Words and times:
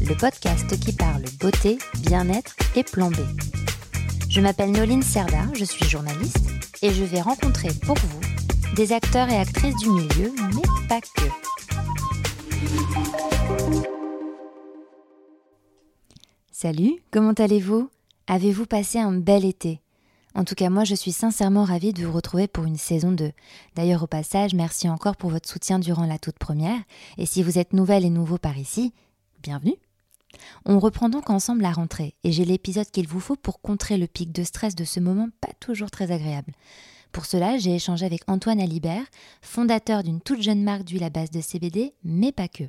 le 0.00 0.14
podcast 0.16 0.78
qui 0.80 0.92
parle 0.92 1.22
beauté, 1.40 1.78
bien-être 2.00 2.54
et 2.76 2.82
plan 2.82 3.10
B. 3.10 3.16
Je 4.28 4.40
m'appelle 4.40 4.72
Noline 4.72 5.02
Serda, 5.02 5.46
je 5.54 5.64
suis 5.64 5.84
journaliste 5.88 6.50
et 6.82 6.92
je 6.92 7.04
vais 7.04 7.20
rencontrer 7.20 7.68
pour 7.84 7.96
vous 7.96 8.20
des 8.74 8.92
acteurs 8.92 9.28
et 9.28 9.36
actrices 9.36 9.76
du 9.76 9.90
milieu, 9.90 10.32
mais 10.54 10.88
pas 10.88 11.00
que. 11.00 11.28
Salut, 16.50 16.94
comment 17.10 17.32
allez-vous? 17.32 17.88
Avez-vous 18.26 18.66
passé 18.66 18.98
un 18.98 19.12
bel 19.12 19.44
été? 19.44 19.80
En 20.34 20.44
tout 20.44 20.56
cas, 20.56 20.68
moi, 20.68 20.82
je 20.82 20.96
suis 20.96 21.12
sincèrement 21.12 21.62
ravie 21.62 21.92
de 21.92 22.04
vous 22.04 22.12
retrouver 22.12 22.48
pour 22.48 22.64
une 22.64 22.76
saison 22.76 23.12
2. 23.12 23.30
D'ailleurs, 23.76 24.02
au 24.02 24.08
passage, 24.08 24.52
merci 24.54 24.88
encore 24.88 25.14
pour 25.14 25.30
votre 25.30 25.48
soutien 25.48 25.78
durant 25.78 26.06
la 26.06 26.18
toute 26.18 26.38
première. 26.38 26.80
Et 27.18 27.26
si 27.26 27.44
vous 27.44 27.58
êtes 27.58 27.72
nouvelle 27.72 28.04
et 28.04 28.10
nouveau 28.10 28.36
par 28.36 28.58
ici, 28.58 28.92
bienvenue 29.44 29.76
on 30.64 30.78
reprend 30.78 31.10
donc 31.10 31.28
ensemble 31.28 31.62
la 31.62 31.70
rentrée 31.70 32.14
et 32.24 32.32
j'ai 32.32 32.46
l'épisode 32.46 32.90
qu'il 32.90 33.06
vous 33.06 33.20
faut 33.20 33.36
pour 33.36 33.60
contrer 33.60 33.98
le 33.98 34.06
pic 34.06 34.32
de 34.32 34.42
stress 34.42 34.74
de 34.74 34.84
ce 34.84 34.98
moment 34.98 35.28
pas 35.40 35.52
toujours 35.60 35.92
très 35.92 36.10
agréable. 36.10 36.52
Pour 37.12 37.26
cela, 37.26 37.58
j'ai 37.58 37.76
échangé 37.76 38.04
avec 38.04 38.22
Antoine 38.26 38.58
Alibert, 38.58 39.04
fondateur 39.42 40.02
d'une 40.02 40.20
toute 40.20 40.42
jeune 40.42 40.64
marque 40.64 40.82
d'huile 40.82 41.04
à 41.04 41.10
base 41.10 41.30
de 41.30 41.40
CBD, 41.40 41.92
mais 42.02 42.32
pas 42.32 42.48
que. 42.48 42.64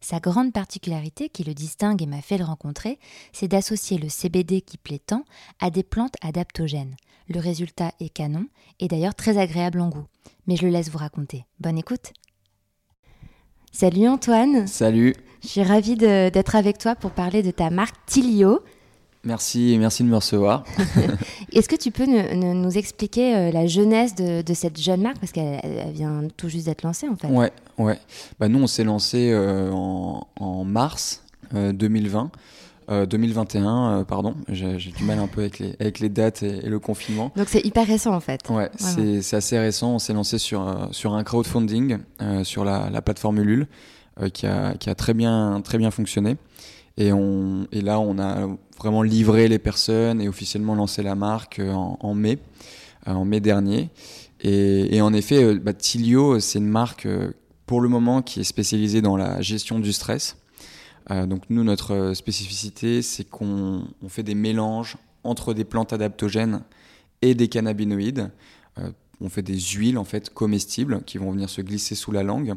Sa 0.00 0.20
grande 0.20 0.52
particularité 0.52 1.28
qui 1.28 1.42
le 1.42 1.54
distingue 1.54 2.02
et 2.02 2.06
m'a 2.06 2.22
fait 2.22 2.38
le 2.38 2.44
rencontrer, 2.44 3.00
c'est 3.32 3.48
d'associer 3.48 3.98
le 3.98 4.08
CBD 4.08 4.60
qui 4.60 4.78
plaît 4.78 5.02
tant 5.04 5.24
à 5.60 5.70
des 5.70 5.82
plantes 5.82 6.16
adaptogènes. 6.20 6.94
Le 7.28 7.40
résultat 7.40 7.92
est 7.98 8.10
canon 8.10 8.46
et 8.78 8.86
d'ailleurs 8.86 9.16
très 9.16 9.38
agréable 9.38 9.80
en 9.80 9.88
goût. 9.88 10.06
Mais 10.46 10.56
je 10.56 10.66
le 10.66 10.70
laisse 10.70 10.90
vous 10.90 10.98
raconter. 10.98 11.46
Bonne 11.58 11.78
écoute. 11.78 12.12
Salut 13.72 14.06
Antoine. 14.06 14.66
Salut. 14.66 15.14
Je 15.42 15.48
suis 15.48 15.62
ravie 15.62 15.96
d'être 15.96 16.54
avec 16.54 16.78
toi 16.78 16.94
pour 16.94 17.10
parler 17.10 17.42
de 17.42 17.50
ta 17.50 17.70
marque 17.70 17.96
Tilio. 18.06 18.60
Merci, 19.24 19.76
merci 19.78 20.04
de 20.04 20.08
me 20.08 20.16
recevoir. 20.16 20.64
Est-ce 21.52 21.68
que 21.68 21.76
tu 21.76 21.90
peux 21.90 22.06
nous, 22.06 22.78
expliquer 22.78 23.36
euh, 23.36 23.50
la 23.50 23.66
jeunesse 23.66 24.14
de, 24.14 24.42
cette 24.54 24.80
jeune 24.80 25.02
marque? 25.02 25.18
Parce 25.18 25.32
qu'elle 25.32 25.92
vient 25.92 26.22
tout 26.36 26.48
juste 26.48 26.66
d'être 26.66 26.82
lancée 26.82 27.08
en 27.08 27.16
fait. 27.16 27.26
Ouais, 27.28 27.52
ouais. 27.78 27.98
Bah 28.38 28.48
nous 28.48 28.60
on 28.60 28.66
s'est 28.68 28.84
lancé 28.84 29.30
euh, 29.32 29.70
en, 29.72 30.64
mars 30.64 31.22
2020. 31.52 32.30
Euh, 32.90 33.06
2021, 33.06 34.04
pardon, 34.08 34.34
j'ai 34.48 34.76
du 34.76 35.04
mal 35.04 35.18
un 35.20 35.28
peu 35.28 35.42
avec 35.42 35.60
les, 35.60 35.76
avec 35.78 36.00
les 36.00 36.08
dates 36.08 36.42
et, 36.42 36.62
le 36.62 36.78
confinement. 36.78 37.30
Donc 37.36 37.48
c'est 37.48 37.64
hyper 37.64 37.86
récent 37.86 38.12
en 38.14 38.20
fait. 38.20 38.40
Ouais, 38.48 38.70
c'est 38.76 39.34
assez 39.34 39.58
récent. 39.58 39.94
On 39.94 39.98
s'est 39.98 40.12
lancé 40.12 40.38
sur, 40.38 40.88
sur 40.90 41.14
un 41.14 41.24
crowdfunding 41.24 41.98
sur 42.42 42.64
la, 42.64 42.90
la 42.90 43.02
plateforme 43.02 43.38
Ulule 43.38 43.66
qui, 44.32 44.46
a, 44.46 44.74
qui 44.74 44.90
a 44.90 44.94
très 44.94 45.14
bien, 45.14 45.62
fonctionné. 45.90 46.36
Et, 46.96 47.10
là, 47.10 48.00
on 48.00 48.18
a 48.18 48.48
vraiment 48.78 49.02
livré 49.02 49.48
les 49.48 49.58
personnes 49.58 50.20
et 50.20 50.28
officiellement 50.28 50.74
lancé 50.74 51.02
la 51.02 51.14
marque 51.14 51.58
euh, 51.58 51.72
en, 51.72 52.14
mai, 52.14 52.38
euh, 53.08 53.12
en 53.12 53.24
mai 53.24 53.40
dernier. 53.40 53.90
Et, 54.40 55.00
en 55.00 55.12
effet, 55.12 55.42
euh, 55.42 55.58
bah, 55.58 55.72
Tilio, 55.72 56.40
c'est 56.40 56.58
une 56.58 56.68
marque 56.68 57.08
pour 57.66 57.80
le 57.80 57.88
moment 57.88 58.22
qui 58.22 58.40
est 58.40 58.44
spécialisée 58.44 59.00
dans 59.00 59.16
la 59.16 59.40
gestion 59.40 59.78
du 59.78 59.92
stress. 59.92 60.36
donc 61.10 61.44
nous, 61.48 61.64
notre 61.64 62.12
spécificité, 62.14 63.00
c'est 63.02 63.24
qu'on 63.24 63.84
fait 64.08 64.22
des 64.22 64.34
mélanges 64.34 64.96
entre 65.24 65.54
des 65.54 65.64
plantes 65.64 65.92
adaptogènes 65.92 66.62
et 67.22 67.34
des 67.34 67.48
cannabinoïdes 67.48 68.30
on 69.22 69.28
fait 69.28 69.42
des 69.42 69.58
huiles 69.58 69.98
en 69.98 70.04
fait 70.04 70.30
comestibles 70.30 71.02
qui 71.06 71.18
vont 71.18 71.30
venir 71.30 71.48
se 71.48 71.60
glisser 71.60 71.94
sous 71.94 72.12
la 72.12 72.22
langue 72.22 72.54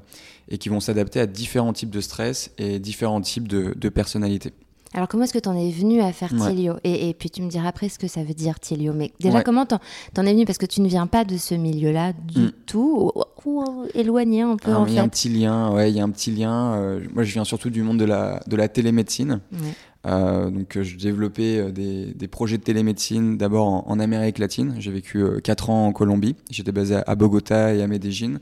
et 0.49 0.57
qui 0.57 0.69
vont 0.69 0.79
s'adapter 0.79 1.19
à 1.19 1.27
différents 1.27 1.73
types 1.73 1.89
de 1.89 2.01
stress 2.01 2.51
et 2.57 2.79
différents 2.79 3.21
types 3.21 3.47
de, 3.47 3.89
personnalités. 3.89 4.51
Alors 4.93 5.07
comment 5.07 5.25
est-ce 5.25 5.33
que 5.33 5.39
tu 5.39 5.49
en 5.49 5.55
es 5.55 5.71
venu 5.71 6.01
à 6.01 6.11
faire 6.11 6.29
Tilio? 6.29 6.75
Et, 6.83 7.13
puis 7.13 7.29
tu 7.29 7.41
me 7.41 7.49
diras 7.49 7.67
après 7.67 7.89
ce 7.89 7.99
que 7.99 8.07
ça 8.07 8.23
veut 8.23 8.33
dire 8.33 8.59
Tilio. 8.59 8.93
Mais 8.93 9.11
déjà 9.19 9.43
comment 9.43 9.65
t'en 9.65 9.79
en 10.17 10.25
es 10.25 10.33
venu? 10.33 10.45
Parce 10.45 10.57
que 10.57 10.65
tu 10.65 10.81
ne 10.81 10.87
viens 10.87 11.05
pas 11.05 11.23
de 11.23 11.37
ce 11.37 11.53
milieu-là 11.53 12.13
du 12.13 12.39
mm. 12.39 12.51
tout, 12.65 13.11
ou, 13.45 13.63
éloigné 13.93 14.41
un 14.41 14.55
peu 14.55 14.73
en 14.73 14.87
Il 14.87 14.93
y 14.93 14.99
a 14.99 15.03
un 15.03 15.07
petit 15.07 15.29
lien, 15.29 15.71
ouais, 15.71 15.91
il 15.91 15.97
y 15.97 15.99
a 15.99 16.03
un 16.03 16.09
petit 16.09 16.31
lien. 16.31 16.73
Euh, 16.75 17.01
moi 17.13 17.23
je 17.23 17.33
viens 17.33 17.43
surtout 17.43 17.69
du 17.69 17.83
monde 17.83 17.99
de 17.99 18.05
la, 18.05 18.41
de 18.47 18.55
la 18.55 18.67
télémédecine. 18.67 19.41
Euh, 20.05 20.49
donc, 20.49 20.77
euh, 20.77 20.83
je 20.83 20.97
développais 20.97 21.57
euh, 21.57 21.71
des, 21.71 22.13
des, 22.13 22.27
projets 22.27 22.57
de 22.57 22.63
télémédecine 22.63 23.37
d'abord 23.37 23.89
en, 23.89 23.99
Amérique 23.99 24.37
latine. 24.37 24.75
J'ai 24.77 24.91
vécu 24.91 25.23
4 25.43 25.69
ans 25.69 25.87
en 25.87 25.93
Colombie. 25.93 26.35
J'étais 26.51 26.71
basé 26.71 26.97
à 27.05 27.15
Bogota 27.15 27.73
et 27.73 27.81
à 27.81 27.87
Medellín. 27.87 28.39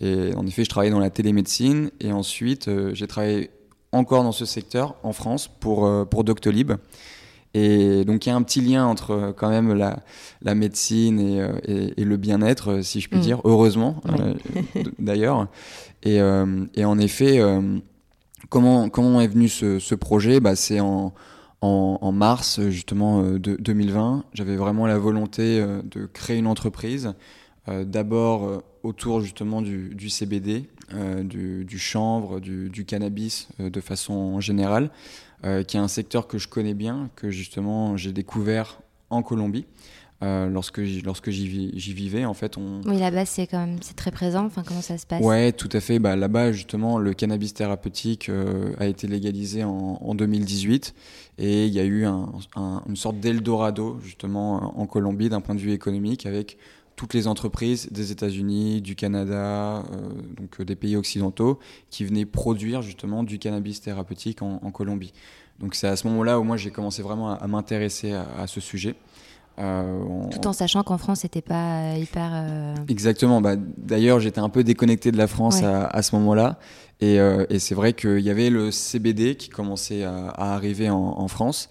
Et 0.00 0.34
en 0.34 0.46
effet, 0.46 0.64
je 0.64 0.70
travaillais 0.70 0.90
dans 0.90 0.98
la 0.98 1.10
télémédecine. 1.10 1.90
Et 2.00 2.12
ensuite, 2.12 2.68
j'ai 2.92 3.06
travaillé 3.06 3.50
encore 3.92 4.24
dans 4.24 4.32
ce 4.32 4.44
secteur 4.44 4.96
en 5.02 5.12
France 5.12 5.48
pour, 5.48 6.08
pour 6.08 6.24
Doctolib. 6.24 6.72
Et 7.54 8.04
donc 8.04 8.26
il 8.26 8.28
y 8.28 8.32
a 8.32 8.36
un 8.36 8.42
petit 8.42 8.60
lien 8.60 8.84
entre 8.84 9.32
quand 9.34 9.48
même 9.48 9.72
la, 9.72 10.00
la 10.42 10.54
médecine 10.54 11.18
et, 11.18 11.94
et, 11.96 12.04
le 12.04 12.16
bien-être, 12.18 12.82
si 12.82 13.00
je 13.00 13.08
puis 13.08 13.18
mm. 13.18 13.22
dire, 13.22 13.40
heureusement 13.44 14.02
d'ailleurs. 14.98 15.48
Et, 16.02 16.16
et, 16.16 16.84
en 16.84 16.98
effet, 16.98 17.40
Comment, 18.48 19.20
est 19.20 19.26
venu 19.26 19.48
ce, 19.48 19.94
projet? 19.94 20.40
Bah, 20.40 20.56
C'est 20.56 20.80
en, 20.80 21.12
mars 22.12 22.60
justement 22.68 23.22
euh, 23.22 23.38
de 23.38 23.56
2020. 23.56 24.24
J'avais 24.32 24.56
vraiment 24.56 24.86
la 24.86 24.98
volonté 24.98 25.60
euh, 25.60 25.82
de 25.82 26.06
créer 26.06 26.38
une 26.38 26.46
entreprise, 26.46 27.14
euh, 27.68 27.84
d'abord 27.84 28.62
autour 28.82 29.20
justement 29.20 29.62
du, 29.62 30.10
CBD, 30.10 30.68
du, 31.24 31.78
chanvre, 31.78 32.38
du, 32.40 32.84
cannabis 32.86 33.48
de 33.58 33.80
façon 33.80 34.40
générale, 34.40 34.90
qui 35.42 35.76
est 35.76 35.80
un 35.80 35.88
secteur 35.88 36.28
que 36.28 36.38
je 36.38 36.46
connais 36.46 36.74
bien, 36.74 37.10
que 37.16 37.30
justement 37.30 37.96
j'ai 37.96 38.12
découvert 38.12 38.78
en 39.10 39.22
Colombie. 39.22 39.66
Euh, 40.22 40.48
lorsque 40.48 40.82
j'y, 40.82 41.02
lorsque 41.02 41.28
j'y, 41.28 41.46
vivais 41.76 42.24
en 42.24 42.32
fait 42.32 42.56
on 42.56 42.80
oui 42.86 42.98
là-bas 42.98 43.26
c'est 43.26 43.46
quand 43.46 43.58
même 43.58 43.76
c'est 43.82 43.96
très 43.96 44.10
présent 44.10 44.46
enfin 44.46 44.62
comment 44.66 44.80
ça 44.80 44.96
se 44.96 45.06
passe? 45.06 45.22
Ouais 45.22 45.52
tout 45.52 45.68
à 45.72 45.80
fait 45.80 45.98
bah, 45.98 46.16
là-bas 46.16 46.52
justement 46.52 46.96
le 46.96 47.12
cannabis 47.12 47.52
thérapeutique 47.52 48.30
euh, 48.30 48.72
a 48.78 48.86
été 48.86 49.08
légalisé 49.08 49.62
en, 49.62 49.98
en, 50.00 50.14
2018 50.14 50.94
et 51.36 51.66
il 51.66 51.72
y 51.74 51.80
a 51.80 51.84
eu 51.84 52.06
un, 52.06 52.32
une 52.88 52.96
sorte 52.96 53.20
d'Eldorado 53.20 53.98
justement 54.02 54.80
en 54.80 54.86
Colombie 54.86 55.28
d'un 55.28 55.42
point 55.42 55.54
de 55.54 55.60
vue 55.60 55.72
économique 55.72 56.24
avec 56.24 56.56
toutes 56.96 57.12
les 57.12 57.26
entreprises 57.26 57.88
des 57.92 58.10
États-Unis, 58.10 58.80
du 58.80 58.96
Canada, 58.96 59.84
euh, 59.92 60.08
donc 60.36 60.62
des 60.62 60.76
pays 60.76 60.96
occidentaux, 60.96 61.58
qui 61.90 62.04
venaient 62.04 62.24
produire 62.24 62.82
justement 62.82 63.22
du 63.22 63.38
cannabis 63.38 63.82
thérapeutique 63.82 64.42
en, 64.42 64.60
en 64.62 64.70
Colombie. 64.70 65.12
Donc 65.60 65.74
c'est 65.74 65.86
à 65.86 65.96
ce 65.96 66.06
moment-là 66.08 66.40
où 66.40 66.42
moi 66.42 66.56
j'ai 66.56 66.70
commencé 66.70 67.02
vraiment 67.02 67.30
à, 67.30 67.46
m'intéresser 67.46 68.12
à, 68.12 68.26
à, 68.38 68.46
ce 68.46 68.60
sujet. 68.60 68.94
Euh, 69.58 70.02
Tout 70.30 70.46
en 70.46 70.52
sachant 70.52 70.82
qu'en 70.82 70.98
France, 70.98 71.20
c'était 71.20 71.42
pas 71.42 71.80
euh, 71.80 71.98
hyper. 71.98 72.30
Euh, 72.34 72.74
Exactement. 72.88 73.40
Bah, 73.40 73.56
D'ailleurs, 73.56 74.20
j'étais 74.20 74.40
un 74.40 74.48
peu 74.48 74.64
déconnecté 74.64 75.12
de 75.12 75.16
la 75.16 75.26
France 75.26 75.62
à, 75.62 76.02
ce 76.02 76.14
moment-là. 76.16 76.58
Et, 77.00 77.16
et 77.16 77.58
c'est 77.58 77.74
vrai 77.74 77.92
qu'il 77.92 78.20
y 78.20 78.30
avait 78.30 78.50
le 78.50 78.70
CBD 78.70 79.36
qui 79.36 79.48
commençait 79.48 80.04
à, 80.04 80.54
arriver 80.54 80.88
en, 80.90 81.28
France. 81.28 81.68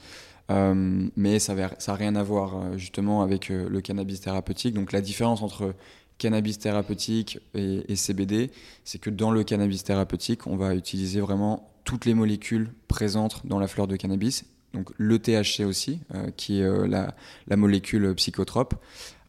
mais 0.50 1.40
ça 1.40 1.56
n'a 1.56 1.72
ça 1.80 1.94
rien 1.94 2.16
à 2.16 2.24
voir 2.24 2.78
justement 2.78 3.22
avec 3.22 3.50
le 3.50 3.82
cannabis 3.82 4.22
thérapeutique. 4.22 4.74
Donc 4.74 4.92
la 4.92 5.02
différence 5.02 5.42
entre 5.42 5.74
cannabis 6.18 6.60
thérapeutique 6.60 7.40
et, 7.56 7.92
et 7.92 7.96
CBD, 7.96 8.52
c'est 8.84 9.00
que 9.00 9.10
dans 9.10 9.32
le 9.32 9.44
cannabis 9.44 9.84
thérapeutique, 9.84 10.48
on 10.48 10.56
va 10.56 10.76
utiliser 10.76 11.20
vraiment 11.20 11.70
toutes 11.84 12.06
les 12.06 12.14
molécules 12.14 12.72
présentes 12.88 13.46
dans 13.46 13.60
la 13.60 13.68
fleur 13.68 13.88
de 13.88 13.96
cannabis 13.96 14.46
donc 14.76 14.92
le 14.98 15.18
THC 15.18 15.66
aussi, 15.66 16.00
euh, 16.14 16.30
qui 16.36 16.60
est 16.60 16.64
euh, 16.64 16.86
la, 16.88 17.58
molécule 17.58 18.14
psychotrope. 18.16 18.76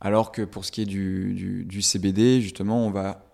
Alors 0.00 0.32
que 0.32 0.42
pour 0.42 0.64
ce 0.64 0.72
qui 0.72 0.82
est 0.82 0.86
du, 0.86 1.80
CBD, 1.80 2.42
justement, 2.42 2.84
on 2.84 2.90
va 2.90 3.24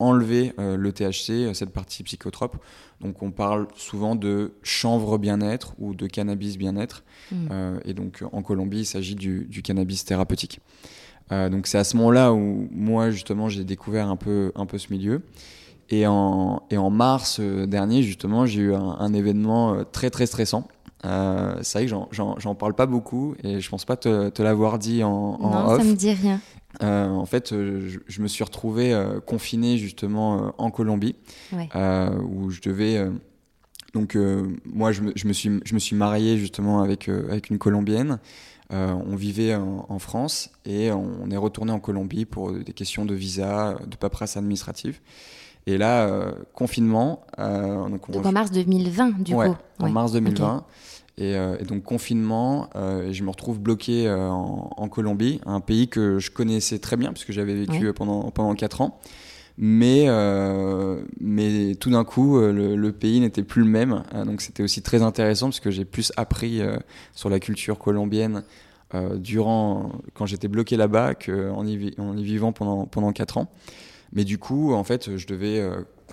enlever 0.00 0.52
euh, 0.58 0.76
le 0.76 0.92
THC, 0.92 1.54
cette 1.54 1.70
partie 1.70 2.02
psychotrope. 2.02 2.56
Donc 3.00 3.22
on 3.22 3.30
parle 3.30 3.68
souvent 3.76 4.16
de 4.16 4.52
chanvre 4.62 5.16
bien-être 5.16 5.74
ou 5.78 5.94
de 5.94 6.06
cannabis 6.06 6.58
bien-être. 6.58 7.04
Mmh. 7.32 7.78
et 7.84 7.94
donc 7.94 8.22
en 8.32 8.42
Colombie, 8.42 8.80
il 8.80 8.86
s'agit 8.86 9.14
du, 9.14 9.62
cannabis 9.62 10.04
thérapeutique. 10.04 10.60
donc 11.30 11.66
c'est 11.66 11.78
à 11.78 11.84
ce 11.84 11.96
moment-là 11.96 12.32
où 12.32 12.68
moi 12.70 13.10
justement 13.10 13.48
j'ai 13.48 13.64
découvert 13.64 14.08
un 14.08 14.16
peu, 14.16 14.52
un 14.54 14.66
peu 14.66 14.78
ce 14.78 14.92
milieu. 14.92 15.22
Et 15.90 16.06
en, 16.06 16.62
et 16.70 16.76
en 16.76 16.90
mars 16.90 17.40
dernier 17.40 18.02
justement 18.02 18.46
j'ai 18.46 18.60
eu 18.60 18.74
un, 18.74 18.96
un 18.98 19.12
événement 19.12 19.84
très 19.90 20.10
très 20.10 20.26
stressant 20.26 20.68
c'est 21.62 21.78
vrai 21.78 21.86
que 21.86 21.94
j'en 22.12 22.54
parle 22.54 22.74
pas 22.74 22.86
beaucoup 22.86 23.34
et 23.42 23.60
je 23.60 23.68
pense 23.68 23.84
pas 23.84 23.96
te, 23.96 24.30
te 24.30 24.42
l'avoir 24.42 24.78
dit 24.78 25.04
en, 25.04 25.10
en 25.10 25.50
non, 25.50 25.78
ça 25.78 25.84
me 25.84 25.94
dit 25.94 26.12
rien. 26.12 26.40
en 26.80 27.26
fait, 27.26 27.50
je, 27.50 28.22
me 28.22 28.28
suis 28.28 28.44
retrouvé 28.44 28.98
confiné 29.26 29.78
justement 29.78 30.54
en 30.58 30.70
Colombie, 30.70 31.16
où 31.52 32.50
je 32.50 32.60
devais 32.60 33.06
donc 33.92 34.18
moi, 34.64 34.90
je 34.90 35.02
me, 35.02 35.12
je 35.14 35.28
me, 35.28 35.32
suis, 35.32 35.60
je 35.64 35.74
me 35.74 35.78
suis 35.78 35.94
marié 35.94 36.36
justement 36.36 36.82
avec, 36.82 37.08
avec 37.08 37.50
une 37.50 37.58
Colombienne. 37.58 38.18
Euh, 38.72 38.94
on 39.06 39.14
vivait 39.14 39.54
en, 39.54 39.98
France 39.98 40.50
et 40.64 40.90
on 40.90 41.30
est 41.30 41.36
retourné 41.36 41.70
en 41.70 41.80
Colombie 41.80 42.24
pour 42.24 42.52
des 42.52 42.72
questions 42.72 43.04
de 43.04 43.14
visa, 43.14 43.76
de 43.86 43.96
paperasse 43.96 44.36
administrative. 44.36 45.00
Et 45.66 45.78
là, 45.78 46.06
euh, 46.06 46.32
confinement. 46.54 47.24
Euh, 47.38 47.88
donc, 47.88 48.08
en 48.26 48.32
mars 48.32 48.50
2020, 48.50 49.22
du 49.22 49.34
coup. 49.34 49.54
En 49.78 49.88
mars 49.90 50.12
2020. 50.12 50.64
Et, 51.16 51.36
donc 51.68 51.84
confinement, 51.84 52.68
je 52.74 53.22
me 53.22 53.30
retrouve 53.30 53.60
bloqué 53.60 54.10
en, 54.10 54.88
Colombie, 54.88 55.40
un 55.46 55.60
pays 55.60 55.86
que 55.86 56.18
je 56.18 56.30
connaissais 56.30 56.80
très 56.80 56.96
bien 56.96 57.12
puisque 57.12 57.30
j'avais 57.30 57.54
vécu 57.54 57.92
pendant, 57.92 58.30
pendant 58.32 58.54
4 58.54 58.80
ans. 58.80 58.98
Mais, 59.56 60.08
mais 61.20 61.76
tout 61.76 61.90
d'un 61.90 62.02
coup, 62.02 62.40
le, 62.40 62.90
pays 62.90 63.20
n'était 63.20 63.44
plus 63.44 63.62
le 63.62 63.68
même. 63.68 64.02
donc 64.26 64.40
c'était 64.40 64.64
aussi 64.64 64.82
très 64.82 65.02
intéressant 65.02 65.46
parce 65.46 65.60
que 65.60 65.70
j'ai 65.70 65.84
plus 65.84 66.12
appris 66.16 66.60
sur 67.14 67.30
la 67.30 67.38
culture 67.38 67.78
colombienne 67.78 68.42
euh, 68.94 69.16
durant, 69.16 69.90
quand 70.12 70.26
j'étais 70.26 70.46
bloqué 70.46 70.76
là-bas 70.76 71.14
qu'en 71.14 71.66
y, 71.66 71.94
en 71.98 72.16
y 72.16 72.22
vivant 72.22 72.52
pendant, 72.52 72.86
pendant 72.86 73.12
4 73.12 73.38
ans. 73.38 73.50
Mais 74.12 74.24
du 74.24 74.38
coup, 74.38 74.72
en 74.72 74.84
fait, 74.84 75.16
je 75.16 75.26
devais 75.26 75.60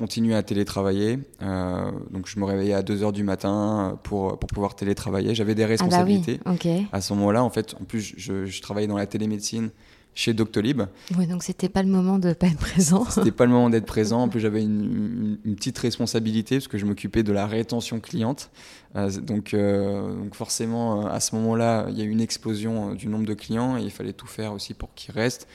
euh, 0.02 0.06
continuer 0.06 0.36
à 0.36 0.44
télétravailler. 0.44 1.20
Euh, 1.42 1.92
donc, 2.12 2.28
je 2.28 2.40
me 2.40 2.46
réveillais 2.46 2.74
à 2.74 2.82
2 2.82 3.04
heures 3.04 3.12
du 3.12 3.24
matin 3.24 4.00
pour, 4.04 4.38
pour 4.40 4.48
pouvoir 4.48 4.76
télétravailler. 4.76 5.36
J'avais 5.36 5.56
des 5.56 5.66
responsabilités. 5.66 6.40
Ah 6.46 6.52
bah 6.52 6.58
oui. 6.64 6.88
À 6.92 7.02
ce 7.02 7.14
moment-là, 7.14 7.44
en 7.44 7.50
fait, 7.50 7.76
en 7.80 7.86
plus, 7.86 8.14
je, 8.18 8.46
je 8.46 8.62
travaillais 8.62 8.88
dans 8.88 8.98
la 8.98 9.08
télémédecine 9.08 9.70
chez 10.14 10.34
Doctolib. 10.34 10.84
Oui, 11.18 11.26
donc 11.28 11.44
c'était 11.44 11.70
pas 11.70 11.84
le 11.84 11.90
moment 11.90 12.20
de 12.20 12.34
pas 12.34 12.48
être 12.48 12.58
présent. 12.58 13.06
c'était 13.10 13.32
pas 13.32 13.46
le 13.46 13.52
moment 13.52 13.70
d'être 13.70 13.86
présent. 13.86 14.22
En 14.22 14.28
plus, 14.30 14.40
j'avais 14.40 14.64
une, 14.64 15.38
petite 15.56 15.78
responsabilité 15.78 16.58
parce 16.58 16.68
que 16.68 16.78
je 16.78 16.86
m'occupais 16.86 17.24
de 17.24 17.32
la 17.32 17.48
rétention 17.48 18.00
cliente. 18.00 18.50
Euh, 18.96 19.10
donc, 19.10 19.54
euh, 19.54 20.14
donc, 20.14 20.36
forcément, 20.36 21.06
euh, 21.06 21.10
à 21.10 21.20
ce 21.20 21.36
moment-là, 21.36 21.86
il 21.90 21.98
y 21.98 22.02
a 22.02 22.04
eu 22.04 22.10
une 22.10 22.22
explosion 22.22 22.94
du 22.94 23.08
nombre 23.08 23.26
de 23.26 23.34
clients 23.34 23.78
et 23.78 23.82
il 23.82 23.92
fallait 23.92 24.14
tout 24.14 24.28
faire 24.28 24.54
aussi 24.54 24.74
pour 24.74 24.94
qu'ils 24.94 25.14
restent 25.14 25.48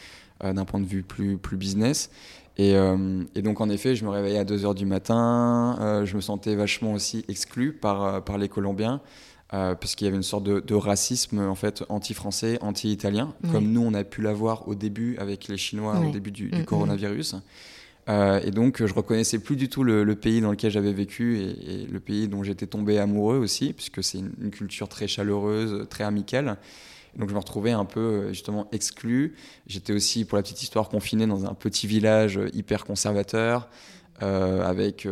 d'un 0.43 0.67
point 0.67 0.81
de 0.81 0.87
vue 0.87 1.03
plus, 1.03 1.39
plus 1.39 1.57
business. 1.57 2.11
Et, 2.59 2.73
et, 2.73 3.43
donc, 3.43 3.63
en 3.63 3.71
effet, 3.71 3.97
je 3.97 4.05
me 4.05 4.11
réveillais 4.11 4.39
à 4.39 4.45
2 4.45 4.67
heures 4.67 4.75
du 4.75 4.85
matin. 4.85 6.03
je 6.05 6.15
me 6.15 6.21
sentais 6.21 6.55
vachement 6.55 6.93
aussi 6.93 7.25
exclu 7.29 7.73
par, 7.73 8.23
par 8.23 8.37
les 8.37 8.51
Colombiens. 8.51 9.01
Euh, 9.55 9.77
parce 9.77 9.95
qu'il 9.95 10.07
y 10.07 10.09
avait 10.09 10.17
une 10.17 10.25
sorte 10.25 10.43
de, 10.43 10.75
racisme 10.75 11.39
en 11.39 11.55
fait 11.55 11.85
anti-français, 11.89 12.59
anti-italien, 12.63 13.33
comme 13.53 13.71
nous 13.71 13.81
on 13.81 13.95
a 13.95 14.03
pu 14.03 14.21
l'avoir 14.21 14.67
au 14.67 14.75
début 14.75 15.17
avec 15.19 15.47
les 15.47 15.57
Chinois 15.57 16.01
au 16.01 16.11
début 16.11 16.33
du, 16.33 16.49
mm, 16.49 16.63
mm. 16.63 16.65
coronavirus. 16.65 17.37
Euh, 18.09 18.41
et 18.43 18.51
donc 18.51 18.85
je 18.85 18.93
reconnaissais 18.93 19.39
plus 19.39 19.55
du 19.55 19.69
tout 19.69 19.85
le, 19.85 20.05
pays 20.17 20.41
dans 20.41 20.51
lequel 20.51 20.73
j'avais 20.73 20.93
vécu 20.93 21.39
et, 21.39 21.87
le 21.87 22.01
pays 22.01 22.27
dont 22.27 22.43
j'étais 22.43 22.67
tombé 22.67 22.99
amoureux 22.99 23.37
aussi, 23.37 23.73
puisque 23.73 24.03
c'est 24.03 24.19
une, 24.19 24.51
culture 24.51 24.89
très 24.89 25.07
chaleureuse, 25.07 25.87
très 25.89 26.03
amicale. 26.03 26.57
Donc 27.17 27.29
je 27.29 27.35
me 27.35 27.39
retrouvais 27.39 27.71
un 27.71 27.85
peu 27.85 28.01
euh, 28.01 28.29
justement 28.31 28.67
exclu. 28.73 29.37
J'étais 29.69 29.93
aussi, 29.93 30.25
pour 30.25 30.37
la 30.37 30.43
petite 30.43 30.63
histoire, 30.63 30.89
confiné 30.89 31.25
dans 31.29 31.47
un 31.47 31.55
petit 31.55 31.87
village 31.87 32.41
hyper 32.53 32.85
conservateur, 32.85 33.69
avec 34.19 35.07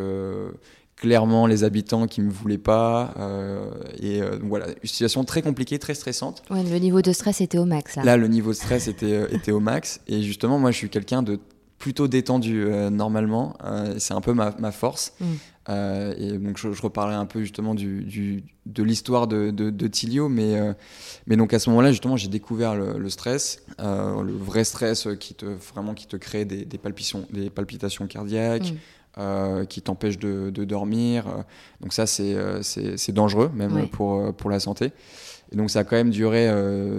clairement 1.05 1.47
les 1.47 1.65
habitants 1.65 2.06
qui 2.06 2.23
me 2.23 2.31
voulaient 2.31 2.56
pas. 2.56 3.12
Euh, 3.19 3.71
et 4.01 4.23
euh, 4.23 4.39
voilà, 4.43 4.69
une 4.69 4.89
situation 4.89 5.23
très 5.25 5.43
compliquée, 5.43 5.79
très 5.79 5.93
stressante. 5.93 6.43
Ouais, 6.49 6.62
le 6.62 6.79
niveau 6.79 7.03
de 7.03 7.12
stress 7.12 7.43
était 7.43 7.59
au 7.59 7.67
max. 7.67 7.97
Là, 7.97 8.17
le 8.17 8.27
niveau 8.27 8.53
de 8.53 8.56
stress 8.56 8.89
était, 8.89 9.12
euh, 9.12 9.27
était 9.31 9.53
au 9.53 9.61
max. 9.61 10.01
Et 10.09 10.23
justement, 10.23 10.59
moi, 10.59 10.71
je 10.71 10.79
suis 10.79 10.89
quelqu'un 10.89 11.23
de 11.23 11.39
plutôt 11.77 12.09
détendu 12.09 12.65
normalement. 12.91 13.59
c'est 13.99 14.15
un 14.15 14.23
peu 14.23 14.33
ma, 14.33 14.55
ma 14.59 14.73
force. 14.73 15.12
Mm. 15.21 15.73
et 16.17 16.39
donc, 16.39 16.56
je, 16.56 16.69
reparlerai 16.81 17.17
un 17.17 17.27
peu 17.27 17.41
justement 17.41 17.75
du, 17.75 18.05
du 18.05 18.45
de 18.65 18.83
l'histoire 18.83 19.27
de, 19.27 19.50
de, 19.50 19.87
Tilio. 19.89 20.31
Mais, 20.31 20.55
mais 21.27 21.37
donc, 21.37 21.53
à 21.53 21.59
ce 21.59 21.69
moment-là, 21.69 21.91
justement, 21.91 22.17
j'ai 22.17 22.29
découvert 22.29 22.75
le, 22.75 23.11
stress, 23.11 23.62
le 23.79 24.33
vrai 24.33 24.65
stress 24.65 25.09
qui 25.21 25.35
te, 25.35 25.45
vraiment 25.45 25.93
qui 25.93 26.07
te 26.07 26.17
crée 26.17 26.47
des, 26.47 26.65
des 26.65 26.79
palpitations, 26.79 27.27
des 27.31 27.50
palpitations 27.50 28.07
cardiaques. 28.07 28.73
Mm. 28.73 28.77
Euh, 29.16 29.64
qui 29.64 29.81
t'empêche 29.81 30.19
de, 30.19 30.50
dormir. 30.64 31.44
Donc 31.81 31.93
ça, 31.93 32.05
c'est 32.05 32.34
euh, 32.34 32.61
dangereux, 33.11 33.49
même 33.55 33.87
pour, 33.87 34.14
euh, 34.14 34.32
pour 34.32 34.50
la 34.50 34.58
santé. 34.58 34.90
Et 35.52 35.56
donc 35.56 35.70
ça 35.70 35.81
a 35.81 35.84
quand 35.84 35.94
même 35.94 36.11
duré 36.11 36.50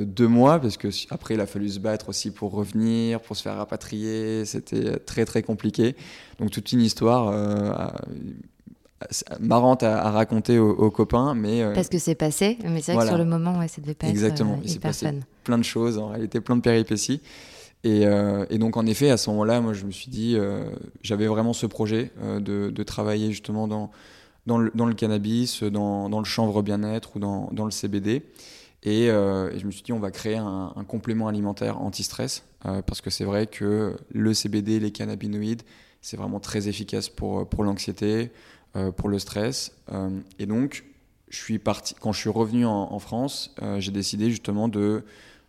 deux 0.06 0.30
mois, 0.30 0.60
parce 0.60 0.78
que 0.78 0.88
après, 1.10 1.34
il 1.34 1.42
a 1.42 1.46
fallu 1.46 1.68
se 1.68 1.80
battre 1.80 2.08
aussi 2.08 2.32
pour 2.32 2.54
revenir, 2.54 3.20
pour 3.20 3.36
se 3.36 3.42
faire 3.42 3.58
rapatrier. 3.58 4.46
C'était 4.46 4.98
très, 5.00 5.26
très 5.26 5.44
compliqué. 5.44 5.98
Donc 6.40 6.52
toute 6.52 6.72
une 6.72 6.80
histoire 6.80 7.92
marrante 9.42 9.84
à, 9.84 10.10
raconter 10.10 10.58
aux, 10.58 10.92
copains. 10.92 11.34
Mais, 11.34 11.70
Parce 11.74 11.90
que 11.90 11.98
c'est 11.98 12.16
passé, 12.16 12.58
mais 12.64 12.82
c'est 12.82 12.94
vrai 12.94 13.04
que 13.04 13.10
sur 13.10 13.18
le 13.18 13.26
moment, 13.26 13.60
ouais, 13.60 13.68
ça 13.68 13.82
devait 13.82 13.94
pas 13.94 14.08
Exactement. 14.08 14.56
être 14.56 14.62
il 14.64 14.70
s'est 14.70 14.80
passé 14.80 15.10
plein 15.44 15.58
de 15.58 15.64
choses, 15.64 15.98
en 15.98 16.08
réalité 16.08 16.40
plein 16.40 16.56
de 16.56 16.62
péripéties. 16.62 17.20
Euh, 17.86 18.46
et, 18.50 18.58
donc 18.58 18.78
en 18.78 18.86
effet, 18.86 19.10
à 19.10 19.18
ce 19.18 19.30
moment-là, 19.30 19.62
moi 19.62 19.74
je 19.74 19.86
me 19.86 19.92
suis 19.92 20.10
dit, 20.10 20.36
euh, 20.36 20.64
j'avais 21.02 21.28
vraiment 21.28 21.54
ce 21.54 21.66
projet 21.66 22.12
euh, 22.22 22.40
de, 22.40 22.84
travailler 22.84 23.30
justement 23.30 23.68
dans, 23.68 23.92
le, 24.58 24.94
cannabis, 24.94 25.64
dans, 25.64 26.20
le 26.20 26.26
chanvre 26.26 26.62
bien-être 26.62 27.16
ou 27.16 27.20
dans, 27.20 27.66
le 27.66 27.72
CBD. 27.72 28.24
Et, 28.84 29.08
je 29.08 29.66
me 29.66 29.72
suis 29.72 29.84
dit, 29.84 29.94
on 29.94 30.00
va 30.00 30.12
créer 30.12 30.38
un, 30.38 30.74
complément 30.88 31.28
alimentaire 31.28 31.82
anti-stress, 31.82 32.44
parce 32.62 33.02
que 33.02 33.10
c'est 33.10 33.26
vrai 33.26 33.48
que 33.48 33.96
le 34.12 34.34
CBD, 34.34 34.80
les 34.80 34.92
cannabinoïdes, 34.92 35.64
c'est 36.02 36.18
vraiment 36.18 36.40
très 36.40 36.68
efficace 36.68 37.10
pour, 37.10 37.64
l'anxiété, 37.64 38.32
pour 38.96 39.10
le 39.10 39.20
stress. 39.20 39.76
et 40.40 40.46
donc, 40.46 40.86
je 41.30 41.38
suis 41.38 41.58
parti, 41.58 41.96
quand 42.00 42.12
je 42.12 42.20
suis 42.20 42.30
revenu 42.30 42.68
en, 42.68 42.94
en 42.94 43.00
France, 43.00 43.56
j'ai 43.80 43.92
décidé 43.92 44.30
justement 44.30 44.68
de 44.68 45.04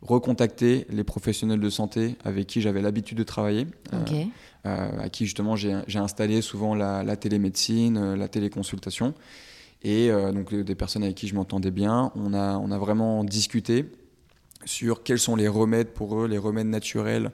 recontacter 0.06 0.86
les 0.90 1.04
professionnels 1.04 1.60
de 1.60 1.70
santé 1.70 2.16
avec 2.24 2.46
qui 2.46 2.60
j'avais 2.60 2.82
l'habitude 2.82 3.18
de 3.18 3.22
travailler, 3.22 3.66
euh, 3.92 4.24
euh, 4.66 5.00
à 5.00 5.08
qui 5.08 5.24
justement 5.24 5.56
j'ai 5.56 5.98
installé 5.98 6.42
souvent 6.42 6.74
la, 6.74 7.16
télémédecine, 7.16 7.96
euh, 7.96 8.16
la 8.16 8.28
téléconsultation. 8.28 9.14
Et 9.82 10.10
donc 10.10 10.52
des 10.52 10.74
personnes 10.74 11.04
avec 11.04 11.14
qui 11.14 11.28
je 11.28 11.34
m'entendais 11.34 11.70
bien, 11.70 12.10
on 12.16 12.34
a, 12.34 12.56
on 12.56 12.72
a 12.72 12.78
vraiment 12.78 13.22
discuté 13.22 13.84
sur 14.64 15.04
quels 15.04 15.20
sont 15.20 15.36
les 15.36 15.46
remèdes 15.46 15.88
pour 15.88 16.18
eux, 16.18 16.26
les 16.26 16.38
remèdes 16.38 16.66
naturels 16.66 17.30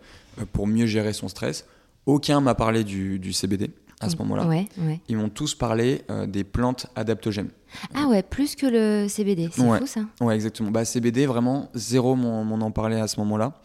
pour 0.52 0.66
mieux 0.66 0.84
gérer 0.84 1.14
son 1.14 1.28
stress. 1.28 1.64
Aucun 2.04 2.42
m'a 2.42 2.54
parlé 2.54 2.84
du, 2.84 3.18
du 3.18 3.32
CBD 3.32 3.70
à 4.02 4.10
ce 4.10 4.16
moment-là. 4.16 4.48
Ils 5.08 5.16
m'ont 5.16 5.28
tous 5.28 5.54
parlé 5.54 6.02
euh, 6.10 6.26
des 6.26 6.44
plantes 6.44 6.86
adaptogènes. 6.96 7.50
Ah 7.94 8.06
ouais, 8.06 8.22
plus 8.22 8.54
que 8.54 8.66
le 8.66 9.08
CBD, 9.08 9.48
c'est 9.52 9.62
fou 9.62 9.86
ça 9.86 10.02
Ouais, 10.20 10.34
exactement. 10.34 10.70
Bah, 10.70 10.84
CBD, 10.84 11.26
vraiment, 11.26 11.70
zéro 11.74 12.14
m'en 12.16 12.42
en 12.42 12.70
parlait 12.70 13.00
à 13.00 13.08
ce 13.08 13.18
moment-là. 13.20 13.60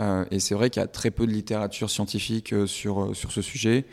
Euh, 0.00 0.24
et 0.30 0.38
c'est 0.38 0.54
vrai 0.54 0.70
qu'il 0.70 0.80
y 0.80 0.84
a 0.84 0.88
très 0.88 1.10
peu 1.10 1.26
de 1.26 1.32
littérature 1.32 1.90
scientifique 1.90 2.52
euh, 2.52 2.66
sur, 2.66 3.16
sur 3.16 3.32
ce 3.32 3.42
sujet. 3.42 3.84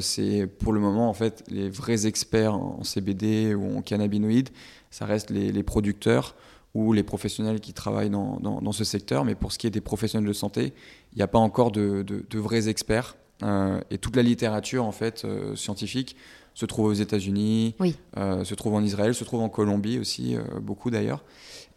c'est 0.00 0.46
pour 0.46 0.72
le 0.72 0.80
moment, 0.80 1.08
en 1.08 1.14
fait, 1.14 1.44
les 1.48 1.70
vrais 1.70 2.06
experts 2.06 2.54
en 2.54 2.82
CBD 2.82 3.54
ou 3.54 3.78
en 3.78 3.82
cannabinoïdes, 3.82 4.48
ça 4.90 5.06
reste 5.06 5.30
les, 5.30 5.52
les 5.52 5.62
producteurs 5.62 6.34
ou 6.74 6.92
les 6.92 7.04
professionnels 7.04 7.60
qui 7.60 7.72
travaillent 7.72 8.10
dans, 8.10 8.38
dans, 8.40 8.60
dans, 8.60 8.72
ce 8.72 8.82
secteur. 8.82 9.24
Mais 9.24 9.36
pour 9.36 9.52
ce 9.52 9.58
qui 9.58 9.68
est 9.68 9.70
des 9.70 9.80
professionnels 9.80 10.28
de 10.28 10.32
santé, 10.32 10.72
il 11.12 11.16
n'y 11.16 11.22
a 11.22 11.28
pas 11.28 11.38
encore 11.38 11.70
de, 11.70 12.02
de, 12.02 12.24
de 12.28 12.38
vrais 12.38 12.68
experts. 12.68 13.16
Euh, 13.44 13.80
et 13.90 13.98
toute 13.98 14.16
la 14.16 14.22
littérature 14.22 14.84
en 14.84 14.92
fait 14.92 15.24
euh, 15.24 15.54
scientifique 15.54 16.16
se 16.54 16.66
trouve 16.66 16.86
aux 16.86 16.92
États-Unis, 16.92 17.74
euh, 18.16 18.44
se 18.44 18.54
trouve 18.54 18.74
en 18.74 18.82
Israël, 18.82 19.12
se 19.12 19.24
trouve 19.24 19.40
en 19.40 19.48
Colombie 19.48 19.98
aussi, 19.98 20.36
beaucoup 20.60 20.88
d'ailleurs. 20.88 21.24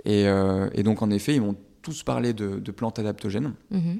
Et, 0.05 0.27
donc 0.83 1.01
en 1.01 1.09
effet, 1.09 1.33
ils 1.33 1.41
m'ont 1.41 1.55
tous 1.81 2.03
parlé 2.03 2.33
de, 2.33 2.71
plantes 2.71 2.99
adaptogènes. 2.99 3.53
Mhm. 3.71 3.99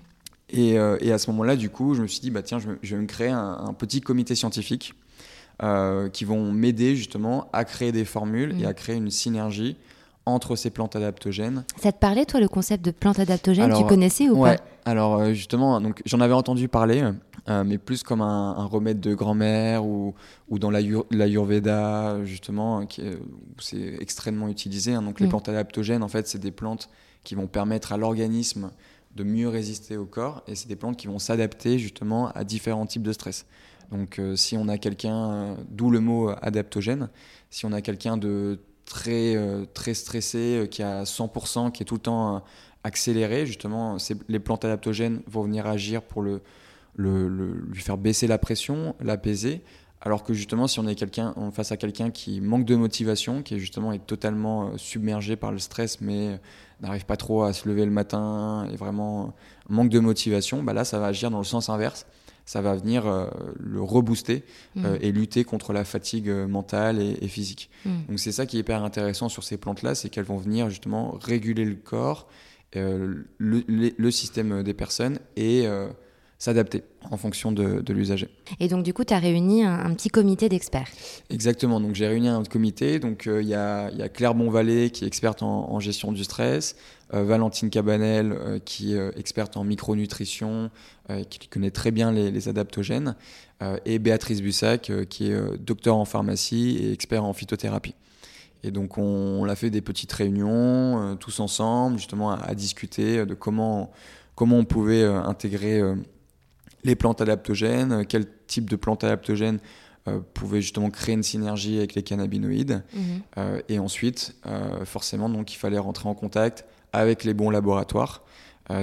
Et, 0.52 0.78
à 0.78 1.18
ce 1.18 1.32
moment-là, 1.32 1.56
du 1.56 1.72
coup, 1.72 1.96
je 1.96 2.04
me 2.04 2.08
suis 2.08 2.20
dit, 2.20 2.30
bah, 2.30 2.44
tiens, 2.44 2.60
je, 2.60 2.96
vais 2.96 3.02
me 3.02 3.08
créer 3.08 3.30
un, 3.30 3.74
petit 3.76 4.02
comité 4.02 4.36
scientifique 4.36 4.94
qui 6.14 6.26
vont 6.26 6.52
m'aider 6.52 6.96
justement 6.96 7.50
à 7.54 7.66
créer 7.66 7.92
des 7.92 8.06
formules 8.06 8.52
et 8.52 8.62
mhm. 8.62 8.66
à 8.68 8.76
créer 8.76 8.98
une 8.98 9.10
synergie 9.10 9.78
entre 10.28 10.56
ces 10.56 10.70
plantes 10.70 10.96
adaptogènes. 10.96 11.64
Ça 11.82 11.92
te 11.92 11.98
parlait, 11.98 12.26
toi, 12.26 12.40
le 12.40 12.50
concept 12.50 12.86
de 12.86 12.92
plantes 12.92 13.18
adaptogènes? 13.18 13.74
Tu 13.74 13.86
connaissais 13.86 14.30
ou 14.30 14.44
ouais. 14.44 14.60
Alors, 14.86 15.34
justement, 15.34 15.82
donc, 15.82 16.04
j'en 16.06 16.20
avais 16.20 16.36
entendu 16.36 16.68
parler. 16.68 17.04
Euh, 17.50 17.64
mais 17.64 17.78
plus 17.78 18.04
comme 18.04 18.22
un, 18.22 18.66
remède 18.66 19.00
de 19.00 19.14
grand-mère 19.14 19.86
ou, 19.86 20.16
ou 20.50 20.60
dans 20.60 20.70
l'Ayurveda, 20.70 22.24
justement, 22.26 22.86
qui 22.86 23.02
c'est 23.60 23.96
extrêmement 24.02 24.50
utilisé. 24.50 24.94
Hein. 24.94 25.02
Donc 25.02 25.20
les 25.20 25.28
mm. 25.28 25.30
plantes 25.30 25.50
adaptogènes, 25.50 26.04
en 26.04 26.10
fait, 26.10 26.28
c'est 26.28 26.40
des 26.40 26.52
plantes 26.52 26.90
qui 27.24 27.36
vont 27.36 27.48
permettre 27.48 27.94
à 27.94 27.98
l'organisme 27.98 28.72
de 29.16 29.24
mieux 29.24 29.48
résister 29.48 29.98
au 29.98 30.06
corps 30.06 30.44
et 30.48 30.56
c'est 30.56 30.68
des 30.68 30.76
plantes 30.76 30.98
qui 30.98 31.08
vont 31.08 31.20
s'adapter 31.20 31.80
justement 31.80 32.30
à 32.34 32.44
différents 32.44 32.86
types 32.86 33.02
de 33.02 33.14
stress. 33.14 33.46
Donc 33.92 34.20
euh, 34.20 34.36
si 34.36 34.58
on 34.58 34.68
a 34.68 34.78
quelqu'un, 34.78 35.32
euh, 35.32 35.56
d'où 35.70 35.90
le 35.90 36.02
mot 36.02 36.30
adaptogène, 36.42 37.10
si 37.50 37.66
on 37.66 37.72
a 37.72 37.82
quelqu'un 37.82 38.18
de 38.18 38.60
très, 38.86 39.36
très 39.74 39.94
stressé, 39.94 40.68
qui 40.72 40.82
a 40.82 41.04
100%, 41.04 41.72
qui 41.72 41.84
est 41.84 41.86
tout 41.86 41.96
le 41.96 42.02
temps 42.02 42.44
accéléré, 42.86 43.46
justement, 43.46 43.98
les 44.30 44.40
plantes 44.40 44.64
adaptogènes 44.64 45.22
vont 45.28 45.44
venir 45.44 45.68
agir 45.68 46.02
pour 46.02 46.22
le, 46.22 46.42
le, 46.98 47.28
lui 47.72 47.82
faire 47.82 47.98
baisser 47.98 48.28
la 48.28 48.38
pression, 48.38 48.96
l'apaiser. 49.00 49.62
Alors 50.02 50.24
que 50.24 50.34
justement, 50.34 50.68
si 50.68 50.80
on 50.80 50.88
est 50.88 50.96
quelqu'un, 50.96 51.34
face 51.52 51.72
à 51.72 51.78
quelqu'un 51.78 52.12
qui 52.12 52.40
manque 52.40 52.66
de 52.66 52.76
motivation, 52.76 53.42
qui 53.42 53.56
est 53.56 53.60
justement 53.60 53.92
est 53.92 54.06
totalement 54.06 54.68
euh, 54.68 54.78
submergé 54.78 55.36
par 55.36 55.52
le 55.52 55.58
stress, 55.58 56.02
mais 56.02 56.40
n'arrive 56.82 57.06
pas 57.06 57.18
trop 57.18 57.44
à 57.44 57.54
se 57.54 57.68
lever 57.68 57.84
le 57.84 57.92
matin 57.92 58.68
et 58.72 58.76
vraiment 58.76 59.34
manque 59.70 59.90
de 59.90 60.00
motivation, 60.00 60.62
bah 60.62 60.74
là, 60.74 60.86
ça 60.86 61.00
va 61.00 61.08
agir 61.08 61.32
dans 61.32 61.40
le 61.40 61.44
sens 61.44 61.70
inverse. 61.70 62.06
Ça 62.46 62.62
va 62.62 62.76
venir 62.76 63.08
euh, 63.08 63.26
le 63.60 63.82
rebooster 63.82 64.46
mmh. 64.76 64.86
euh, 64.86 64.98
et 65.02 65.12
lutter 65.12 65.44
contre 65.44 65.74
la 65.74 65.84
fatigue 65.84 66.30
mentale 66.30 67.02
et, 67.02 67.28
physique. 67.28 67.70
Mmh. 67.84 67.92
Donc 68.08 68.20
c'est 68.20 68.32
ça 68.32 68.46
qui 68.46 68.58
est 68.58 68.60
hyper 68.62 68.84
intéressant 68.84 69.30
sur 69.30 69.44
ces 69.44 69.58
plantes-là, 69.58 69.96
c'est 69.96 70.10
qu'elles 70.10 70.26
vont 70.26 70.38
venir 70.38 70.70
justement 70.70 71.18
réguler 71.20 71.66
le 71.66 71.76
corps, 71.76 72.28
le, 72.74 73.26
le, 73.40 74.12
système 74.12 74.62
des 74.62 74.74
personnes 74.76 75.20
et 75.36 75.68
s'adapter 76.40 76.84
en 77.10 77.18
fonction 77.18 77.52
de, 77.52 77.94
l'usager. 77.94 78.30
Et 78.60 78.68
donc, 78.68 78.84
du 78.84 78.94
coup, 78.94 79.04
tu 79.04 79.14
as 79.14 79.20
réuni 79.20 79.64
un, 79.64 79.94
petit 79.94 80.10
comité 80.10 80.50
d'experts. 80.50 80.90
Exactement. 81.30 81.80
Donc, 81.80 81.96
j'ai 81.96 82.08
réuni 82.08 82.28
un 82.28 82.44
comité. 82.44 83.00
Donc, 83.00 83.28
euh, 83.28 83.42
il 83.42 83.48
y, 83.48 83.56
a, 83.56 83.90
Claire 84.10 84.36
Bonvalet, 84.36 84.92
qui 84.92 85.04
est 85.04 85.08
experte 85.08 85.42
en, 85.42 85.80
gestion 85.80 86.12
du 86.12 86.24
stress, 86.24 86.76
euh, 87.14 87.24
Valentine 87.24 87.70
Cabanel, 87.70 88.32
euh, 88.34 88.60
qui 88.60 88.94
est 88.94 89.18
experte 89.18 89.58
en 89.58 89.64
micronutrition, 89.64 90.70
qui 91.30 91.48
connaît 91.48 91.72
très 91.72 91.92
bien 91.92 92.12
les, 92.12 92.50
adaptogènes, 92.50 93.16
et 93.86 93.98
Béatrice 93.98 94.42
Bussac, 94.42 94.92
qui 95.08 95.32
est 95.32 95.58
docteur 95.58 95.96
en 95.96 96.04
pharmacie 96.04 96.78
et 96.82 96.92
expert 96.92 97.24
en 97.24 97.32
phytothérapie. 97.32 97.96
Et 98.64 98.72
donc, 98.72 98.98
on, 98.98 99.46
a 99.46 99.56
fait 99.56 99.70
des 99.70 99.80
petites 99.80 100.12
réunions, 100.12 101.16
tous 101.16 101.40
ensemble, 101.40 101.98
justement, 101.98 102.32
à, 102.32 102.42
à, 102.44 102.56
discuter 102.56 103.26
de 103.26 103.34
comment, 103.36 103.92
comment 104.36 104.58
on 104.58 104.66
pouvait 104.66 105.06
intégrer 105.06 105.82
les 106.88 106.96
plantes 106.96 107.22
adaptogènes, 107.22 107.92
euh, 107.92 108.04
quel 108.08 108.26
type 108.48 108.70
de 108.70 108.76
plantes 108.76 109.04
adaptogènes 109.04 109.60
euh, 110.08 110.20
pouvaient 110.34 110.62
justement 110.62 110.90
créer 110.90 111.14
une 111.14 111.24
synergie 111.24 111.78
avec 111.78 111.94
les 111.94 112.02
cannabinoïdes. 112.02 112.84
Mhm. 112.94 113.02
Euh, 113.38 113.62
et 113.70 113.78
ensuite, 113.78 114.36
forcément, 114.86 115.30
donc, 115.30 115.54
il 115.54 115.58
fallait 115.58 115.78
rentrer 115.78 116.10
en 116.10 116.16
contact 116.16 116.66
avec 116.94 117.24
les 117.24 117.34
bons 117.34 117.50
laboratoires. 117.52 118.24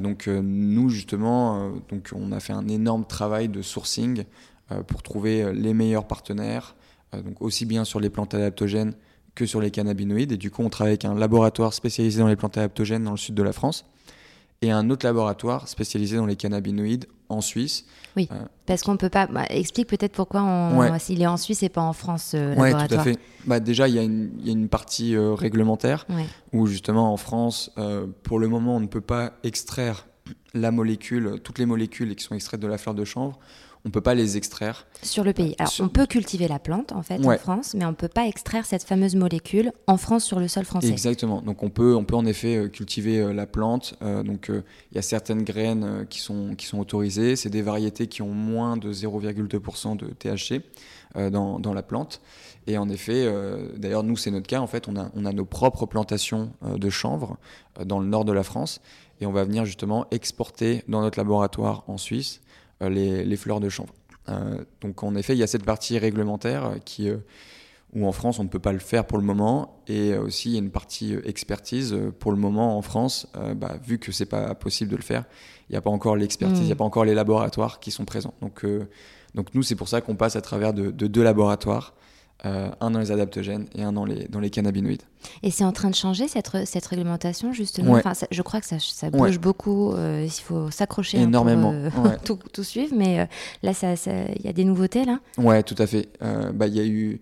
donc 0.03 0.29
nous, 0.29 0.89
justement, 0.91 1.71
donc, 1.89 2.11
on 2.15 2.33
a 2.33 2.41
fait 2.41 2.53
un 2.53 2.69
énorme 2.69 3.07
travail 3.07 3.49
de 3.49 3.63
sourcing 3.63 4.25
pour 4.87 5.03
trouver 5.03 5.53
les 5.55 5.73
meilleurs 5.73 6.07
partenaires, 6.07 6.77
donc 7.13 7.41
aussi 7.41 7.65
bien 7.65 7.85
sur 7.85 8.01
les 8.01 8.11
plantes 8.11 8.35
adaptogènes 8.35 8.95
que 9.35 9.47
sur 9.47 9.61
les 9.61 9.71
cannabinoïdes. 9.71 10.33
Et 10.33 10.37
du 10.37 10.51
coup, 10.51 10.63
on 10.63 10.69
travaille 10.69 10.93
avec 10.93 11.07
un 11.07 11.15
laboratoire 11.15 11.73
spécialisé 11.73 12.21
dans 12.21 12.29
les 12.29 12.37
plantes 12.37 12.59
adaptogènes 12.59 13.05
dans 13.05 13.13
le 13.13 13.17
sud 13.17 13.35
de 13.35 13.43
la 13.43 13.53
France 13.53 13.87
et 14.63 14.71
un 14.71 14.91
autre 14.91 15.05
laboratoire 15.07 15.69
spécialisé 15.69 16.17
dans 16.17 16.27
les 16.27 16.37
cannabinoïdes 16.37 17.07
en 17.29 17.41
Suisse. 17.41 17.85
Oui, 18.17 18.29
euh, 18.33 18.37
parce 18.67 18.83
qu'on 18.83 18.97
peut 18.97 19.09
pas. 19.09 19.27
Bah, 19.27 19.45
explique 19.51 19.89
peut-être 19.89 20.13
pourquoi 20.13 20.43
on, 20.43 20.99
s'il 20.99 21.21
est 21.23 21.27
en 21.27 21.37
Suisse 21.37 21.63
et 21.63 21.69
pas 21.69 21.83
en 21.83 21.93
France. 21.93 22.33
Euh, 22.35 22.55
oui, 22.57 22.71
tout 22.71 22.95
à 22.95 22.99
fait. 23.01 23.19
Bah, 23.47 23.61
déjà, 23.61 23.89
il 23.89 23.95
y, 23.95 24.47
y, 24.47 24.49
a 24.49 24.53
une 24.53 24.69
partie 24.69 25.15
euh, 25.17 25.35
réglementaire 25.35 26.07
où 26.53 26.67
justement 26.67 27.13
en 27.13 27.17
France, 27.17 27.71
euh, 27.79 28.07
pour 28.23 28.39
le 28.39 28.49
moment, 28.49 28.77
on 28.77 28.81
ne 28.81 28.87
peut 28.87 29.01
pas 29.01 29.33
extraire 29.43 30.07
la 30.55 30.71
molécule, 30.71 31.41
toutes 31.43 31.59
les 31.59 31.67
molécules 31.67 32.15
qui 32.15 32.25
sont 32.25 32.35
extraites 32.35 32.61
de 32.61 32.69
la 32.69 32.79
fleur 32.79 32.95
de 32.95 33.05
chanvre 33.05 33.39
on 33.87 33.91
peut 33.91 34.01
pas 34.01 34.15
les 34.15 34.37
extraire. 34.39 34.87
Sur 35.03 35.25
le 35.25 35.35
pays. 35.35 35.55
Alors, 35.59 35.73
on 35.81 35.89
peut 35.89 36.07
cultiver 36.07 36.49
la 36.49 36.59
plante, 36.59 36.93
en 36.93 37.03
fait, 37.03 37.25
en 37.25 37.37
France, 37.37 37.75
mais 37.75 37.85
on 37.85 37.93
peut 37.93 38.09
pas 38.09 38.27
extraire 38.27 38.65
cette 38.65 38.83
fameuse 38.83 39.15
molécule 39.15 39.73
en 39.87 39.99
France 39.99 40.25
sur 40.25 40.41
le 40.41 40.49
sol 40.49 40.65
français. 40.65 40.89
Exactement. 40.89 41.43
Donc, 41.43 41.63
on 41.63 41.69
peut, 41.69 41.95
on 41.95 42.05
peut 42.05 42.17
en 42.17 42.25
effet 42.25 42.57
euh, 42.57 42.69
cultiver 42.69 43.21
euh, 43.21 43.35
la 43.35 43.47
plante. 43.47 43.95
Euh, 44.01 44.23
donc, 44.23 44.51
il 44.51 44.95
y 44.95 44.99
a 44.99 45.03
certaines 45.03 45.43
graines 45.43 46.07
qui, 46.09 46.21
sont, 46.21 46.55
qui 46.55 46.65
sont 46.65 46.79
autorisées. 46.79 47.37
C'est 47.37 47.51
des 47.51 47.61
variétés 47.61 48.07
qui 48.07 48.23
ont 48.23 48.33
moins 48.33 48.79
de 48.79 48.91
0,2% 48.91 49.97
de 49.97 50.07
THC 50.07 50.63
dans, 51.31 51.61
dans, 51.61 51.75
la 51.75 51.83
plante. 51.83 52.21
Et 52.67 52.77
en 52.77 52.89
effet, 52.89 53.33
d'ailleurs, 53.77 54.03
nous, 54.03 54.17
c'est 54.17 54.33
notre 54.33 54.49
cas. 54.49 54.61
En 54.61 54.67
fait, 54.67 54.89
on 54.89 54.97
a, 54.97 55.11
on 55.15 55.25
a 55.27 55.33
nos 55.33 55.45
propres 55.45 55.87
plantations 55.87 56.51
de 56.63 56.91
chanvre 56.91 57.37
dans 57.85 58.01
le 58.01 58.07
nord 58.07 58.25
de 58.25 58.33
la 58.33 58.43
France. 58.43 58.81
Et 59.21 59.27
on 59.27 59.33
va 59.33 59.45
venir 59.45 59.65
justement 59.65 60.07
exporter 60.11 60.83
dans 60.89 61.03
notre 61.03 61.19
laboratoire 61.19 61.85
en 61.87 61.99
Suisse 61.99 62.41
euh, 62.83 62.89
les, 62.89 63.37
fleurs 63.37 63.61
de 63.61 63.69
chanvre. 63.69 63.95
Euh, 64.29 64.65
donc 64.81 65.03
en 65.03 65.15
effet, 65.15 65.35
il 65.35 65.39
y 65.39 65.43
a 65.43 65.47
cette 65.47 65.65
partie 65.65 65.99
réglementaire 65.99 66.65
euh, 66.65 66.79
qui 66.85 67.11
où 67.93 68.07
en 68.09 68.13
France 68.13 68.41
on 68.41 68.45
ne 68.45 68.49
peut 68.49 68.59
pas 68.59 68.73
le 68.73 68.81
faire 68.81 69.07
pour 69.07 69.19
le 69.19 69.25
moment, 69.25 69.81
et 69.87 70.17
aussi 70.17 70.49
il 70.49 70.53
y 70.55 70.57
a 70.57 70.59
une 70.59 70.73
partie 70.73 71.15
expertise 71.25 71.97
pour 72.19 72.33
le 72.33 72.37
moment 72.37 72.77
en 72.77 72.83
France, 72.83 73.29
bah, 73.55 73.77
vu 73.87 74.01
que 74.01 74.11
c'est 74.11 74.27
pas 74.27 74.57
possible 74.57 74.91
de 74.91 74.97
le 74.97 75.03
faire, 75.03 75.25
il 75.69 75.75
n'y 75.75 75.77
a 75.77 75.81
pas 75.81 75.91
encore 75.91 76.17
l'expertise, 76.17 76.59
il 76.59 76.65
n'y 76.65 76.73
a 76.73 76.75
mm. 76.75 76.79
pas 76.79 76.85
encore 76.85 77.05
les 77.05 77.15
laboratoires 77.15 77.79
qui 77.79 77.93
sont 77.93 78.05
présents. 78.05 78.35
Donc, 78.41 78.67
donc 79.37 79.55
nous 79.55 79.63
c'est 79.63 79.77
pour 79.77 79.87
ça 79.87 80.01
qu'on 80.01 80.17
passe 80.17 80.35
à 80.35 80.41
travers 80.41 80.75
de 80.75 80.91
deux 80.91 81.23
laboratoires 81.23 81.95
euh, 82.47 82.69
un 82.81 82.91
dans 82.91 82.99
les 82.99 83.11
adaptogènes 83.11 83.67
et 83.75 83.83
un 83.83 83.93
dans 83.93 84.05
les, 84.05 84.27
dans 84.29 84.41
les 84.41 84.51
cannabinoïdes. 84.51 85.03
Et 85.43 85.51
c'est 85.51 85.65
en 85.65 85.73
train 85.73 85.89
de 85.89 85.95
changer 85.95 86.29
cette, 86.29 86.51
cette 86.67 86.85
réglementation 86.85 87.55
justement? 87.55 87.95
Enfin, 87.95 88.13
Je 88.31 88.43
crois 88.43 88.61
que 88.61 88.67
ça, 88.67 88.77
ça 88.79 89.09
bouge 89.09 89.39
beaucoup, 89.39 89.93
euh, 89.93 90.23
il 90.25 90.31
faut 90.31 90.71
s'accrocher 90.71 91.21
énormément 91.21 91.75
pour 91.95 92.07
euh, 92.07 92.17
tout, 92.25 92.39
tout, 92.53 92.63
suivre, 92.63 92.95
mais 92.95 93.29
là 93.63 93.73
il 93.83 94.45
y 94.45 94.49
a 94.49 94.53
des 94.53 94.65
nouveautés 94.65 95.07
là? 95.07 95.21
Ouais, 95.39 95.63
tout 95.63 95.77
à 95.79 95.87
fait. 95.87 96.09
Bah, 96.21 96.67
il 96.67 96.75
y 96.75 96.81
a 96.81 96.85
eu... 96.85 97.21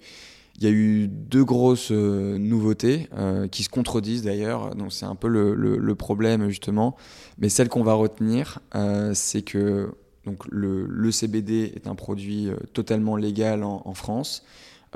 Il 0.60 0.64
y 0.64 0.66
a 0.68 0.70
eu 0.70 1.08
deux 1.08 1.44
grosses 1.44 1.90
nouveautés 1.90 3.08
qui 3.50 3.64
se 3.64 3.68
contredisent 3.68 4.22
d'ailleurs, 4.22 4.76
donc 4.76 4.92
c'est 4.92 5.06
un 5.06 5.16
peu 5.16 5.26
le, 5.26 5.54
le, 5.54 5.94
problème 5.96 6.48
justement. 6.50 6.94
Mais 7.38 7.48
celle 7.48 7.68
qu'on 7.68 7.82
va 7.82 7.94
retenir, 7.94 8.60
c'est 9.14 9.42
que 9.42 9.92
donc 10.24 10.44
le, 10.50 10.86
le, 10.86 11.10
CBD 11.10 11.72
est 11.74 11.88
un 11.88 11.96
produit 11.96 12.50
totalement 12.74 13.16
légal 13.16 13.64
en, 13.64 13.82
en 13.84 13.94
France. 13.94 14.44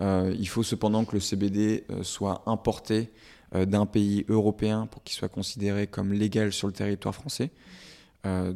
Euh, 0.00 0.34
il 0.38 0.48
faut 0.48 0.62
cependant 0.62 1.04
que 1.04 1.14
le 1.14 1.20
CBD 1.20 1.84
euh, 1.90 2.02
soit 2.02 2.42
importé 2.46 3.10
euh, 3.54 3.64
d'un 3.64 3.86
pays 3.86 4.24
européen 4.28 4.86
pour 4.86 5.02
qu'il 5.02 5.16
soit 5.16 5.28
considéré 5.28 5.86
comme 5.86 6.12
légal 6.12 6.52
sur 6.52 6.66
le 6.66 6.72
territoire 6.72 7.14
français. 7.14 7.50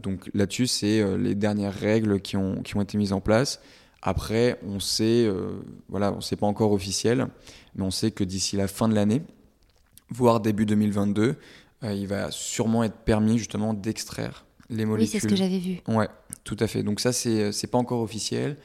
donc 0.02 0.28
là-dessus, 0.34 0.66
c'est 0.66 1.16
les 1.16 1.36
dernières 1.36 1.72
règles 1.72 2.20
qui 2.20 2.36
ont, 2.36 2.60
qui 2.62 2.76
ont 2.76 2.82
été 2.82 2.98
mises 2.98 3.12
en 3.12 3.20
place. 3.20 3.60
Après, 4.02 4.58
on 4.66 4.80
sait, 4.80 5.30
voilà, 5.88 6.12
on 6.12 6.20
sait 6.20 6.34
pas 6.34 6.48
encore 6.48 6.72
officiel, 6.72 7.28
mais 7.76 7.84
on 7.84 7.92
sait 7.92 8.10
que 8.10 8.24
d'ici 8.24 8.56
la 8.56 8.66
fin 8.66 8.88
de 8.88 8.96
l'année, 8.96 9.22
voire 10.08 10.40
début 10.40 10.66
2022, 10.66 11.36
il 11.84 12.06
va 12.08 12.32
sûrement 12.32 12.82
être 12.82 12.96
permis 13.04 13.38
justement 13.38 13.72
d'extraire 13.72 14.44
les 14.70 14.84
molécules. 14.84 15.14
Oui, 15.14 15.20
c'est 15.20 15.20
ce 15.20 15.28
que 15.28 15.36
j'avais 15.36 15.60
vu. 15.60 15.80
Ouais, 15.86 16.08
tout 16.42 16.56
à 16.58 16.66
fait. 16.66 16.82
Donc 16.82 16.98
ça, 16.98 17.12
c'est 17.12 17.52
c'est 17.52 17.68
pas 17.68 17.78
encore 17.78 18.00
officiel. 18.00 18.56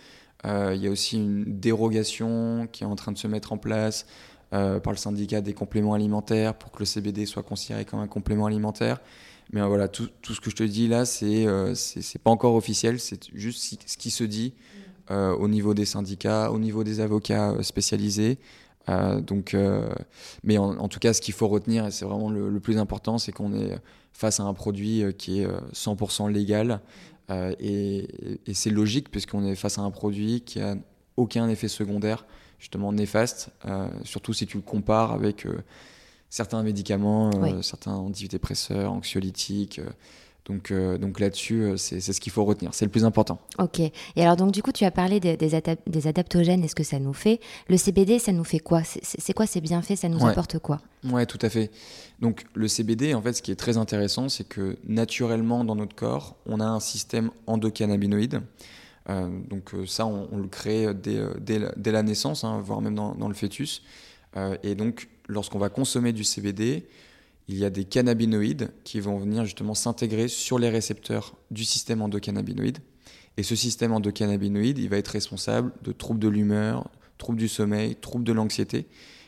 Euh, 0.46 0.74
il 0.76 0.84
y 0.84 0.88
a 0.88 0.92
aussi 0.92 1.18
une 1.18 1.60
dérogation 1.60 2.68
qui 2.72 2.84
est 2.84 2.88
en 2.88 2.96
train 2.96 3.12
de 3.12 3.18
se 3.18 3.28
mettre 3.28 3.54
en 3.54 3.58
place 3.58 4.06
euh, 4.54 4.80
par 4.80 4.94
le 4.94 4.98
syndicat 4.98 5.42
des 5.42 5.54
compléments 5.54 5.94
alimentaires 5.94 6.54
pour 6.54 6.72
que 6.72 6.80
le 6.80 6.86
CBD 6.86 7.26
soit 7.26 7.44
considéré 7.44 7.86
comme 7.86 8.00
un 8.00 8.08
complément 8.08 8.46
alimentaire. 8.46 9.02
Mais 9.52 9.62
euh, 9.62 9.66
voilà, 9.66 9.88
tout, 9.88 10.10
ce 10.24 10.40
que 10.40 10.50
je 10.50 10.56
te 10.56 10.64
dis 10.64 10.88
là, 10.88 11.06
c'est 11.06 11.46
c'est 11.76 12.22
pas 12.22 12.32
encore 12.32 12.56
officiel, 12.56 13.00
c'est 13.00 13.30
juste 13.34 13.78
ce 13.86 13.98
qui 13.98 14.12
se 14.12 14.24
dit 14.24 14.54
au 15.10 15.48
niveau 15.48 15.76
des 15.76 15.86
syndicats, 15.86 16.52
au 16.52 16.58
niveau 16.58 16.84
des 16.84 17.00
avocats 17.00 17.56
spécialisés. 17.62 18.40
donc, 18.88 19.56
mais 20.44 20.58
en, 20.58 20.88
tout 20.88 20.98
cas, 20.98 21.14
ce 21.14 21.22
qu'il 21.22 21.36
faut 21.36 21.48
retenir, 21.48 21.86
et 21.86 21.92
c'est 21.92 22.06
vraiment 22.06 22.32
le, 22.32 22.60
plus 22.60 22.80
important, 22.80 23.20
c'est 23.20 23.32
qu'on 23.32 23.54
est 23.54 23.78
face 24.14 24.40
à 24.40 24.44
un 24.44 24.54
produit 24.56 25.04
qui 25.16 25.42
est 25.42 25.48
100% 25.74 26.32
légal, 26.32 26.82
euh, 27.30 27.54
et, 27.60 28.08
c'est 28.54 28.70
logique 28.70 29.10
puisqu'on 29.10 29.46
est 29.46 29.56
face 29.56 29.78
à 29.78 29.82
un 29.82 29.92
produit 29.92 30.42
qui 30.42 30.60
a 30.60 30.76
aucun 31.18 31.50
effet 31.50 31.68
secondaire 31.68 32.26
justement 32.60 32.92
néfaste, 32.94 33.50
euh, 33.66 33.88
surtout 34.04 34.34
si 34.34 34.48
tu 34.48 34.58
le 34.58 34.64
compares 34.64 35.12
avec 35.12 35.46
euh, 35.46 35.64
certains 36.30 36.64
médicaments, 36.64 37.32
certains 37.62 37.94
antidépresseurs, 37.94 38.92
anxiolytiques. 38.92 39.82
Donc, 40.46 40.72
donc 40.72 41.20
là-dessus, 41.20 41.74
c'est 41.78 42.00
ce 42.00 42.20
qu'il 42.22 42.32
faut 42.32 42.46
retenir. 42.46 42.72
C'est 42.74 42.86
le 42.86 42.92
plus 42.92 43.04
important. 43.04 43.40
Ok. 43.58 43.80
Et 43.80 43.92
alors, 44.18 44.36
donc, 44.36 44.52
du 44.52 44.62
coup, 44.62 44.72
tu 44.72 44.86
as 44.86 44.92
parlé 44.92 45.20
des, 45.20 45.38
des, 45.38 46.08
adaptogènes 46.08 46.64
et 46.64 46.68
ce 46.68 46.76
que 46.76 46.84
ça 46.84 47.00
nous 47.00 47.14
fait. 47.14 47.40
Le 47.68 47.78
CBD, 47.78 48.20
ça 48.20 48.32
nous 48.32 48.44
fait 48.44 48.60
quoi? 48.60 48.84
C'est 48.84 49.34
quoi 49.34 49.48
ces 49.48 49.60
bienfaits? 49.60 49.96
Ça 49.96 50.08
nous 50.08 50.24
apporte 50.24 50.60
quoi? 50.60 50.82
Ouais, 51.04 51.26
tout 51.26 51.40
à 51.42 51.50
fait. 51.50 51.72
Donc 52.20 52.46
le 52.54 52.68
CBD, 52.68 53.14
en 53.14 53.22
fait, 53.22 53.34
ce 53.34 53.42
qui 53.42 53.52
est 53.52 53.56
très 53.56 53.78
intéressant, 53.78 54.30
c'est 54.30 54.48
que 54.48 54.78
naturellement 54.88 55.64
dans 55.64 55.76
notre 55.76 55.96
corps, 55.96 56.36
on 56.46 56.60
a 56.60 56.66
un 56.66 56.80
système 56.80 57.32
endocannabinoïde. 57.48 58.42
Euh, 59.10 59.30
donc 59.50 59.74
euh, 59.74 59.86
ça, 59.86 60.06
on, 60.06 60.38
le 60.38 60.48
crée 60.48 60.94
dès, 60.96 61.18
euh, 61.18 61.34
dès, 61.40 61.92
la, 61.92 62.04
naissance, 62.04 62.44
hein, 62.44 62.60
voire 62.64 62.82
même 62.82 62.96
dans, 62.96 63.14
dans 63.14 63.28
le 63.28 63.36
fœtus. 63.36 63.84
Euh, 64.38 64.58
et 64.64 64.76
donc, 64.76 65.10
lorsqu'on 65.28 65.60
va 65.60 65.70
consommer 65.70 66.14
du 66.14 66.24
CBD, 66.24 66.88
il 67.48 67.58
y 67.58 67.66
a 67.66 67.70
des 67.70 67.86
cannabinoïdes 67.86 68.72
qui 68.84 69.00
vont 69.00 69.18
venir 69.18 69.46
justement 69.46 69.76
s'intégrer 69.76 70.28
sur 70.28 70.58
les 70.58 70.70
récepteurs 70.70 71.36
du 71.52 71.64
système 71.64 72.02
endocannabinoïde. 72.02 72.80
Et 73.38 73.44
ce 73.44 73.56
système 73.56 73.92
endocannabinoïde, 73.92 74.78
il 74.78 74.90
va 74.90 74.98
être 74.98 75.10
responsable 75.10 75.74
de 75.84 75.92
troubles 75.92 76.20
de 76.20 76.28
l'humeur, 76.28 76.90
troubles 77.18 77.38
du 77.38 77.48
sommeil, 77.48 77.96
troubles 77.96 78.24
de 78.24 78.34
l'anxiété. 78.34 78.88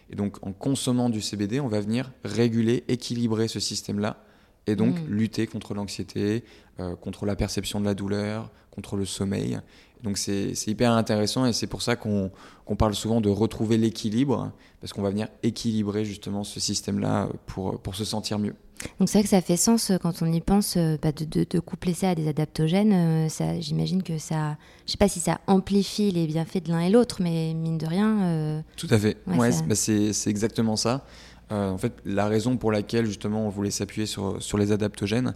Et 0.09 0.15
donc, 0.15 0.37
en 0.41 0.53
consommant 0.53 1.09
du 1.09 1.21
CBD, 1.21 1.59
on 1.59 1.67
va 1.67 1.81
venir 1.81 2.11
réguler, 2.23 2.83
équilibrer 2.87 3.47
ce 3.47 3.59
système-là 3.59 4.23
et 4.65 4.75
donc 4.75 4.99
mm. 4.99 5.07
lutter 5.07 5.47
contre 5.47 5.73
l'anxiété, 5.73 6.43
euh, 6.79 6.95
contre 6.95 7.25
la 7.25 7.35
perception 7.35 7.79
de 7.79 7.85
la 7.85 7.93
douleur, 7.93 8.51
contre 8.71 8.95
le 8.95 9.05
sommeil. 9.05 9.59
Donc 10.03 10.17
c'est 10.17 10.53
hyper 10.67 10.91
intéressant 10.91 11.45
et 11.45 11.53
c'est 11.53 11.67
pour 11.67 11.81
ça 11.81 11.95
qu'on 11.95 12.31
parle 12.77 12.95
souvent 12.95 13.21
de 13.21 13.29
retrouver 13.29 13.77
l'équilibre, 13.77 14.51
parce 14.81 14.93
qu'on 14.93 15.01
va 15.01 15.09
venir 15.09 15.27
équilibrer 15.43 16.05
justement 16.05 16.43
ce 16.43 16.59
système-là 16.59 17.29
pour, 17.45 17.79
pour 17.79 17.95
se 17.95 18.05
sentir 18.05 18.39
mieux. 18.39 18.55
Donc 18.99 19.09
c'est 19.09 19.17
vrai 19.17 19.23
que 19.23 19.29
ça 19.29 19.41
fait 19.41 19.57
sens 19.57 19.89
euh, 19.89 19.97
quand 19.97 20.21
on 20.21 20.31
y 20.31 20.39
pense 20.39 20.75
euh, 20.77 20.97
bah, 21.01 21.11
de, 21.11 21.25
de, 21.49 21.59
coupler 21.59 21.95
ça 21.95 22.11
à 22.11 22.15
des 22.15 22.27
adaptogènes. 22.27 23.27
J'imagine 23.59 24.03
que 24.03 24.19
ça, 24.19 24.55
je 24.85 24.91
sais 24.91 24.99
pas 24.99 25.07
si 25.07 25.19
ça 25.19 25.39
amplifie 25.47 26.11
les 26.11 26.27
bienfaits 26.27 26.63
de 26.63 26.69
l'un 26.69 26.81
et 26.81 26.91
l'autre, 26.91 27.17
mais 27.21 27.55
mine 27.55 27.79
de 27.79 27.87
rien. 27.87 28.63
Tout 28.75 28.87
à 28.91 28.99
fait. 28.99 29.17
Ouais, 29.25 29.49
bah, 29.67 29.73
c'est 29.73 30.27
exactement 30.27 30.75
ça. 30.75 31.05
Euh, 31.51 31.69
en 31.69 31.77
fait, 31.77 31.93
la 32.03 32.27
raison 32.27 32.57
pour 32.57 32.71
laquelle 32.71 33.05
justement 33.05 33.45
on 33.45 33.49
voulait 33.49 33.71
s'appuyer 33.71 34.05
sur, 34.05 34.41
sur 34.41 34.57
les 34.57 34.73
adaptogènes, 34.73 35.27
euh, 35.27 35.31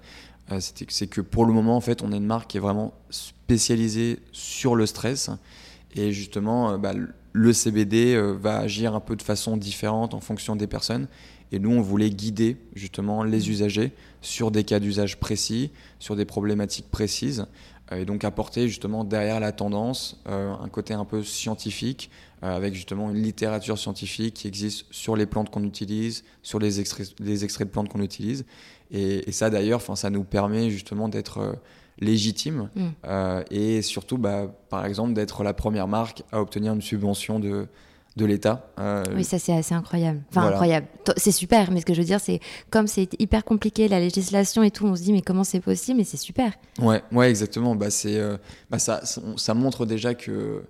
c'est 0.59 1.07
que 1.07 1.21
pour 1.21 1.45
le 1.45 1.53
moment, 1.53 1.77
en 1.77 1.81
fait, 1.81 2.01
on 2.01 2.11
est 2.11 2.17
une 2.17 2.25
marque 2.25 2.51
qui 2.51 2.57
est 2.57 2.61
vraiment 2.61 2.93
spécialisée 3.09 4.19
sur 4.31 4.75
le 4.75 4.85
stress. 4.85 5.29
Et 5.95 6.11
justement, 6.11 6.71
euh, 6.71 6.77
bah, 6.77 6.93
le 7.33 7.53
CBD 7.53 8.21
va 8.39 8.57
agir 8.57 8.93
un 8.93 8.99
peu 8.99 9.15
de 9.15 9.21
façon 9.21 9.55
différente 9.55 10.13
en 10.13 10.19
fonction 10.19 10.55
des 10.55 10.67
personnes. 10.67 11.07
Et 11.51 11.59
nous, 11.59 11.71
on 11.71 11.81
voulait 11.81 12.09
guider 12.09 12.57
justement 12.75 13.23
les 13.23 13.49
usagers 13.49 13.91
sur 14.21 14.51
des 14.51 14.63
cas 14.63 14.79
d'usage 14.79 15.19
précis, 15.19 15.71
sur 15.99 16.15
des 16.15 16.25
problématiques 16.25 16.89
précises, 16.89 17.45
et 17.91 18.05
donc 18.05 18.23
apporter 18.23 18.67
justement 18.67 19.03
derrière 19.03 19.39
la 19.39 19.51
tendance 19.51 20.21
un 20.25 20.69
côté 20.69 20.93
un 20.93 21.05
peu 21.05 21.23
scientifique, 21.23 22.09
euh, 22.43 22.55
avec 22.55 22.73
justement 22.73 23.11
une 23.11 23.21
littérature 23.21 23.77
scientifique 23.77 24.33
qui 24.33 24.47
existe 24.47 24.87
sur 24.89 25.15
les 25.15 25.27
plantes 25.27 25.51
qu'on 25.51 25.63
utilise, 25.63 26.23
sur 26.41 26.57
les 26.57 26.79
extraits, 26.79 27.13
les 27.19 27.43
extraits 27.43 27.67
de 27.67 27.71
plantes 27.71 27.87
qu'on 27.87 28.01
utilise. 28.01 28.45
Et, 28.89 29.31
ça 29.31 29.51
d'ailleurs, 29.51 29.79
ça 29.95 30.09
nous 30.09 30.23
permet 30.23 30.71
justement 30.71 31.07
d'être 31.07 31.37
euh, 31.37 31.53
légitime 31.99 32.71
mm. 32.75 32.87
euh, 33.05 33.43
et 33.51 33.83
surtout, 33.83 34.17
bah, 34.17 34.51
par 34.69 34.87
exemple, 34.87 35.13
d'être 35.13 35.43
la 35.43 35.53
première 35.53 35.87
marque 35.87 36.23
à 36.31 36.41
obtenir 36.41 36.73
une 36.73 36.81
subvention 36.81 37.39
de, 37.39 37.67
de 38.17 38.25
l'État. 38.25 38.71
oui, 39.15 39.23
ça 39.23 39.39
c'est 39.39 39.53
assez 39.53 39.73
incroyable. 39.73 40.21
Enfin, 40.29 40.47
incroyable. 40.47 40.87
C'est 41.17 41.31
super, 41.31 41.71
mais 41.71 41.79
ce 41.79 41.85
que 41.85 41.93
je 41.93 41.99
veux 41.99 42.05
dire, 42.05 42.19
c'est 42.19 42.39
comme 42.69 42.87
c'est 42.87 43.09
hyper 43.19 43.45
compliqué, 43.45 43.87
la 43.87 43.99
législation 43.99 44.63
et 44.63 44.71
tout, 44.71 44.85
on 44.85 44.95
se 44.95 45.01
dit, 45.01 45.13
mais 45.13 45.21
comment 45.21 45.43
c'est 45.43 45.61
possible? 45.61 45.99
Mais 45.99 46.03
c'est 46.03 46.17
super. 46.17 46.51
Ouais, 46.79 47.01
ouais, 47.11 47.29
exactement. 47.29 47.75
Bah, 47.75 47.89
c'est, 47.89 48.19
bah, 48.69 48.79
ça, 48.79 49.01
ça 49.37 49.53
montre 49.53 49.85
déjà 49.85 50.13
que 50.13 50.63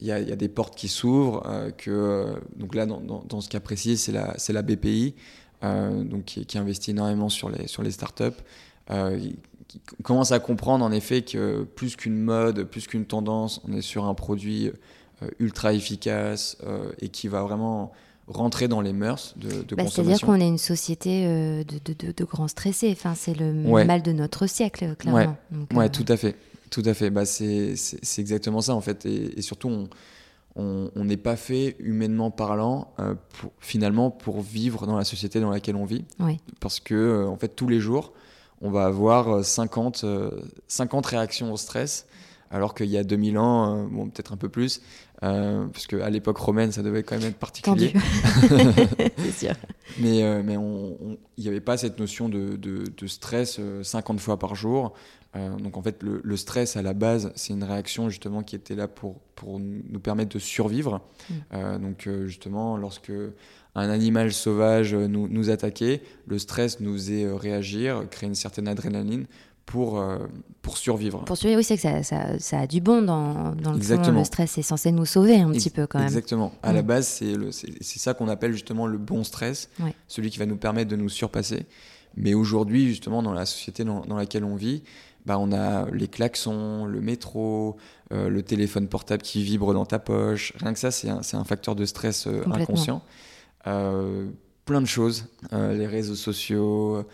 il 0.00 0.06
y, 0.06 0.12
a, 0.12 0.36
des 0.36 0.48
portes 0.48 0.74
qui 0.74 0.88
s'ouvrent. 0.88 1.42
Euh, 1.46 1.70
que, 1.70 1.90
euh, 1.90 2.34
donc 2.56 2.74
là, 2.74 2.86
dans, 2.86 3.40
ce 3.40 3.48
cas 3.48 3.60
précis, 3.60 3.96
c'est 3.96 4.12
la, 4.12 4.36
la 4.48 4.62
BPI 4.62 5.14
euh, 5.64 6.04
donc 6.04 6.24
qui, 6.24 6.58
investit 6.58 6.90
énormément 6.90 7.28
sur 7.28 7.48
les, 7.50 7.66
sur 7.66 7.82
les 7.82 7.90
startups. 7.90 8.42
Qui, 8.88 9.36
qui 9.68 9.80
commence 10.04 10.30
à 10.30 10.38
comprendre 10.38 10.84
en 10.84 10.92
effet 10.92 11.22
que 11.22 11.64
plus 11.64 11.96
qu'une 11.96 12.20
mode, 12.20 12.62
plus 12.64 12.86
qu'une 12.86 13.04
tendance, 13.04 13.60
on 13.66 13.72
est 13.72 13.80
sur 13.80 14.04
un 14.04 14.14
produit 14.14 14.70
ultra 15.38 15.72
efficace 15.72 16.58
et 17.00 17.08
qui 17.08 17.28
va 17.28 17.42
vraiment 17.42 17.92
rentrer 18.28 18.68
dans 18.68 18.80
les 18.80 18.92
mœurs 18.92 19.34
de, 19.36 19.62
de 19.62 19.76
bah. 19.76 19.84
C'est-à-dire 19.88 20.20
qu'on 20.20 20.40
est 20.40 20.48
une 20.48 20.58
société 20.58 21.24
de, 21.24 21.78
de, 21.84 22.12
de, 22.12 22.24
grands 22.24 22.48
stressés. 22.48 22.90
Enfin, 22.92 23.14
c'est 23.14 23.34
le 23.34 23.52
mal 23.84 24.02
de 24.02 24.12
notre 24.12 24.46
siècle, 24.46 24.94
clairement. 24.96 25.36
Ouais, 25.74 25.88
tout 25.88 26.04
à 26.08 26.16
fait. 26.16 26.36
Tout 26.70 26.82
à 26.84 26.94
fait, 26.94 27.10
bah, 27.10 27.24
c'est 27.24 27.74
exactement 28.18 28.60
ça 28.60 28.74
en 28.74 28.80
fait. 28.80 29.06
Et, 29.06 29.42
surtout, 29.42 29.88
on 30.56 30.90
n'est 31.04 31.16
pas 31.16 31.36
fait, 31.36 31.76
humainement 31.78 32.30
parlant, 32.30 32.92
euh, 32.98 33.14
pour, 33.38 33.52
finalement, 33.60 34.10
pour 34.10 34.40
vivre 34.40 34.86
dans 34.86 34.96
la 34.96 35.04
société 35.04 35.40
dans 35.40 35.50
laquelle 35.50 35.76
on 35.76 35.84
vit. 35.84 36.04
Parce 36.60 36.80
que, 36.80 36.94
euh, 36.94 37.28
en 37.28 37.36
fait, 37.36 37.48
tous 37.48 37.68
les 37.68 37.78
jours, 37.78 38.12
on 38.62 38.70
va 38.70 38.86
avoir 38.86 39.44
50, 39.44 40.04
euh, 40.04 40.30
50 40.66 41.06
réactions 41.06 41.52
au 41.52 41.56
stress, 41.56 42.06
alors 42.50 42.74
qu'il 42.74 42.86
y 42.86 42.96
a 42.96 43.04
2000 43.04 43.38
ans, 43.38 43.84
bon, 43.84 44.08
peut-être 44.08 44.32
un 44.32 44.36
peu 44.36 44.48
plus, 44.48 44.80
parce 45.20 45.86
qu'à 45.86 46.10
l'époque 46.10 46.38
romaine, 46.38 46.72
ça 46.72 46.82
devait 46.82 47.02
quand 47.02 47.18
même 47.18 47.28
être 47.28 47.38
particulier. 47.38 47.92
c'est 49.18 49.46
sûr. 49.46 49.54
Mais 49.98 50.18
il 50.18 51.18
n'y 51.38 51.48
avait 51.48 51.60
pas 51.60 51.76
cette 51.76 51.98
notion 51.98 52.28
de, 52.28 52.56
de, 52.56 52.84
de 52.96 53.06
stress 53.06 53.60
50 53.82 54.20
fois 54.20 54.38
par 54.38 54.54
jour. 54.54 54.94
Euh, 55.36 55.56
donc 55.56 55.76
en 55.76 55.82
fait, 55.82 56.02
le, 56.02 56.36
stress 56.36 56.76
à 56.76 56.82
la 56.82 56.94
base, 56.94 57.32
c'est 57.34 57.52
une 57.52 57.64
réaction 57.64 58.08
justement 58.08 58.42
qui 58.42 58.56
était 58.56 58.74
là 58.74 58.88
pour, 58.88 59.20
pour 59.34 59.58
nous 59.58 60.00
permettre 60.00 60.34
de 60.34 60.38
survivre. 60.38 61.00
Mm. 61.28 61.34
Euh, 61.54 61.78
donc 61.78 62.06
euh, 62.06 62.26
justement, 62.26 62.76
lorsque 62.76 63.12
un 63.74 63.90
animal 63.90 64.32
sauvage 64.32 64.94
nous, 64.94 65.28
nous 65.28 65.50
attaquait, 65.50 66.02
le 66.26 66.38
stress 66.38 66.80
nous 66.80 66.94
faisait 66.94 67.30
réagir, 67.30 68.08
créer 68.10 68.28
une 68.28 68.34
certaine 68.34 68.68
adrénaline 68.68 69.26
pour, 69.66 70.02
pour 70.62 70.78
survivre. 70.78 71.24
Pour 71.24 71.36
survivre, 71.36 71.58
oui, 71.58 71.64
c'est 71.64 71.74
que 71.76 71.82
ça, 71.82 72.02
ça, 72.02 72.38
ça, 72.38 72.60
a 72.60 72.66
du 72.66 72.80
bon 72.80 73.02
dans, 73.02 73.52
dans 73.54 73.72
le 73.72 73.76
Exactement. 73.76 74.12
fond. 74.12 74.18
Le 74.20 74.24
stress 74.24 74.58
est 74.58 74.62
censé 74.62 74.92
nous 74.92 75.04
sauver 75.04 75.40
un 75.40 75.50
petit 75.50 75.70
peu 75.70 75.86
quand 75.86 75.98
même. 75.98 76.06
Exactement. 76.06 76.52
À 76.62 76.72
la 76.72 76.82
mm. 76.82 76.86
base, 76.86 77.08
c'est 77.08 77.98
ça 77.98 78.14
qu'on 78.14 78.28
appelle 78.28 78.52
justement 78.52 78.86
le 78.86 78.98
bon 78.98 79.24
stress, 79.24 79.68
celui 80.08 80.30
qui 80.30 80.38
va 80.38 80.46
nous 80.46 80.56
permettre 80.56 80.90
de 80.90 80.96
nous 80.96 81.08
surpasser. 81.08 81.66
Mais 82.16 82.32
aujourd'hui, 82.32 82.88
justement, 82.88 83.22
dans 83.22 83.34
la 83.34 83.44
société 83.44 83.84
dans, 83.84 84.00
dans 84.00 84.16
laquelle 84.16 84.44
on 84.44 84.56
vit, 84.56 84.82
bah, 85.26 85.38
on 85.38 85.52
a 85.52 85.90
les 85.90 86.06
klaxons, 86.06 86.86
le 86.86 87.00
métro, 87.00 87.76
euh, 88.12 88.28
le 88.28 88.42
téléphone 88.42 88.88
portable 88.88 89.22
qui 89.22 89.42
vibre 89.42 89.74
dans 89.74 89.84
ta 89.84 89.98
poche. 89.98 90.52
Rien 90.60 90.72
que 90.72 90.78
ça, 90.78 90.92
c'est 90.92 91.08
un, 91.08 91.44
facteur 91.44 91.74
de 91.74 91.84
stress 91.84 92.28
euh, 92.28 92.42
inconscient. 92.52 93.02
Euh, 93.66 94.28
plein 94.64 94.80
de 94.80 94.86
choses, 94.86 95.26
les 95.52 95.86
réseaux 95.86 96.14
sociaux, 96.14 97.04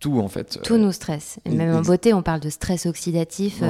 tout 0.00 0.20
en 0.20 0.28
fait. 0.28 0.60
Tout 0.62 0.76
nous 0.76 0.92
stresse. 0.92 1.38
Et 1.44 1.50
même 1.50 1.74
en 1.74 1.82
beauté, 1.82 2.14
on 2.14 2.22
parle 2.22 2.40
de 2.40 2.50
stress 2.50 2.86
oxydatif 2.86 3.62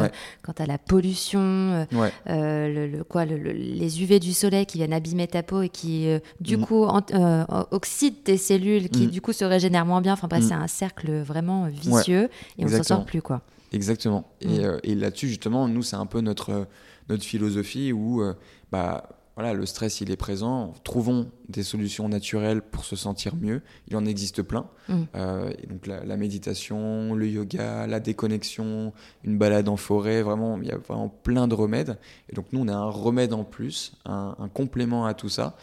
quant 0.43 0.55
à 0.59 0.67
la 0.67 0.79
pollution, 0.79 1.87
le, 2.27 3.03
quoi, 3.03 3.25
les 3.25 4.03
UV 4.03 4.21
du 4.21 4.33
soleil 4.33 4.67
qui 4.67 4.79
viennent 4.79 4.93
abîmer 4.93 5.27
ta 5.27 5.43
peau 5.43 5.63
et 5.63 5.69
qui 5.69 6.09
du 6.41 6.57
mm. 6.57 6.65
coup 6.65 6.87
oxydent 7.71 8.23
tes 8.25 8.37
cellules, 8.37 8.89
qui 8.89 9.07
mm. 9.07 9.11
du 9.11 9.21
coup 9.21 9.33
se 9.33 9.45
régénèrent 9.45 9.87
moins 9.87 10.01
bien. 10.01 10.13
Enfin, 10.13 10.29
mm. 10.29 10.43
c'est 10.43 10.55
un 10.55 10.69
cercle 10.69 11.21
vraiment 11.21 11.67
vicieux 11.69 12.29
et 12.59 12.65
on 12.65 12.69
s'en 12.69 12.83
sort 12.83 13.05
plus 13.05 13.23
quoi. 13.23 13.43
Exactement. 13.73 14.25
Et, 14.41 14.65
euh, 14.65 14.79
et 14.83 14.95
là-dessus, 14.95 15.29
justement, 15.29 15.69
nous, 15.69 15.83
c'est 15.83 15.97
un 15.97 16.07
peu 16.07 16.21
notre, 16.21 16.67
notre 17.09 17.25
philosophie 17.25 17.93
où 17.93 18.23
euh, 18.23 18.35
bah, 18.73 19.09
voilà, 19.39 19.55
le 19.55 19.67
stress, 19.67 20.01
il 20.01 20.11
est 20.11 20.17
présent. 20.17 20.75
Trouvons 20.83 21.31
des 21.49 21.63
solutions 21.63 22.09
naturelles 22.09 22.61
pour 22.61 22.85
se 22.85 22.97
sentir 22.97 23.37
mieux. 23.37 23.63
Il 23.87 23.97
en 23.97 24.05
existe 24.05 24.43
plein. 24.43 24.67
Mm. 24.89 25.03
Euh, 25.15 25.53
et 25.63 25.69
donc 25.69 25.87
la, 25.87 26.17
méditation, 26.17 27.15
le 27.15 27.29
yoga, 27.29 27.87
la 27.87 28.01
déconnexion, 28.01 28.93
une 29.23 29.39
balade 29.39 29.69
en 29.69 29.77
forêt, 29.77 30.23
vraiment, 30.23 30.61
il 30.61 30.67
y 30.67 30.73
a 30.73 30.77
vraiment 30.77 31.09
plein 31.09 31.47
de 31.47 31.55
remèdes. 31.55 31.99
Et 32.29 32.35
donc 32.35 32.47
nous, 32.51 32.59
on 32.59 32.67
a 32.67 32.75
un 32.75 32.91
remède 32.91 33.33
en 33.33 33.45
plus, 33.45 33.93
un, 34.07 34.35
complément 34.53 35.07
à 35.07 35.15
tout 35.15 35.29
ça. 35.29 35.57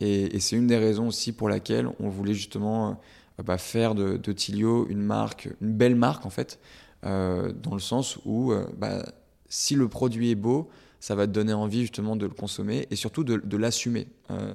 Et, 0.00 0.34
et 0.34 0.40
c'est 0.40 0.56
une 0.56 0.66
des 0.66 0.78
raisons 0.78 1.06
aussi 1.06 1.30
pour 1.30 1.48
laquelle 1.48 1.88
on 2.00 2.08
voulait 2.08 2.34
justement 2.34 2.98
bah, 3.44 3.58
faire 3.58 3.94
de, 3.94 4.16
de 4.16 4.32
Tilio 4.32 4.88
une 4.88 5.02
marque, 5.02 5.48
une 5.60 5.72
belle 5.72 5.94
marque 5.94 6.26
en 6.26 6.30
fait, 6.30 6.58
euh, 7.06 7.52
dans 7.52 7.74
le 7.74 7.80
sens 7.80 8.18
où 8.24 8.50
euh, 8.50 8.66
bah, 8.76 9.04
si 9.48 9.76
le 9.76 9.86
produit 9.86 10.32
est 10.32 10.34
beau, 10.34 10.68
ça 11.00 11.14
va 11.14 11.26
te 11.26 11.32
donner 11.32 11.52
envie 11.52 11.82
justement 11.82 12.16
de 12.16 12.26
le 12.26 12.32
consommer 12.32 12.86
et 12.90 12.96
surtout 12.96 13.24
de, 13.24 13.40
de 13.42 13.56
l'assumer. 13.56 14.06
Euh, 14.30 14.52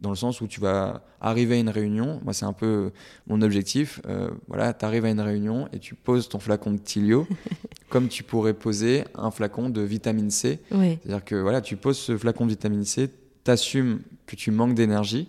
dans 0.00 0.10
le 0.10 0.16
sens 0.16 0.40
où 0.40 0.46
tu 0.46 0.60
vas 0.60 1.02
arriver 1.20 1.56
à 1.56 1.58
une 1.58 1.68
réunion, 1.68 2.20
moi 2.22 2.32
c'est 2.32 2.44
un 2.44 2.52
peu 2.52 2.92
mon 3.26 3.42
objectif, 3.42 4.00
voilà, 4.46 4.72
tu 4.72 4.84
arrives 4.84 5.04
à 5.04 5.10
une 5.10 5.20
réunion 5.20 5.68
et 5.72 5.80
tu 5.80 5.96
poses 5.96 6.28
ton 6.28 6.38
flacon 6.38 6.70
de 6.70 6.78
Tilio 6.78 7.26
comme 7.88 8.06
tu 8.06 8.22
pourrais 8.22 8.54
poser 8.54 9.02
un 9.16 9.32
flacon 9.32 9.70
de 9.70 9.80
vitamine 9.80 10.30
C. 10.30 10.60
C'est-à-dire 11.02 11.24
que 11.24 11.34
voilà, 11.34 11.60
tu 11.60 11.76
poses 11.76 11.98
ce 11.98 12.16
flacon 12.16 12.44
de 12.44 12.50
vitamine 12.50 12.84
C, 12.84 13.10
t'assumes 13.42 14.02
que 14.26 14.36
tu 14.36 14.52
manques 14.52 14.74
d'énergie, 14.74 15.28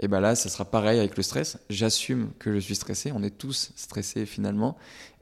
et 0.00 0.08
ben 0.08 0.20
là, 0.20 0.34
ça 0.34 0.48
sera 0.48 0.64
pareil 0.64 0.98
avec 0.98 1.16
le 1.16 1.22
stress. 1.22 1.58
J'assume 1.70 2.30
que 2.38 2.54
je 2.54 2.58
suis 2.58 2.74
stressé, 2.74 3.12
on 3.14 3.22
est 3.22 3.36
tous 3.36 3.72
stressés 3.76 4.26
finalement, 4.26 4.76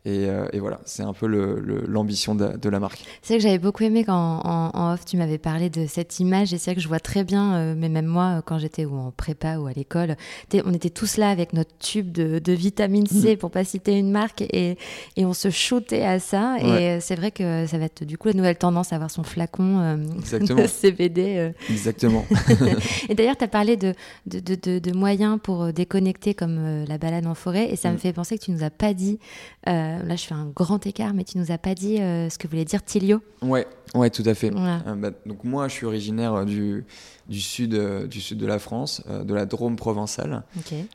euh, 0.05 0.49
et, 0.53 0.59
voilà, 0.59 0.81
c'est 0.85 1.05
un 1.05 1.12
peu 1.12 1.27
l'ambition 1.27 2.35
de, 2.35 2.57
de, 2.57 2.69
la 2.69 2.81
marque. 2.81 3.05
C'est 3.23 3.35
vrai 3.35 3.38
que 3.38 3.43
j'avais 3.45 3.59
beaucoup 3.61 3.85
aimé 3.85 4.05
quand 4.05 4.41
en, 4.45 4.93
off 4.93 5.05
tu 5.05 5.17
m'avais 5.17 5.38
parlé 5.38 5.71
de 5.71 5.87
cette 5.87 6.19
image 6.19 6.53
et 6.53 6.59
c'est 6.59 6.73
vrai 6.73 6.75
que 6.75 6.81
je 6.81 6.88
vois 6.88 6.99
très 6.99 7.23
bien, 7.23 7.55
euh, 7.55 7.75
mais 7.77 7.88
même 7.88 8.07
moi 8.07 8.38
euh, 8.38 8.43
quand 8.45 8.59
j'étais 8.59 8.85
en 8.85 9.12
prépa 9.17 9.59
ou 9.59 9.67
à 9.67 9.73
l'école, 9.73 10.17
on 10.65 10.75
était 10.75 10.91
tous 10.91 11.19
là 11.19 11.31
avec 11.31 11.53
notre 11.53 11.71
tube 11.79 12.11
de, 12.11 12.41
de 12.41 12.53
vitamine 12.53 13.07
C 13.07 13.35
mm. 13.35 13.38
pour 13.38 13.53
pas 13.53 13.62
citer 13.62 13.97
une 13.97 14.11
marque 14.11 14.43
et, 14.43 14.77
et 15.17 15.25
on 15.25 15.35
se 15.35 15.51
shootait 15.51 16.03
à 16.03 16.19
ça 16.19 16.57
et 16.59 16.99
c'est 17.01 17.15
vrai 17.15 17.31
que 17.31 17.67
ça 17.67 17.79
va 17.79 17.85
être 17.85 18.05
du 18.05 18.19
coup 18.19 18.27
la 18.27 18.35
nouvelle 18.35 18.59
tendance 18.59 18.93
à 18.93 18.97
avoir 18.97 19.11
son 19.11 19.23
flacon 19.23 19.99
de 20.33 20.67
CBD. 20.67 21.53
Exactement. 21.71 22.25
et 23.09 23.15
d'ailleurs 23.15 23.37
tu 23.37 23.45
as 23.45 23.49
parlé 23.49 23.77
de, 23.77 24.93
moyens 24.93 25.38
pour 25.41 25.73
déconnecter 25.73 26.35
comme 26.35 26.85
la 26.88 26.99
balade 26.99 27.27
en 27.27 27.35
forêt 27.35 27.71
et 27.71 27.77
ça 27.77 27.91
me 27.91 27.95
mm. 27.95 27.99
fait 27.99 28.12
penser 28.12 28.37
que 28.37 28.45
tu 28.45 28.51
nous 28.51 28.65
as 28.65 28.71
pas 28.71 28.95
dit 28.95 29.21
là 29.66 30.16
je 30.16 30.25
fais 30.25 30.35
un 30.35 30.46
grand 30.46 30.85
écart, 30.87 31.14
mais 31.14 31.25
tu 31.25 31.38
nous 31.38 31.51
as 31.51 31.59
pas 31.59 31.75
dit 31.75 31.96
ce 31.96 32.37
que 32.38 32.48
voulait 32.48 32.64
dire 32.64 32.85
Tilio. 32.85 33.20
Ouais, 33.42 33.66
ouais, 33.94 34.11
tout 34.11 34.22
à 34.27 34.35
fait. 34.35 34.51
Bah, 34.51 35.11
donc 35.27 35.44
moi, 35.44 35.68
je 35.68 35.75
suis 35.75 35.87
originaire 35.87 36.44
du, 36.44 36.85
du 37.29 37.40
sud, 37.40 37.75
du 38.09 38.20
sud 38.20 38.38
de 38.38 38.46
la 38.46 38.59
France, 38.59 39.03
de 39.09 39.35
la 39.35 39.46
Drôme 39.46 39.77
provençale. 39.77 40.44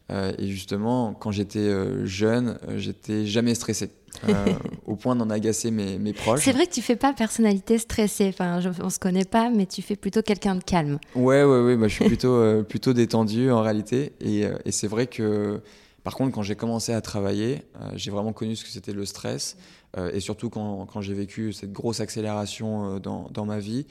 et 0.10 0.48
justement, 0.48 1.14
quand 1.14 1.32
j'étais 1.32 2.06
jeune, 2.06 2.58
j'étais 2.78 3.26
jamais 3.26 3.56
stressé. 3.56 3.90
au 4.88 4.96
point 4.96 5.16
d'en 5.16 5.30
agacer 5.30 5.70
mes, 5.70 6.00
mes 6.00 6.14
proches. 6.14 6.42
C'est 6.44 6.52
vrai 6.52 6.66
que 6.66 6.74
tu 6.74 6.82
fais 6.82 6.96
pas 6.96 7.14
personnalité 7.14 7.78
stressée. 7.78 8.30
Enfin, 8.30 8.60
je, 8.62 8.70
on 8.82 8.90
se 8.90 8.98
connaît 8.98 9.26
pas, 9.26 9.50
mais 9.50 9.68
tu 9.68 9.82
fais 9.82 9.96
plutôt 9.96 10.22
quelqu'un 10.24 10.56
de 10.56 10.64
calme. 10.64 10.98
Ouais, 11.16 11.44
ouais, 11.44 11.62
ouais. 11.62 11.78
Bah, 11.78 11.88
je 11.88 11.94
suis 11.94 12.06
plutôt, 12.06 12.64
plutôt 12.64 12.94
détendu 12.94 13.52
en 13.52 13.62
réalité. 13.62 14.14
Et, 14.22 14.46
et 14.66 14.72
c'est 14.72 14.88
vrai 14.88 15.08
que 15.08 15.62
par 16.08 16.16
contre, 16.16 16.34
quand 16.34 16.42
j'ai 16.42 16.56
commencé 16.56 16.94
à 16.94 17.02
travailler, 17.02 17.64
euh, 17.82 17.90
j'ai 17.96 18.12
vraiment 18.12 18.32
connu 18.32 18.56
ce 18.56 18.64
que 18.64 18.70
c'était 18.70 18.94
le 18.94 19.06
stress. 19.06 19.58
Euh, 19.98 20.10
et 20.14 20.22
surtout 20.22 20.50
quand, 20.50 20.86
quand 20.86 21.02
j'ai 21.02 21.14
vécu 21.14 21.52
cette 21.52 21.74
grosse 21.74 22.00
accélération 22.00 22.96
euh, 22.96 23.00
dans, 23.00 23.28
dans, 23.34 23.44
ma 23.44 23.60
vie, 23.60 23.86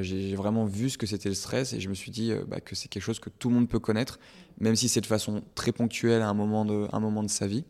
j'ai 0.00 0.34
vraiment 0.34 0.64
vu 0.64 0.88
ce 0.88 0.96
que 0.96 1.04
c'était 1.04 1.28
le 1.28 1.34
stress 1.34 1.74
et 1.74 1.80
je 1.80 1.90
me 1.90 1.94
suis 1.94 2.10
dit 2.10 2.32
bah, 2.46 2.60
que 2.60 2.74
c'est 2.74 2.88
quelque 2.88 3.02
chose 3.02 3.20
que 3.20 3.28
tout 3.28 3.50
le 3.50 3.54
monde 3.56 3.68
peut 3.68 3.80
connaître, 3.80 4.18
même 4.58 4.76
si 4.76 4.88
c'est 4.88 5.02
de 5.02 5.06
façon 5.06 5.42
très 5.54 5.72
ponctuelle 5.72 6.22
à 6.22 6.28
un 6.30 6.32
moment 6.32 6.64
de, 6.64 6.88
un 6.90 7.00
moment 7.00 7.22
de 7.22 7.28
sa 7.28 7.46
vie. 7.46 7.64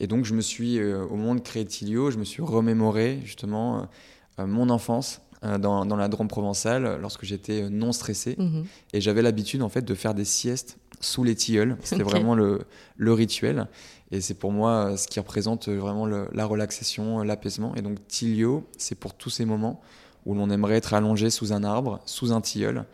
Et 0.00 0.06
donc, 0.06 0.26
je 0.26 0.34
me 0.34 0.42
suis, 0.42 0.78
au 0.82 1.16
moment 1.16 1.34
de 1.34 1.40
créer 1.40 1.64
Tilio, 1.64 2.10
je 2.10 2.18
me 2.18 2.24
suis 2.24 2.42
remémoré 2.42 3.20
justement 3.24 3.88
mon 4.36 4.68
enfance 4.68 5.22
dans, 5.42 5.86
dans, 5.86 5.96
la 5.96 6.08
Drôme 6.08 6.28
provençale 6.28 6.98
lorsque 7.00 7.24
j'étais 7.24 7.70
non 7.70 7.92
stressé. 7.92 8.36
Mmh 8.36 8.64
et 8.92 9.00
j'avais 9.00 9.22
l'habitude 9.22 9.62
en 9.62 9.70
fait 9.70 9.82
de 9.82 9.94
faire 9.94 10.12
des 10.12 10.26
siestes 10.26 10.76
sous 11.00 11.24
les 11.24 11.34
tilleuls. 11.34 11.76
C'était 11.82 12.02
vraiment 12.02 12.34
le, 12.34 12.60
le, 12.96 13.12
rituel. 13.12 13.66
Et 14.10 14.20
c'est 14.20 14.34
pour 14.34 14.52
moi 14.52 14.96
ce 14.96 15.08
qui 15.08 15.18
représente 15.18 15.68
vraiment 15.68 16.06
la 16.06 16.44
relaxation, 16.44 17.22
l'apaisement. 17.22 17.74
Et 17.74 17.82
donc 17.82 18.06
Tilio, 18.08 18.64
c'est 18.76 18.94
pour 18.94 19.14
tous 19.14 19.30
ces 19.30 19.44
moments 19.44 19.80
où 20.26 20.34
l'on 20.34 20.50
aimerait 20.50 20.76
être 20.76 20.94
allongé 20.94 21.30
sous 21.30 21.52
un 21.52 21.64
arbre, 21.64 22.00
sous 22.04 22.32
un 22.32 22.40
tilleul, 22.40 22.84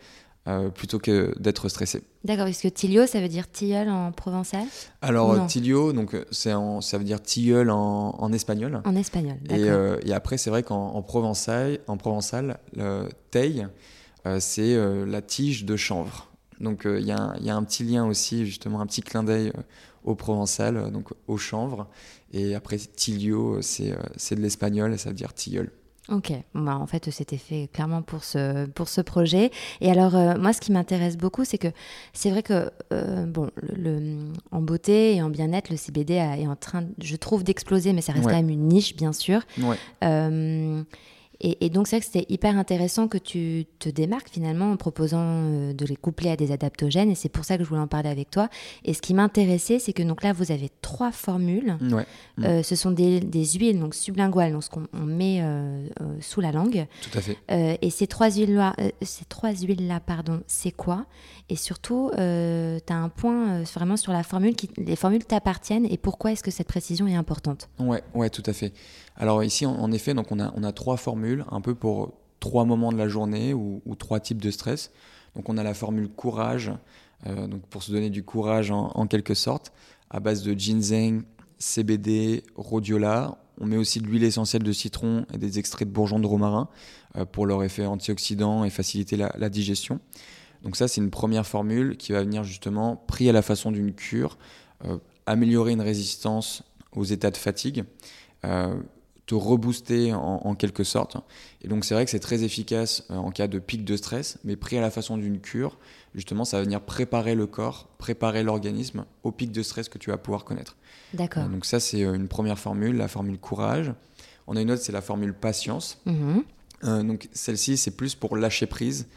euh, 0.47 0.69
plutôt 0.69 0.97
que 0.99 1.33
d'être 1.39 1.67
stressé. 1.67 2.03
D'accord, 2.23 2.45
parce 2.45 2.61
que 2.61 2.69
Tilio, 2.69 3.05
ça 3.05 3.19
veut 3.19 3.27
dire 3.27 3.51
tilleul 3.51 3.89
en 3.89 4.11
provençal? 4.13 4.63
Alors 5.01 5.45
Tilio, 5.47 5.91
donc 5.91 6.15
ça 6.31 6.57
veut 6.93 7.03
dire 7.03 7.21
tilleul 7.21 7.69
en, 7.69 8.15
en 8.17 8.31
espagnol. 8.31 8.81
En 8.85 8.95
espagnol, 8.95 9.35
d'accord. 9.41 9.65
Et, 9.65 9.69
euh, 9.69 9.99
et, 10.05 10.13
après, 10.13 10.37
c'est 10.37 10.49
vrai 10.49 10.63
qu'en 10.63 11.01
provençal, 11.01 11.79
en 11.87 11.97
provençal, 11.97 12.59
le 12.75 13.09
teille, 13.29 13.67
euh, 14.25 14.37
c'est 14.39 14.77
la 15.05 15.21
tige 15.21 15.65
de 15.65 15.75
chanvre. 15.75 16.29
Donc 16.59 16.83
il 16.85 17.03
y, 17.03 17.07
y, 17.07 17.11
a 17.49 17.55
un 17.55 17.63
petit 17.63 17.83
lien 17.83 18.05
aussi, 18.05 18.45
justement, 18.45 18.81
un 18.81 18.85
petit 18.85 19.01
clin 19.01 19.23
d'œil 19.23 19.51
au 20.03 20.15
provençal, 20.15 20.91
donc 20.91 21.09
au 21.27 21.37
chanvre. 21.37 21.87
Et 22.33 22.55
après, 22.55 22.77
tilio, 22.77 23.61
c'est 23.61 23.91
de 24.35 24.41
l'espagnol 24.41 24.93
et 24.93 24.97
ça 24.97 25.09
veut 25.09 25.15
dire 25.15 25.33
tilleul. 25.33 25.71
Ok, 26.09 26.31
bah, 26.53 26.77
en 26.77 26.87
fait 26.87 27.11
c'était 27.11 27.37
fait 27.37 27.69
clairement 27.73 28.01
pour 28.01 28.23
ce, 28.23 28.65
pour 28.67 28.87
ce 28.87 29.01
projet. 29.01 29.51
Et 29.81 29.91
alors 29.91 30.13
moi 30.39 30.53
ce 30.53 30.61
qui 30.61 30.71
m'intéresse 30.71 31.17
beaucoup 31.17 31.43
c'est 31.43 31.57
que 31.57 31.67
c'est 32.13 32.29
vrai 32.29 32.43
que 32.43 32.71
bon, 33.25 33.49
le, 33.61 34.19
en 34.51 34.61
beauté 34.61 35.15
et 35.15 35.21
en 35.21 35.29
bien-être 35.29 35.69
le 35.69 35.75
CBD 35.75 36.13
est 36.13 36.47
en 36.47 36.55
train, 36.55 36.85
je 37.01 37.15
trouve, 37.17 37.43
d'exploser, 37.43 37.91
mais 37.91 38.01
ça 38.01 38.13
reste 38.13 38.25
quand 38.25 38.31
même 38.31 38.49
une 38.49 38.69
niche 38.69 38.95
bien 38.95 39.11
sûr. 39.11 39.41
Ouais. 39.61 39.77
Et, 41.39 41.69
donc, 41.69 41.87
c'est 41.87 41.97
vrai 41.97 42.05
que 42.05 42.11
c'était 42.11 42.33
hyper 42.33 42.57
intéressant 42.57 43.07
que 43.07 43.17
tu 43.17 43.65
te 43.79 43.89
démarques 43.89 44.29
finalement 44.29 44.71
en 44.71 44.77
proposant 44.77 45.21
euh, 45.21 45.73
de 45.73 45.85
les 45.85 45.95
coupler 45.95 46.31
à 46.31 46.35
des 46.35 46.51
adaptogènes. 46.51 47.11
Et 47.11 47.15
c'est 47.15 47.29
pour 47.29 47.45
ça 47.45 47.57
que 47.57 47.63
je 47.63 47.69
voulais 47.69 47.81
en 47.81 47.87
parler 47.87 48.09
avec 48.09 48.31
toi. 48.31 48.49
Et 48.83 48.93
ce 48.93 49.01
qui 49.01 49.13
m'intéressait, 49.13 49.77
c'est 49.77 49.93
que 49.93 50.01
donc 50.03 50.23
là, 50.23 50.33
vous 50.33 50.51
avez 50.51 50.71
trois 50.81 51.11
formules. 51.11 51.77
Ouais. 51.91 52.05
Euh, 52.43 52.63
ce 52.63 52.75
sont 52.75 52.91
des, 52.91 53.19
des, 53.19 53.45
huiles 53.45 53.79
donc 53.79 53.93
sublinguales, 53.93 54.51
donc 54.51 54.63
ce 54.63 54.69
qu'on 54.69 54.87
met 54.93 55.39
euh, 55.41 55.87
sous 56.21 56.41
la 56.41 56.51
langue. 56.51 56.87
Tout 57.01 57.17
à 57.17 57.21
fait. 57.21 57.37
et 57.49 57.89
ces 57.89 58.07
trois 58.07 58.31
huiles-là, 58.31 58.75
ces 59.01 59.25
trois 59.25 59.53
huiles-là, 59.53 59.99
pardon, 59.99 60.41
c'est 60.47 60.71
quoi? 60.71 61.05
Et 61.49 61.55
surtout, 61.55 62.09
tu 62.15 62.19
as 62.19 62.95
un 62.95 63.09
point 63.09 63.63
vraiment 63.63 63.97
sur 63.97 64.11
la 64.11 64.23
formule, 64.23 64.55
qui, 64.55 64.69
les 64.77 64.95
formules 64.95 65.23
t'appartiennent. 65.23 65.85
Et 65.85 65.97
pourquoi 65.97 66.31
est-ce 66.31 66.43
que 66.43 66.51
cette 66.51 66.67
précision 66.67 67.07
est 67.07 67.15
importante? 67.15 67.69
Ouais, 67.79 68.03
ouais, 68.13 68.29
tout 68.29 68.43
à 68.45 68.53
fait. 68.53 68.73
Alors 69.17 69.43
ici, 69.43 69.65
en, 69.65 69.91
effet, 69.91 70.13
donc 70.13 70.31
on 70.31 70.39
a, 70.39 70.53
on 70.55 70.63
a 70.63 70.71
trois 70.71 70.95
formules, 70.95 71.43
un 71.49 71.59
peu 71.59 71.73
pour 71.73 72.13
trois 72.39 72.65
moments 72.65 72.91
de 72.91 72.97
la 72.97 73.07
journée 73.07 73.53
ou, 73.53 73.81
trois 73.97 74.19
types 74.19 74.41
de 74.41 74.51
stress. 74.51 74.91
Donc 75.35 75.49
on 75.49 75.57
a 75.57 75.63
la 75.63 75.73
formule 75.73 76.07
courage, 76.07 76.71
euh, 77.25 77.47
donc 77.47 77.61
pour 77.67 77.83
se 77.83 77.91
donner 77.91 78.09
du 78.09 78.23
courage 78.23 78.71
en, 78.71 79.07
quelque 79.07 79.33
sorte, 79.33 79.73
à 80.09 80.19
base 80.19 80.43
de 80.43 80.53
ginseng, 80.53 81.23
CBD, 81.57 82.43
rhodiola. 82.55 83.37
On 83.59 83.65
met 83.65 83.77
aussi 83.77 83.99
de 83.99 84.05
l'huile 84.05 84.23
essentielle 84.23 84.61
de 84.61 84.71
citron 84.71 85.25
et 85.33 85.39
des 85.39 85.57
extraits 85.57 85.87
de 85.87 85.93
bourgeons 85.93 86.19
de 86.19 86.27
romarin 86.27 86.69
euh, 87.15 87.25
pour 87.25 87.47
leur 87.47 87.63
effet 87.63 87.87
antioxydant 87.87 88.63
et 88.63 88.69
faciliter 88.69 89.17
la, 89.17 89.49
digestion. 89.49 89.99
Donc 90.61 90.75
ça, 90.75 90.87
c'est 90.87 91.01
une 91.01 91.09
première 91.09 91.45
formule 91.45 91.97
qui 91.97 92.11
va 92.11 92.21
venir 92.21 92.43
justement, 92.43 92.95
pris 92.95 93.29
à 93.29 93.31
la 93.31 93.41
façon 93.41 93.71
d'une 93.71 93.93
cure, 93.93 94.37
euh, 94.85 94.97
améliorer 95.25 95.71
une 95.71 95.81
résistance 95.81 96.63
aux 96.91 97.03
états 97.03 97.31
de 97.31 97.37
fatigue 97.37 97.83
te 99.27 99.35
rebooster 99.35 100.13
en, 100.13 100.55
quelque 100.55 100.85
sorte. 100.85 101.17
Et 101.61 101.67
donc 101.67 101.83
c'est 101.83 101.93
vrai 101.93 102.05
que 102.05 102.11
c'est 102.11 102.19
très 102.19 102.43
efficace 102.43 103.03
euh, 103.11 103.15
en 103.17 103.29
cas 103.29 103.47
de 103.47 103.59
pic 103.59 103.83
de 103.83 103.97
stress, 103.97 104.39
mais 104.45 104.55
pris 104.55 104.77
à 104.77 104.81
la 104.81 104.89
façon 104.89 105.17
d'une 105.17 105.39
cure, 105.39 105.77
justement, 106.15 106.45
ça 106.45 106.57
va 106.57 106.63
venir 106.63 106.79
préparer 106.81 107.35
le 107.35 107.45
corps, 107.45 107.89
préparer 107.97 108.41
l'organisme 108.41 109.05
au 109.23 109.31
pic 109.31 109.51
de 109.51 109.61
stress 109.61 109.89
que 109.89 109.97
tu 109.97 110.11
vas 110.11 110.17
pouvoir 110.17 110.45
connaître. 110.45 110.77
D'accord. 111.13 111.43
Euh, 111.43 111.49
donc 111.49 111.65
ça, 111.65 111.81
c'est 111.81 112.05
euh, 112.05 112.13
une 112.13 112.29
première 112.29 112.57
formule, 112.57 112.95
la 112.95 113.09
formule 113.09 113.37
courage. 113.37 113.93
On 114.47 114.55
a 114.55 114.61
une 114.61 114.71
autre, 114.71 114.81
c'est 114.81 114.93
la 114.93 115.01
formule 115.01 115.33
patience. 115.33 116.01
Mm-hmm. 116.07 117.05
donc 117.05 117.27
celle-ci, 117.33 117.75
c'est 117.75 117.91
plus 117.91 118.15
pour 118.15 118.37
lâcher 118.37 118.65
prise 118.65 119.07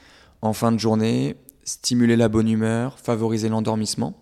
en 0.42 0.52
fin 0.52 0.72
de 0.72 0.78
journée, 0.78 1.36
stimuler 1.62 2.16
la 2.16 2.28
bonne 2.28 2.48
humeur, 2.48 2.98
favoriser 2.98 3.48
l'endormissement. 3.48 4.20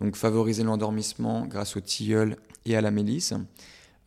Donc 0.00 0.16
favoriser 0.16 0.64
l'endormissement 0.64 1.46
grâce 1.46 1.76
au 1.76 1.80
tilleul 1.80 2.36
et 2.64 2.76
à 2.76 2.80
la 2.80 2.90
mélisse. 2.90 3.34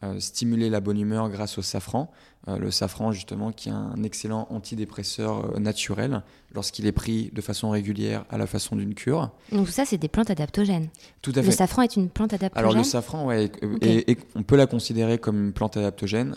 Euh, 0.03 0.19
stimuler 0.19 0.71
la 0.71 0.79
bonne 0.79 0.99
humeur 0.99 1.29
grâce 1.29 1.59
au 1.59 1.61
safran. 1.61 2.11
Euh, 2.47 2.57
le 2.57 2.71
safran, 2.71 3.11
justement, 3.11 3.51
qui 3.51 3.69
est 3.69 3.71
un 3.71 4.01
excellent 4.01 4.47
antidépresseur 4.49 5.45
euh, 5.45 5.59
naturel 5.59 6.23
lorsqu'il 6.55 6.87
est 6.87 6.91
pris 6.91 7.29
de 7.33 7.39
façon 7.39 7.69
régulière 7.69 8.25
à 8.31 8.39
la 8.39 8.47
façon 8.47 8.75
d'une 8.75 8.95
cure. 8.95 9.29
Donc 9.51 9.69
ça, 9.69 9.85
c'est 9.85 9.99
des 9.99 10.07
plantes 10.07 10.31
adaptogènes. 10.31 10.89
Tout 11.21 11.29
à 11.35 11.41
fait. 11.41 11.49
Le 11.49 11.51
safran 11.51 11.83
est 11.83 11.95
une 11.95 12.09
plante 12.09 12.33
adaptogène 12.33 12.65
Alors 12.65 12.75
le 12.75 12.83
safran, 12.83 13.27
ouais, 13.27 13.51
et, 13.81 14.17
on 14.33 14.41
peut 14.41 14.55
la 14.55 14.65
considérer 14.65 15.19
comme 15.19 15.45
une 15.45 15.53
plante 15.53 15.77
adaptogène. 15.77 16.35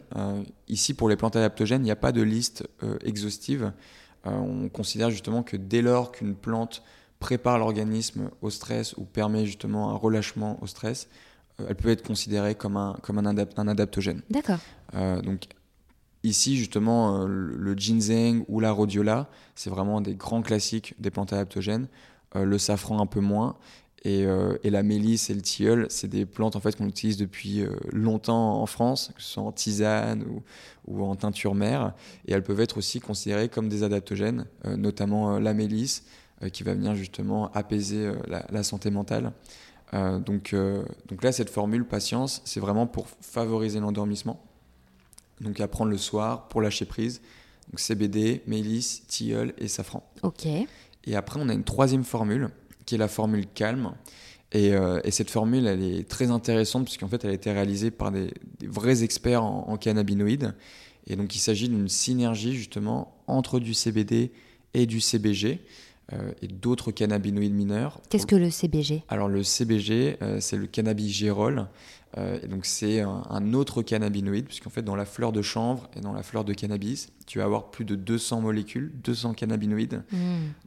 ici, 0.68 0.92
pour 0.92 1.08
les 1.08 1.16
plantes 1.16 1.36
adaptogènes, 1.36 1.80
il 1.80 1.86
n'y 1.86 1.90
a 1.90 1.96
pas 1.96 2.12
de 2.12 2.20
liste 2.20 2.68
exhaustive. 3.02 3.72
on 4.24 4.68
considère 4.68 5.08
justement 5.08 5.42
que 5.42 5.56
dès 5.56 5.80
lors 5.80 6.12
qu'une 6.12 6.34
plante 6.34 6.82
prépare 7.18 7.58
l'organisme 7.58 8.30
au 8.42 8.50
stress 8.50 8.94
ou 8.98 9.04
permet 9.04 9.46
justement 9.46 9.90
un 9.90 9.96
relâchement 9.96 10.58
au 10.60 10.66
stress, 10.66 11.08
elle 11.58 11.76
peut 11.76 11.90
être 11.90 12.06
considérée 12.06 12.54
comme 12.54 12.76
un, 12.76 12.96
comme 13.02 13.18
un, 13.18 13.26
un 13.26 13.68
adaptogène. 13.68 14.22
D'accord. 14.30 14.58
Euh, 14.94 15.20
donc 15.20 15.44
ici, 16.22 16.56
justement, 16.56 17.22
euh, 17.22 17.26
le 17.28 17.74
ginseng 17.74 18.44
ou 18.48 18.60
la 18.60 18.72
rhodiola, 18.72 19.28
c'est 19.54 19.70
vraiment 19.70 20.00
des 20.00 20.14
grands 20.14 20.42
classiques 20.42 20.94
des 20.98 21.10
plantes 21.10 21.32
adaptogènes. 21.32 21.88
le 22.34 22.58
safran 22.58 23.00
un 23.00 23.06
peu 23.06 23.20
moins. 23.20 23.56
Et, 24.06 24.26
et, 24.62 24.68
la 24.68 24.82
mélisse 24.82 25.30
et 25.30 25.34
le 25.34 25.40
tilleul, 25.40 25.86
c'est 25.88 26.08
des 26.08 26.26
plantes 26.26 26.56
en 26.56 26.60
fait 26.60 26.76
qu'on 26.76 26.86
utilise 26.86 27.16
depuis 27.16 27.64
longtemps 27.90 28.60
en 28.60 28.66
France, 28.66 29.12
que 29.16 29.22
ce 29.22 29.30
soit 29.30 29.42
en 29.42 29.50
tisane 29.50 30.24
ou, 30.24 30.42
ou, 30.86 31.02
en 31.04 31.16
teinture 31.16 31.54
mère. 31.54 31.94
Et 32.28 32.34
elles 32.34 32.42
peuvent 32.42 32.60
être 32.60 32.76
aussi 32.76 33.00
considérées 33.00 33.48
comme 33.48 33.70
des 33.70 33.82
adaptogènes, 33.82 34.44
notamment 34.66 35.38
la 35.38 35.54
mélisse, 35.54 36.04
qui 36.52 36.64
va 36.64 36.74
venir 36.74 36.94
justement 36.94 37.50
apaiser 37.52 38.12
la, 38.28 38.44
la, 38.50 38.62
santé 38.62 38.90
mentale. 38.90 39.32
Euh, 39.94 40.18
donc, 40.18 40.52
euh, 40.52 40.84
donc 41.08 41.22
là, 41.22 41.32
cette 41.32 41.50
formule 41.50 41.84
patience, 41.84 42.42
c'est 42.44 42.60
vraiment 42.60 42.86
pour 42.86 43.06
favoriser 43.20 43.80
l'endormissement. 43.80 44.40
Donc 45.40 45.60
à 45.60 45.68
prendre 45.68 45.90
le 45.90 45.98
soir 45.98 46.48
pour 46.48 46.60
lâcher 46.60 46.84
prise. 46.84 47.20
Donc 47.70 47.80
CBD, 47.80 48.42
mélisse, 48.46 49.06
tilleul 49.06 49.54
et 49.58 49.68
safran. 49.68 50.08
Ok. 50.22 50.46
Et 50.46 51.16
après, 51.16 51.40
on 51.40 51.48
a 51.48 51.54
une 51.54 51.64
troisième 51.64 52.04
formule 52.04 52.48
qui 52.86 52.94
est 52.94 52.98
la 52.98 53.08
formule 53.08 53.46
calme. 53.46 53.92
Et, 54.52 54.72
euh, 54.72 55.00
et 55.04 55.10
cette 55.10 55.30
formule, 55.30 55.66
elle 55.66 55.82
est 55.82 56.08
très 56.08 56.30
intéressante 56.30 56.84
puisqu'en 56.84 57.08
fait, 57.08 57.24
elle 57.24 57.30
a 57.30 57.34
été 57.34 57.50
réalisée 57.50 57.90
par 57.90 58.12
des, 58.12 58.32
vrais 58.62 59.02
experts 59.02 59.42
en, 59.42 59.68
en, 59.68 59.76
cannabinoïdes. 59.76 60.54
Et 61.06 61.16
donc, 61.16 61.34
il 61.34 61.40
s'agit 61.40 61.68
d'une 61.68 61.88
synergie 61.88 62.54
justement 62.54 63.16
entre 63.26 63.58
du 63.58 63.74
CBD 63.74 64.32
et 64.72 64.86
du 64.86 65.00
CBG. 65.00 65.60
Euh, 66.12 66.32
et 66.42 66.48
d'autres 66.48 66.92
cannabinoïdes 66.92 67.54
mineurs. 67.54 68.00
Qu'est-ce 68.10 68.26
que 68.26 68.36
le 68.36 68.50
CBG 68.50 69.04
Alors 69.08 69.28
le 69.28 69.42
CBG, 69.42 70.18
euh, 70.20 70.38
c'est 70.38 70.58
le 70.58 70.66
cannabigérol. 70.66 71.68
Euh, 72.18 72.38
et 72.42 72.46
donc 72.46 72.66
c'est 72.66 73.00
un, 73.00 73.54
autre 73.54 73.80
cannabinoïde, 73.80 74.44
puisqu'en 74.44 74.68
fait 74.68 74.82
dans 74.82 74.96
la 74.96 75.06
fleur 75.06 75.32
de 75.32 75.40
chanvre 75.40 75.88
et 75.96 76.00
dans 76.00 76.12
la 76.12 76.22
fleur 76.22 76.44
de 76.44 76.52
cannabis, 76.52 77.08
tu 77.26 77.38
vas 77.38 77.44
avoir 77.44 77.70
plus 77.70 77.86
de 77.86 77.96
200 77.96 78.42
molécules, 78.42 78.92
200 79.02 79.32
cannabinoïdes. 79.32 80.02
Mm. 80.12 80.18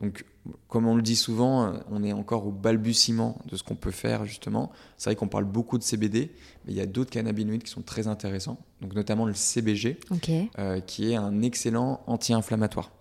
Donc 0.01 0.25
comme 0.67 0.87
on 0.87 0.95
le 0.95 1.03
dit 1.03 1.15
souvent, 1.15 1.71
on 1.91 2.03
est 2.03 2.13
encore 2.13 2.47
au 2.47 2.51
balbutiement 2.51 3.39
de 3.45 3.55
ce 3.57 3.63
qu'on 3.63 3.75
peut 3.75 3.91
faire 3.91 4.25
justement. 4.25 4.71
C'est 4.97 5.11
vrai 5.11 5.15
qu'on 5.15 5.27
parle 5.27 5.45
beaucoup 5.45 5.77
de 5.77 5.83
CBD, 5.83 6.31
mais 6.65 6.73
il 6.73 6.77
y 6.77 6.81
a 6.81 6.85
d'autres 6.87 7.11
cannabinoïdes 7.11 7.63
qui 7.63 7.71
sont 7.71 7.83
très 7.83 8.07
intéressants, 8.07 8.57
donc 8.81 8.95
notamment 8.95 9.25
le 9.25 9.33
CBG, 9.33 9.99
euh, 10.57 10.79
qui 10.79 11.11
est 11.11 11.15
un 11.15 11.41
excellent 11.43 12.01
anti-inflammatoire. 12.07 12.91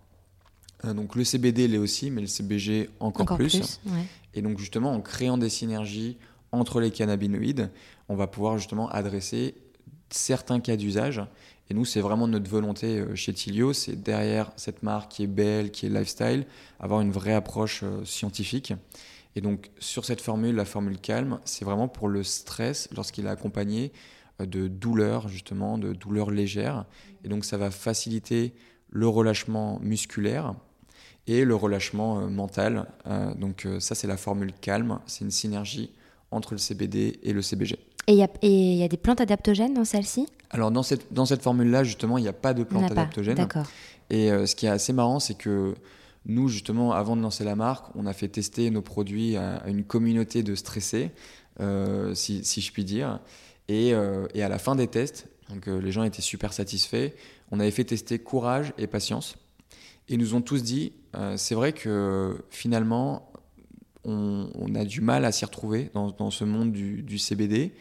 Donc 0.95 1.15
le 1.17 1.25
CBD 1.25 1.69
l'est 1.69 1.79
aussi, 1.79 2.11
mais 2.11 2.21
le 2.21 2.27
CBG 2.27 2.91
encore, 3.01 3.37
plus. 3.37 3.81
Et 4.35 4.43
donc 4.43 4.59
justement 4.59 4.93
en 4.93 5.01
créant 5.01 5.39
des 5.39 5.49
synergies 5.49 6.19
entre 6.53 6.81
les 6.81 6.91
cannabinoïdes, 6.91 7.71
on 8.09 8.17
va 8.17 8.27
pouvoir 8.27 8.59
justement 8.59 8.89
adresser 8.91 9.55
certains 10.11 10.61
cas 10.61 10.77
d'usage. 10.77 11.23
Et 11.69 11.75
nous, 11.75 11.85
c'est 11.85 12.01
vraiment 12.01 12.29
notre 12.29 12.49
volonté 12.49 13.01
euh, 13.01 13.15
chez 13.17 13.33
Tilio, 13.33 13.73
c'est 13.73 14.01
derrière 14.01 14.53
cette 14.57 14.83
marque 14.85 15.11
qui 15.11 15.25
est 15.25 15.29
belle, 15.29 15.73
qui 15.73 15.87
est 15.87 15.89
lifestyle, 15.89 16.47
avoir 16.79 17.01
une 17.01 17.11
vraie 17.11 17.35
approche 17.35 17.83
euh, 17.83 18.05
scientifique. 18.05 18.73
Et 19.35 19.41
donc, 19.41 19.71
sur 19.81 20.05
cette 20.05 20.21
formule, 20.21 20.55
la 20.55 20.65
formule 20.65 20.99
calme, 20.99 21.41
c'est 21.45 21.65
vraiment 21.65 21.89
pour 21.89 22.09
le 22.09 22.23
stress 22.23 22.89
lorsqu'il 22.95 23.27
est 23.27 23.31
accompagné 23.31 23.93
euh, 24.41 24.47
de 24.47 24.69
douleurs, 24.69 25.29
justement, 25.29 25.77
de 25.77 25.93
douleurs 25.93 26.31
légères. 26.31 26.85
Et 27.25 27.29
donc, 27.29 27.45
ça 27.45 27.57
va 27.57 27.73
faciliter 27.73 28.55
le 28.89 29.09
relâchement 29.09 29.81
musculaire 29.81 30.55
et 31.27 31.45
le 31.45 31.55
relâchement 31.55 32.29
mental. 32.29 32.87
donc, 33.37 33.67
ça, 33.81 33.95
c'est 33.95 34.07
la 34.07 34.17
formule 34.17 34.53
calme. 34.61 35.01
C'est 35.07 35.25
une 35.25 35.31
synergie 35.31 35.91
entre 36.31 36.55
le 36.55 36.59
CBD 36.59 37.19
et 37.23 37.33
le 37.33 37.43
CBG. 37.43 37.79
Et 38.09 38.13
il 38.43 38.77
y, 38.77 38.85
a 38.85 38.89
des 38.89 38.97
plantes 38.97 39.21
adaptogènes 39.21 39.75
dans 39.75 39.85
celle-ci? 39.85 40.29
Alors 40.51 40.71
dans 40.71 40.85
cette, 40.85 41.13
dans 41.13 41.27
cette 41.27 41.43
formule-là, 41.43 41.83
justement, 41.83 42.19
il 42.19 42.23
n'y 42.23 42.29
a 42.29 42.33
pas 42.33 42.55
de 42.55 42.63
plantes 42.63 42.91
adaptogènes. 42.91 43.35
D'accord. 43.35 43.67
Et 44.11 44.31
euh, 44.31 44.47
ce 44.47 44.55
qui 44.55 44.67
est 44.67 44.71
assez 44.71 44.93
marrant, 44.93 45.19
c'est 45.19 45.37
que 45.37 45.75
nous, 46.25 46.49
justement, 46.49 46.93
avant 46.93 47.17
de 47.17 47.23
lancer 47.23 47.43
la 47.43 47.57
marque, 47.57 47.87
on 47.97 48.07
a 48.07 48.13
fait 48.13 48.29
tester 48.29 48.71
nos 48.71 48.83
produits 48.83 49.37
à, 49.37 49.63
une 49.67 49.83
communauté 49.83 50.45
de 50.45 50.55
stressés, 50.55 51.11
euh, 51.61 52.15
si, 52.15 52.45
si, 52.45 52.61
je 52.61 52.73
puis 52.73 52.85
dire. 52.85 53.19
Et, 53.67 53.93
euh, 53.93 54.29
et, 54.35 54.45
à 54.45 54.49
la 54.49 54.59
fin 54.59 54.77
des 54.77 54.87
tests, 54.87 55.27
donc 55.51 55.67
les 55.67 55.93
gens 55.93 56.05
étaient 56.05 56.23
super 56.23 56.53
satisfaits, 56.53 57.11
on 57.51 57.59
avait 57.59 57.71
fait 57.73 57.85
tester 57.85 58.21
courage 58.21 58.73
et 58.79 58.87
patience. 58.87 59.37
Et 60.09 60.17
nous 60.17 60.35
ont 60.35 60.41
tous 60.41 60.63
dit, 60.63 60.93
c'est 61.37 61.55
vrai 61.55 61.73
que 61.73 62.37
finalement, 62.51 63.33
on, 64.07 64.75
a 64.75 64.85
du 64.85 65.01
mal 65.01 65.25
à 65.25 65.33
s'y 65.33 65.45
retrouver 65.45 65.91
dans, 65.95 66.31
ce 66.31 66.45
monde 66.45 66.73
du, 66.73 67.19
CBD. 67.19 67.73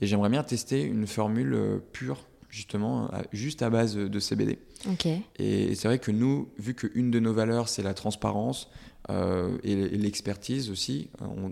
Et 0.00 0.06
j'aimerais 0.06 0.30
bien 0.30 0.42
tester 0.42 0.82
une 0.82 1.06
formule 1.06 1.54
euh, 1.54 1.78
pure, 1.92 2.26
justement, 2.48 3.08
juste 3.32 3.62
à 3.62 3.70
base 3.70 3.94
de 3.94 4.18
CBD. 4.18 4.58
Et, 5.38 5.74
c'est 5.74 5.86
vrai 5.86 5.98
que 5.98 6.10
nous, 6.10 6.48
vu 6.58 6.74
qu'une 6.74 7.10
de 7.10 7.20
nos 7.20 7.32
valeurs, 7.32 7.68
c'est 7.68 7.82
la 7.82 7.94
transparence 7.94 8.68
euh, 9.10 9.58
et, 9.62 9.74
l'expertise 9.76 10.70
aussi, 10.70 11.08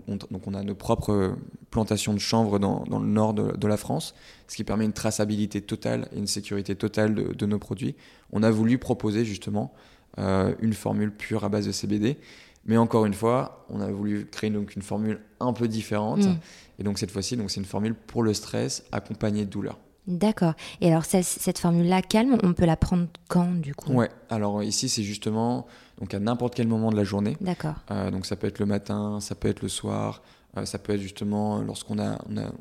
donc 0.07 0.47
on 0.47 0.53
a 0.53 0.63
nos 0.63 0.75
propres 0.75 1.35
plantations 1.69 2.13
de 2.13 2.19
chanvre 2.19 2.59
dans, 2.59 2.83
le 2.89 3.07
nord 3.07 3.33
de, 3.33 3.67
la 3.67 3.77
France, 3.77 4.15
ce 4.47 4.55
qui 4.55 4.63
permet 4.63 4.85
une 4.85 4.93
traçabilité 4.93 5.61
totale 5.61 6.09
et 6.13 6.17
une 6.17 6.27
sécurité 6.27 6.75
totale 6.75 7.35
de, 7.35 7.45
nos 7.45 7.59
produits. 7.59 7.95
On 8.31 8.43
a 8.43 8.51
voulu 8.51 8.77
proposer 8.77 9.25
justement 9.25 9.73
euh, 10.17 10.53
une 10.61 10.73
formule 10.73 11.11
pure 11.11 11.43
à 11.43 11.49
base 11.49 11.67
de 11.67 11.71
CBD. 11.71 12.17
Mais 12.65 12.77
encore 12.77 13.05
une 13.05 13.13
fois, 13.13 13.65
on 13.69 13.81
a 13.81 13.89
voulu 13.89 14.27
créer 14.27 14.49
donc 14.49 14.75
une 14.75 14.81
formule 14.81 15.19
un 15.39 15.53
peu 15.53 15.67
différente. 15.67 16.19
Mm. 16.19 16.37
Et 16.79 16.83
donc 16.83 16.99
cette 16.99 17.11
fois-ci, 17.11 17.37
c'est 17.47 17.59
une 17.59 17.65
formule 17.65 17.95
pour 17.95 18.23
le 18.23 18.33
stress 18.33 18.83
accompagnée 18.91 19.45
de 19.45 19.49
douleur. 19.49 19.79
D'accord. 20.07 20.53
Et 20.81 20.87
alors 20.87 21.05
cette 21.05 21.59
formule-là 21.59 22.01
calme, 22.01 22.37
on 22.43 22.53
peut 22.53 22.65
la 22.65 22.75
prendre 22.75 23.07
quand 23.29 23.51
du 23.59 23.75
coup? 23.75 23.93
Ouais. 23.93 24.09
Alors 24.29 24.63
ici 24.63 24.89
c'est 24.89 25.03
justement 25.03 25.67
donc 25.99 26.13
à 26.13 26.19
n'importe 26.19 26.55
quel 26.55 26.67
moment 26.67 26.89
de 26.89 26.97
la 26.97 27.03
journée. 27.03 27.37
D'accord. 27.39 27.75
Euh, 27.91 28.09
donc 28.09 28.25
ça 28.25 28.35
peut 28.35 28.47
être 28.47 28.59
le 28.59 28.65
matin, 28.65 29.19
ça 29.21 29.35
peut 29.35 29.47
être 29.47 29.61
le 29.61 29.69
soir, 29.69 30.23
euh, 30.57 30.65
ça 30.65 30.79
peut 30.79 30.93
être 30.93 31.01
justement 31.01 31.59
lorsqu'on 31.59 31.99
a, 31.99 32.17
on 32.29 32.37
a 32.37 32.51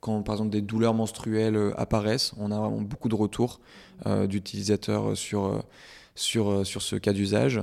quand 0.00 0.22
par 0.22 0.34
exemple 0.34 0.50
des 0.50 0.60
douleurs 0.60 0.94
menstruelles 0.94 1.72
apparaissent, 1.76 2.32
on 2.36 2.50
a 2.50 2.58
vraiment 2.58 2.80
beaucoup 2.80 3.08
de 3.08 3.14
retours 3.14 3.60
d'utilisateurs 4.26 5.16
sur 5.16 5.62
sur 6.14 6.66
sur 6.66 6.82
ce 6.82 6.96
cas 6.96 7.12
d'usage. 7.12 7.62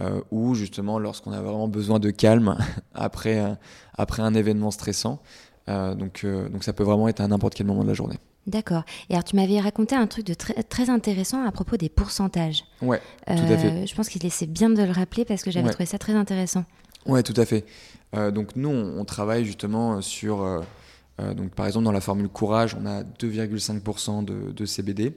Euh, 0.00 0.20
ou 0.30 0.54
justement 0.54 1.00
lorsqu'on 1.00 1.32
a 1.32 1.40
vraiment 1.40 1.66
besoin 1.66 1.98
de 1.98 2.10
calme 2.10 2.56
après, 2.94 3.40
euh, 3.40 3.54
après 3.94 4.22
un 4.22 4.34
événement 4.34 4.70
stressant. 4.70 5.20
Euh, 5.68 5.94
donc, 5.94 6.24
donc 6.24 6.62
ça 6.64 6.72
peut 6.72 6.84
vraiment 6.84 7.08
être 7.08 7.20
à 7.20 7.28
n'importe 7.28 7.54
quel 7.54 7.66
moment 7.66 7.82
de 7.82 7.88
la 7.88 7.94
journée. 7.94 8.16
D'accord. 8.46 8.84
Et 9.08 9.14
alors, 9.14 9.24
tu 9.24 9.36
m'avais 9.36 9.60
raconté 9.60 9.94
un 9.94 10.06
truc 10.06 10.26
de 10.26 10.34
très, 10.34 10.54
très 10.62 10.90
intéressant 10.90 11.44
à 11.44 11.52
propos 11.52 11.76
des 11.76 11.88
pourcentages. 11.88 12.64
Ouais, 12.80 13.00
tout 13.26 13.32
à 13.32 13.56
fait. 13.56 13.86
Je 13.86 13.94
pense 13.94 14.08
qu'il 14.08 14.24
essaie 14.24 14.46
bien 14.46 14.70
de 14.70 14.82
le 14.82 14.90
rappeler 14.90 15.24
parce 15.24 15.42
que 15.42 15.50
j'avais 15.50 15.68
trouvé 15.68 15.86
ça 15.86 15.98
très 15.98 16.14
intéressant. 16.14 16.64
Ouais, 17.06 17.22
tout 17.22 17.34
à 17.36 17.44
fait. 17.44 17.66
donc, 18.14 18.56
nous, 18.56 18.70
on, 18.70 19.04
travaille 19.04 19.44
justement 19.44 20.00
sur. 20.00 20.64
donc, 21.18 21.50
par 21.50 21.66
exemple, 21.66 21.84
dans 21.84 21.92
la 21.92 22.00
formule 22.00 22.28
courage, 22.28 22.74
on 22.80 22.86
a 22.86 23.02
2,5% 23.02 24.24
de, 24.24 24.50
de, 24.50 24.64
CBD. 24.64 25.12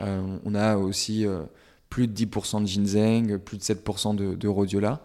on 0.00 0.54
a 0.54 0.76
aussi 0.76 1.24
plus 1.88 2.06
de 2.06 2.12
10% 2.12 2.62
de 2.62 2.66
ginseng, 2.66 3.38
plus 3.38 3.56
de 3.56 3.62
7% 3.62 4.14
de, 4.14 4.34
de 4.34 4.48
rhodiola. 4.48 5.02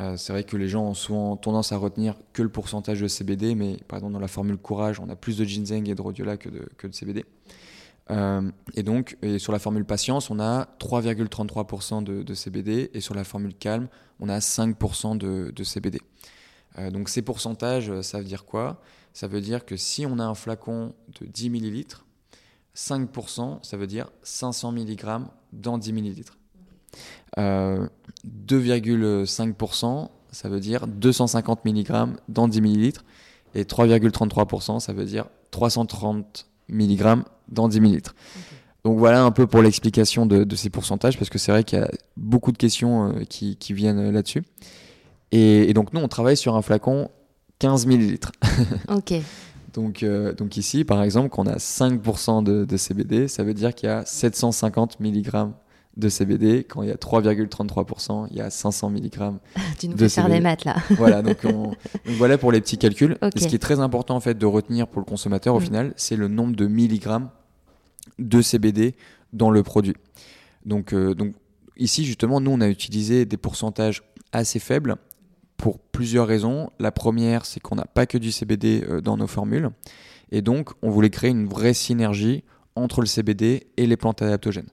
Euh, 0.00 0.16
c'est 0.16 0.32
vrai 0.32 0.42
que 0.42 0.56
les 0.56 0.68
gens 0.68 0.84
ont 0.86 0.94
souvent 0.94 1.36
tendance 1.36 1.70
à 1.72 1.76
retenir 1.76 2.16
que 2.32 2.42
le 2.42 2.48
pourcentage 2.48 3.00
de 3.00 3.08
CBD, 3.08 3.54
mais 3.54 3.76
par 3.86 3.98
exemple 3.98 4.14
dans 4.14 4.20
la 4.20 4.28
formule 4.28 4.56
courage, 4.56 4.98
on 4.98 5.08
a 5.08 5.16
plus 5.16 5.38
de 5.38 5.44
ginseng 5.44 5.88
et 5.88 5.94
de 5.94 6.02
rhodiola 6.02 6.36
que 6.36 6.48
de, 6.48 6.92
CBD. 6.92 7.24
Euh, 8.10 8.50
et 8.74 8.82
donc, 8.82 9.16
sur 9.38 9.52
la 9.52 9.58
formule 9.58 9.84
patience, 9.84 10.30
on 10.30 10.40
a 10.40 10.64
3,33% 10.80 12.02
de, 12.02 12.34
CBD, 12.34 12.90
et 12.92 13.00
sur 13.00 13.14
la 13.14 13.24
formule 13.24 13.54
calme, 13.54 13.88
on 14.20 14.28
a 14.28 14.38
5% 14.38 15.16
de, 15.16 15.64
CBD. 15.64 16.00
Euh, 16.78 16.90
donc 16.90 17.08
ces 17.08 17.22
pourcentages, 17.22 18.00
ça 18.00 18.18
veut 18.18 18.24
dire 18.24 18.44
quoi? 18.44 18.80
Ça 19.12 19.28
veut 19.28 19.40
dire 19.40 19.64
que 19.64 19.76
si 19.76 20.06
on 20.06 20.18
a 20.18 20.24
un 20.24 20.34
flacon 20.34 20.92
de 21.20 21.26
10 21.26 21.50
millilitres, 21.50 22.03
5%, 22.76 23.58
ça 23.62 23.76
veut 23.76 23.86
dire 23.86 24.10
500 24.22 24.72
mg 24.72 25.20
dans 25.52 25.78
10 25.78 25.92
millilitres. 25.92 26.36
2,5%, 27.36 30.08
ça 30.30 30.48
veut 30.48 30.60
dire 30.60 30.86
250 30.86 31.64
mg 31.64 32.06
dans 32.28 32.46
10 32.48 32.60
millilitres. 32.60 33.04
Et 33.54 33.64
3,33%, 33.64 34.80
ça 34.80 34.92
veut 34.92 35.04
dire 35.04 35.26
330 35.52 36.48
mg 36.68 37.22
dans 37.48 37.68
10 37.68 37.80
millilitres. 37.80 38.14
Donc 38.84 38.98
voilà 38.98 39.24
un 39.24 39.30
peu 39.30 39.46
pour 39.46 39.62
l'explication 39.62 40.26
de, 40.26 40.56
ces 40.56 40.70
pourcentages, 40.70 41.16
parce 41.16 41.30
que 41.30 41.38
c'est 41.38 41.52
vrai 41.52 41.62
qu'il 41.64 41.78
y 41.78 41.82
a 41.82 41.90
beaucoup 42.16 42.52
de 42.52 42.58
questions 42.58 43.08
euh, 43.08 43.24
qui, 43.24 43.56
viennent 43.70 44.10
là-dessus. 44.10 44.42
Et, 45.32 45.70
et, 45.70 45.74
donc 45.74 45.94
nous, 45.94 46.00
on 46.00 46.08
travaille 46.08 46.36
sur 46.36 46.54
un 46.54 46.62
flacon 46.62 47.10
15 47.60 47.86
millilitres. 47.86 48.32
ok. 48.88 49.14
Donc, 49.74 50.02
euh, 50.02 50.32
donc 50.32 50.56
ici, 50.56 50.84
par 50.84 51.02
exemple, 51.02 51.28
quand 51.28 51.46
on 51.46 51.50
a 51.50 51.56
5% 51.56 52.42
de, 52.42 52.76
CBD, 52.76 53.28
ça 53.28 53.42
veut 53.42 53.54
dire 53.54 53.74
qu'il 53.74 53.88
y 53.88 53.92
a 53.92 54.06
750 54.06 55.00
mg 55.00 55.50
de 55.96 56.08
CBD. 56.08 56.64
Quand 56.64 56.82
il 56.82 56.88
y 56.88 56.92
a 56.92 56.96
3,33%, 56.96 58.28
il 58.30 58.36
y 58.36 58.40
a 58.40 58.50
500 58.50 58.90
mg 58.90 59.10
tu 59.78 59.88
nous 59.88 59.98
fais 59.98 60.08
faire 60.08 60.28
des 60.28 60.40
maths 60.40 60.64
là. 60.64 60.76
voilà, 60.90 61.22
donc, 61.22 61.38
voilà 62.18 62.38
pour 62.38 62.52
les 62.52 62.60
petits 62.60 62.78
calculs. 62.78 63.18
ce 63.36 63.46
qui 63.46 63.54
est 63.54 63.58
très 63.58 63.80
important 63.80 64.14
en 64.14 64.20
fait 64.20 64.38
de 64.38 64.46
retenir 64.46 64.86
pour 64.86 65.00
le 65.00 65.06
consommateur 65.06 65.54
au 65.54 65.60
mm. 65.60 65.64
final, 65.64 65.92
c'est 65.96 66.16
le 66.16 66.28
nombre 66.28 66.54
de 66.54 66.66
milligrammes 66.66 67.30
de 68.18 68.42
CBD 68.42 68.94
dans 69.32 69.50
le 69.50 69.62
produit. 69.64 69.96
Donc, 70.66 70.92
euh, 70.92 71.14
donc 71.14 71.34
ici 71.76 72.04
justement, 72.04 72.40
nous 72.40 72.52
on 72.52 72.60
a 72.60 72.68
utilisé 72.68 73.24
des 73.24 73.36
pourcentages 73.36 74.04
assez 74.32 74.60
faibles 74.60 74.96
pour 75.64 75.78
plusieurs 75.78 76.26
raisons. 76.26 76.68
La 76.78 76.92
première, 76.92 77.46
c'est 77.46 77.58
qu'on 77.58 77.76
n'a 77.76 77.86
pas 77.86 78.04
que 78.04 78.18
du 78.18 78.32
CBD 78.32 78.84
euh, 78.86 79.00
dans 79.00 79.16
nos 79.16 79.26
formules. 79.26 79.70
Et 80.30 80.42
donc, 80.42 80.68
on 80.82 80.90
voulait 80.90 81.08
créer 81.08 81.30
une 81.30 81.46
vraie 81.46 81.72
synergie 81.72 82.44
entre 82.76 83.00
le 83.00 83.06
CBD 83.06 83.66
et 83.78 83.86
les 83.86 83.96
plantes 83.96 84.20
adaptogènes. 84.20 84.68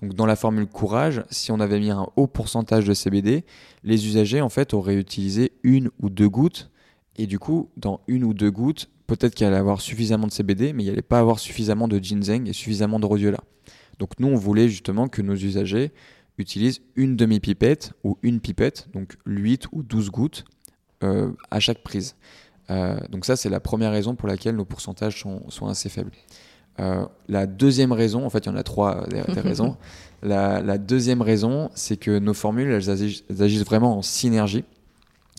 Donc, 0.00 0.14
dans 0.14 0.24
la 0.24 0.34
formule 0.34 0.66
Courage, 0.66 1.22
si 1.28 1.52
on 1.52 1.60
avait 1.60 1.78
mis 1.78 1.90
un 1.90 2.06
haut 2.16 2.28
pourcentage 2.28 2.86
de 2.86 2.94
CBD, 2.94 3.44
les 3.84 4.06
usagers, 4.06 4.40
en 4.40 4.48
fait, 4.48 4.72
auraient 4.72 4.96
utilisé 4.96 5.52
une 5.64 5.90
ou 6.00 6.08
deux 6.08 6.30
gouttes. 6.30 6.70
Et 7.16 7.26
du 7.26 7.38
coup, 7.38 7.68
dans 7.76 8.00
une 8.06 8.24
ou 8.24 8.32
deux 8.32 8.50
gouttes, 8.50 8.88
peut-être 9.08 9.34
qu'il 9.34 9.46
allait 9.46 9.58
avoir 9.58 9.82
suffisamment 9.82 10.28
de 10.28 10.32
CBD, 10.32 10.72
mais 10.72 10.82
il 10.82 10.86
n'y 10.86 10.92
allait 10.92 11.02
pas 11.02 11.18
avoir 11.18 11.40
suffisamment 11.40 11.88
de 11.88 11.98
ginseng 11.98 12.46
et 12.46 12.54
suffisamment 12.54 12.98
de 12.98 13.04
rhodiola. 13.04 13.40
Donc, 13.98 14.18
nous, 14.18 14.28
on 14.28 14.36
voulait 14.36 14.70
justement 14.70 15.08
que 15.08 15.20
nos 15.20 15.34
usagers 15.34 15.92
utilise 16.38 16.80
une 16.96 17.16
demi-pipette 17.16 17.92
ou 18.04 18.18
une 18.22 18.40
pipette, 18.40 18.88
donc 18.92 19.16
8 19.26 19.66
ou 19.72 19.82
12 19.82 20.10
gouttes 20.10 20.44
euh, 21.02 21.32
à 21.50 21.60
chaque 21.60 21.82
prise. 21.82 22.14
Euh, 22.70 22.96
donc 23.10 23.24
ça, 23.24 23.36
c'est 23.36 23.48
la 23.48 23.60
première 23.60 23.90
raison 23.90 24.14
pour 24.14 24.28
laquelle 24.28 24.56
nos 24.56 24.64
pourcentages 24.64 25.20
sont, 25.20 25.66
assez 25.66 25.88
faibles. 25.88 26.12
Euh, 26.80 27.04
la 27.28 27.46
deuxième 27.46 27.92
raison, 27.92 28.24
en 28.24 28.30
fait, 28.30 28.46
il 28.46 28.48
y 28.48 28.52
en 28.52 28.56
a 28.56 28.62
trois 28.62 29.06
des, 29.08 29.20
raisons. 29.40 29.76
La, 30.22 30.78
deuxième 30.78 31.22
raison, 31.22 31.70
c'est 31.74 31.96
que 31.96 32.18
nos 32.18 32.34
formules, 32.34 32.70
elles 32.70 32.90
agissent, 32.90 33.64
vraiment 33.64 33.98
en 33.98 34.02
synergie. 34.02 34.64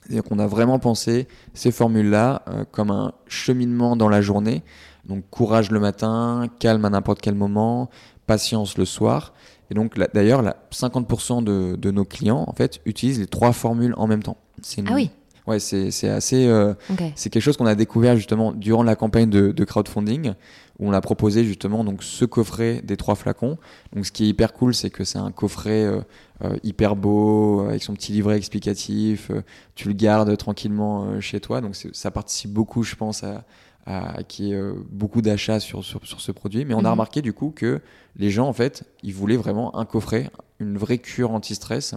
C'est-à-dire 0.01 0.23
qu'on 0.23 0.39
a 0.39 0.47
vraiment 0.47 0.79
pensé 0.79 1.29
ces 1.53 1.71
formules-là 1.71 2.43
comme 2.71 2.91
un 2.91 3.13
cheminement 3.27 3.95
dans 3.95 4.09
la 4.09 4.21
journée. 4.21 4.61
Donc 5.05 5.23
courage 5.29 5.71
le 5.71 5.79
matin, 5.79 6.47
calme 6.59 6.83
à 6.83 6.89
n'importe 6.89 7.21
quel 7.21 7.35
moment, 7.35 7.89
patience 8.27 8.77
le 8.77 8.83
soir. 8.83 9.33
Et 9.71 9.73
donc 9.73 9.97
d'ailleurs, 10.13 10.43
50% 10.71 11.43
de, 11.43 11.75
de, 11.75 11.91
nos 11.91 12.05
clients 12.05 12.43
en 12.47 12.53
fait 12.53 12.81
utilisent 12.85 13.19
les 13.19 13.27
trois 13.27 13.53
formules 13.53 13.93
en 13.97 14.07
même 14.07 14.23
temps. 14.23 14.37
Ah 14.85 14.93
oui. 14.93 15.09
Ouais, 15.45 15.59
c'est 15.59 16.07
assez. 16.07 16.47
Euh, 16.47 16.73
c'est 17.15 17.29
quelque 17.29 17.41
chose 17.41 17.57
qu'on 17.57 17.65
a 17.65 17.75
découvert 17.75 18.15
justement 18.15 18.53
durant 18.53 18.83
la 18.83 18.95
campagne 18.95 19.29
de, 19.29 19.51
de, 19.51 19.65
crowdfunding 19.65 20.33
où 20.79 20.87
on 20.87 20.93
a 20.93 21.01
proposé 21.01 21.43
justement 21.43 21.83
donc 21.83 22.01
ce 22.01 22.23
coffret 22.23 22.81
des 22.81 22.95
trois 22.95 23.15
flacons. 23.15 23.57
Donc 23.93 24.05
ce 24.05 24.11
qui 24.13 24.23
est 24.23 24.27
hyper 24.29 24.53
cool, 24.53 24.73
c'est 24.73 24.89
que 24.89 25.03
c'est 25.03 25.17
un 25.17 25.31
coffret 25.31 25.83
euh, 25.83 25.99
euh, 26.45 26.55
hyper 26.63 26.95
beau 26.95 27.65
avec 27.67 27.83
son 27.83 27.93
petit 27.93 28.13
livret 28.13 28.37
explicatif. 28.37 29.31
tu 29.75 29.89
le 29.89 29.93
gardes 29.93 30.35
tranquillement 30.37 31.19
chez 31.19 31.41
toi. 31.41 31.59
Donc 31.59 31.75
ça 31.75 32.09
participe 32.09 32.51
beaucoup, 32.51 32.83
je 32.83 32.95
pense, 32.95 33.23
à 33.23 33.43
qui 34.27 34.53
est 34.53 34.61
beaucoup 34.89 35.21
d'achats 35.21 35.59
sur, 35.59 35.83
sur, 35.83 36.05
sur, 36.05 36.21
ce 36.21 36.31
produit. 36.31 36.63
Mais 36.65 36.73
on 36.73 36.79
a 36.79 36.83
mhm. 36.83 36.91
remarqué 36.91 37.21
du 37.21 37.33
coup 37.33 37.51
que 37.55 37.81
les 38.15 38.29
gens 38.29 38.47
en 38.47 38.53
fait, 38.53 38.83
ils 39.03 39.13
voulaient 39.13 39.37
vraiment 39.37 39.77
un 39.77 39.85
coffret, 39.85 40.29
une 40.59 40.77
vraie 40.77 40.99
cure 40.99 41.31
anti-stress 41.31 41.95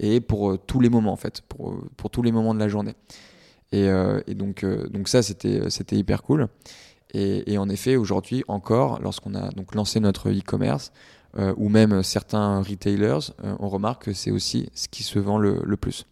et 0.00 0.20
pour 0.20 0.50
euh, 0.50 0.58
tous 0.58 0.80
les 0.80 0.88
moments 0.88 1.12
en 1.12 1.16
fait, 1.16 1.42
pour, 1.42 1.70
euh, 1.70 1.88
pour 1.96 2.10
tous 2.10 2.22
les 2.22 2.32
moments 2.32 2.54
de 2.54 2.58
la 2.58 2.68
journée. 2.68 2.94
Et, 3.72 3.88
euh, 3.88 4.20
et 4.26 4.34
donc, 4.34 4.64
donc 4.64 5.08
ça, 5.08 5.22
c'était, 5.22 5.60
hyper 5.92 6.22
cool. 6.22 6.48
Et, 7.12 7.52
et 7.52 7.58
en 7.58 7.68
effet, 7.68 7.94
aujourd'hui 7.96 8.42
encore, 8.48 9.00
lorsqu'on 9.00 9.34
a 9.34 9.50
donc 9.50 9.74
lancé 9.74 10.00
notre 10.00 10.30
e-commerce, 10.30 10.92
ou 11.56 11.68
même 11.68 12.02
certains 12.02 12.60
retailers, 12.60 13.32
on 13.60 13.68
remarque 13.68 14.06
que 14.06 14.12
c'est 14.12 14.32
aussi 14.32 14.68
ce 14.74 14.88
qui 14.88 15.04
se 15.04 15.20
vend 15.20 15.38
le, 15.38 15.62
le 15.64 15.76
plus. 15.76 16.04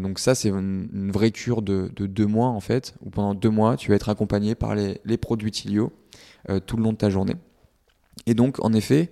Donc 0.00 0.18
ça, 0.18 0.34
c'est 0.34 0.48
une, 0.48 1.10
vraie 1.12 1.30
cure 1.30 1.60
de, 1.60 1.90
de, 1.94 2.06
deux 2.06 2.26
mois 2.26 2.48
en 2.48 2.60
fait, 2.60 2.94
où 3.04 3.10
pendant 3.10 3.34
deux 3.34 3.50
mois, 3.50 3.76
tu 3.76 3.90
vas 3.90 3.96
être 3.96 4.08
accompagné 4.08 4.54
par 4.54 4.74
les, 4.74 5.16
produits 5.18 5.50
Tilio 5.50 5.92
tout 6.66 6.76
le 6.76 6.82
long 6.82 6.92
de 6.92 6.98
ta 6.98 7.10
journée. 7.10 7.36
Et 8.26 8.34
donc, 8.34 8.64
en 8.64 8.72
effet, 8.72 9.10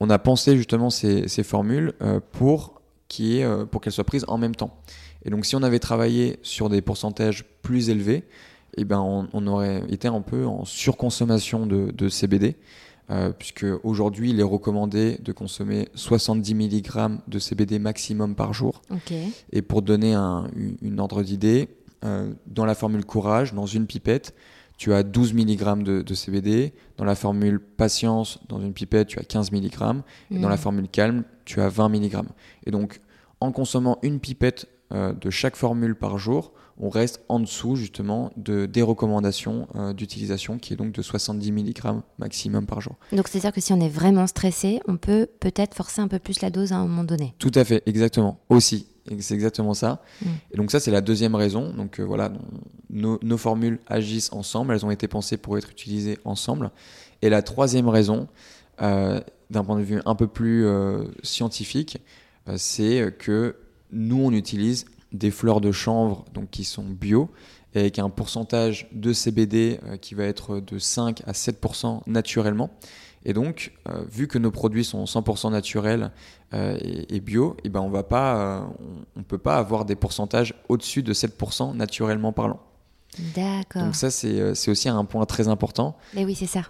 on 0.00 0.10
a 0.10 0.18
pensé 0.18 0.56
justement 0.56 0.90
ces, 0.90 1.26
formules 1.42 1.92
euh, 2.02 2.20
pour 2.32 2.80
qu'elle 3.08 3.92
soit 3.92 4.04
prise 4.04 4.24
en 4.28 4.38
même 4.38 4.54
temps. 4.54 4.76
Et 5.24 5.30
donc 5.30 5.46
si 5.46 5.56
on 5.56 5.62
avait 5.62 5.78
travaillé 5.78 6.38
sur 6.42 6.68
des 6.68 6.82
pourcentages 6.82 7.44
plus 7.62 7.90
élevés, 7.90 8.24
eh 8.76 8.84
ben 8.84 9.00
on, 9.00 9.46
aurait 9.46 9.84
été 9.88 10.08
un 10.08 10.20
peu 10.20 10.46
en 10.46 10.64
surconsommation 10.64 11.66
de, 11.66 12.08
CBD, 12.08 12.56
euh, 13.10 13.32
puisque 13.36 13.66
aujourd'hui 13.82 14.30
il 14.30 14.40
est 14.40 14.44
recommandé 14.44 15.18
de 15.22 15.32
consommer 15.32 15.88
70 15.94 16.54
mg 16.54 17.18
de 17.28 17.38
CBD 17.38 17.78
maximum 17.78 18.34
par 18.34 18.54
jour. 18.54 18.82
Et 19.52 19.62
pour 19.62 19.82
donner 19.82 20.14
un, 20.14 20.48
une, 20.80 21.00
ordre 21.00 21.22
d'idée, 21.22 21.68
euh, 22.04 22.32
dans 22.46 22.64
la 22.64 22.74
formule 22.74 23.04
courage, 23.04 23.54
dans 23.54 23.66
une 23.66 23.86
pipette, 23.86 24.34
tu 24.76 24.92
as 24.92 25.02
12 25.02 25.34
mg 25.34 25.82
de, 25.82 26.14
CBD. 26.14 26.72
Dans 26.96 27.04
la 27.04 27.14
formule 27.14 27.60
patience, 27.60 28.40
dans 28.48 28.60
une 28.60 28.72
pipette, 28.72 29.08
tu 29.08 29.18
as 29.18 29.22
15 29.22 29.52
mg. 29.52 30.02
Et 30.30 30.38
dans 30.38 30.48
la 30.48 30.56
mm. 30.56 30.58
formule 30.58 30.88
calme, 30.88 31.24
tu 31.44 31.60
as 31.60 31.68
20 31.68 31.88
mg. 31.90 32.22
Et 32.66 32.70
donc, 32.70 33.00
en 33.40 33.52
consommant 33.52 33.98
une 34.02 34.18
pipette 34.18 34.66
euh, 34.92 35.12
de 35.12 35.30
chaque 35.30 35.56
formule 35.56 35.94
par 35.94 36.18
jour, 36.18 36.52
on 36.78 36.88
reste 36.88 37.20
en 37.28 37.40
dessous 37.40 37.76
justement 37.76 38.32
de, 38.36 38.66
des 38.66 38.82
recommandations 38.82 39.68
euh, 39.76 39.92
d'utilisation 39.92 40.58
qui 40.58 40.72
est 40.72 40.76
donc 40.76 40.92
de 40.92 41.02
70 41.02 41.52
mg 41.52 42.00
maximum 42.18 42.66
par 42.66 42.80
jour. 42.80 42.96
Donc 43.12 43.28
c'est-à-dire 43.28 43.52
que 43.52 43.60
si 43.60 43.72
on 43.72 43.80
est 43.80 43.88
vraiment 43.88 44.26
stressé, 44.26 44.80
on 44.88 44.96
peut 44.96 45.26
peut-être 45.40 45.74
forcer 45.74 46.00
un 46.00 46.08
peu 46.08 46.18
plus 46.18 46.40
la 46.40 46.50
dose 46.50 46.72
à 46.72 46.76
un 46.76 46.86
moment 46.86 47.04
donné. 47.04 47.34
Tout 47.38 47.52
à 47.54 47.64
fait, 47.64 47.82
exactement. 47.86 48.40
Aussi, 48.48 48.88
c'est 49.20 49.34
exactement 49.34 49.74
ça. 49.74 50.02
Mm. 50.20 50.26
Et 50.52 50.56
donc 50.56 50.70
ça 50.70 50.80
c'est 50.80 50.90
la 50.90 51.00
deuxième 51.00 51.34
raison. 51.34 51.72
Donc 51.72 52.00
euh, 52.00 52.02
voilà, 52.04 52.32
nos, 52.90 53.18
nos, 53.22 53.38
formules 53.38 53.78
agissent 53.86 54.32
ensemble, 54.32 54.74
elles 54.74 54.84
ont 54.84 54.90
été 54.90 55.08
pensées 55.08 55.36
pour 55.36 55.56
être 55.58 55.70
utilisées 55.70 56.18
ensemble. 56.24 56.70
Et 57.22 57.28
la 57.28 57.42
troisième 57.42 57.88
raison, 57.88 58.28
d'un 58.78 59.64
point 59.64 59.78
de 59.78 59.84
vue 59.84 60.00
un 60.04 60.14
peu 60.14 60.26
plus 60.26 60.66
scientifique, 61.22 61.98
euh, 62.48 62.54
c'est 62.58 63.14
que 63.18 63.56
nous, 63.90 64.20
on 64.20 64.32
utilise 64.32 64.86
des 65.14 65.30
fleurs 65.30 65.60
de 65.60 65.72
chanvre 65.72 66.24
donc, 66.34 66.50
qui 66.50 66.64
sont 66.64 66.84
bio 66.84 67.30
et 67.74 67.80
avec 67.80 67.98
un 67.98 68.10
pourcentage 68.10 68.88
de 68.92 69.12
CBD 69.12 69.80
euh, 69.84 69.96
qui 69.96 70.14
va 70.14 70.24
être 70.24 70.60
de 70.60 70.78
5 70.78 71.22
à 71.26 71.32
7% 71.32 72.02
naturellement. 72.06 72.70
Et 73.24 73.32
donc, 73.32 73.72
euh, 73.88 74.04
vu 74.10 74.28
que 74.28 74.38
nos 74.38 74.50
produits 74.50 74.84
sont 74.84 75.04
100% 75.04 75.50
naturels 75.50 76.10
et, 76.52 77.18
bio, 77.18 77.56
et 77.58 77.62
eh 77.64 77.68
ben 77.68 77.80
on 77.80 77.90
on, 77.90 79.22
peut 79.24 79.38
pas 79.38 79.56
avoir 79.56 79.84
des 79.84 79.96
pourcentages 79.96 80.54
au-dessus 80.68 81.02
de 81.02 81.12
7% 81.12 81.74
naturellement 81.74 82.32
parlant. 82.32 82.60
D'accord. 83.34 83.82
Donc 83.82 83.96
ça, 83.96 84.10
c'est, 84.10 84.54
c'est 84.54 84.70
aussi 84.70 84.88
un 84.88 85.04
point 85.04 85.26
très 85.26 85.48
important. 85.48 85.96
Et 86.16 86.24
oui, 86.24 86.36
c'est 86.36 86.46
ça. 86.46 86.62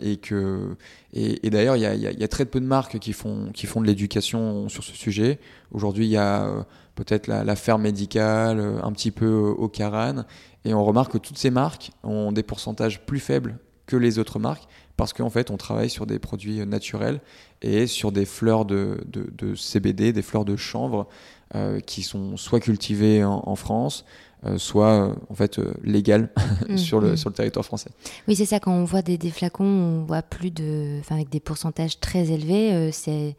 et 0.00 0.16
que 0.18 0.76
et, 1.12 1.50
d'ailleurs, 1.50 1.76
il 1.76 1.82
y, 1.82 2.24
a, 2.24 2.28
très 2.28 2.44
peu 2.44 2.60
de 2.60 2.66
marques 2.66 2.98
qui 3.00 3.12
font, 3.12 3.50
qui 3.52 3.66
font 3.66 3.80
de 3.80 3.86
l'éducation 3.86 4.68
sur 4.68 4.84
ce 4.84 4.92
sujet. 4.92 5.40
Aujourd'hui, 5.72 6.06
il 6.06 6.10
y 6.10 6.16
a 6.16 6.44
euh, 6.44 6.62
peut-être 7.04 7.26
la, 7.26 7.56
ferme 7.56 7.82
médicale, 7.82 8.60
euh, 8.60 8.82
un 8.82 8.92
petit 8.92 9.10
peu 9.10 9.28
au 9.28 9.68
Caran. 9.68 10.24
Et 10.64 10.74
on 10.74 10.84
remarque 10.84 11.12
que 11.12 11.18
toutes 11.18 11.38
ces 11.38 11.50
marques 11.50 11.90
ont 12.02 12.32
des 12.32 12.42
pourcentages 12.42 13.04
plus 13.06 13.20
faibles 13.20 13.58
que 13.86 13.96
les 13.96 14.18
autres 14.18 14.38
marques 14.38 14.68
parce 14.96 15.14
qu'en 15.14 15.30
fait, 15.30 15.50
on 15.50 15.56
travaille 15.56 15.88
sur 15.88 16.06
des 16.06 16.18
produits 16.18 16.64
naturels 16.66 17.20
et 17.62 17.86
sur 17.86 18.12
des 18.12 18.26
fleurs 18.26 18.66
de, 18.66 19.00
de, 19.06 19.54
CBD, 19.54 20.12
des 20.12 20.20
fleurs 20.20 20.44
de 20.44 20.56
chanvre 20.56 21.08
euh, 21.54 21.80
qui 21.80 22.02
sont 22.02 22.36
soit 22.36 22.60
cultivées 22.60 23.24
en 23.24 23.56
France, 23.56 24.04
euh, 24.46 24.56
soit 24.56 25.10
euh, 25.10 25.14
en 25.28 25.34
fait 25.34 25.58
euh, 25.58 25.74
légal 25.84 26.30
mm, 26.68 26.78
sur, 26.78 26.98
le, 26.98 27.12
mm. 27.12 27.16
sur 27.18 27.28
le 27.28 27.34
territoire 27.34 27.62
français. 27.62 27.90
Oui, 28.26 28.34
c'est 28.34 28.46
ça, 28.46 28.58
quand 28.58 28.72
on 28.72 28.84
voit 28.84 29.02
des, 29.02 29.18
des, 29.18 29.30
flacons, 29.30 29.64
on 29.64 30.04
voit 30.04 30.22
plus 30.22 30.50
de. 30.50 30.98
Enfin, 31.00 31.16
avec 31.16 31.28
des 31.28 31.40
pourcentages 31.40 32.00
très 32.00 32.30
élevés, 32.30 32.90
c'est 32.90 33.36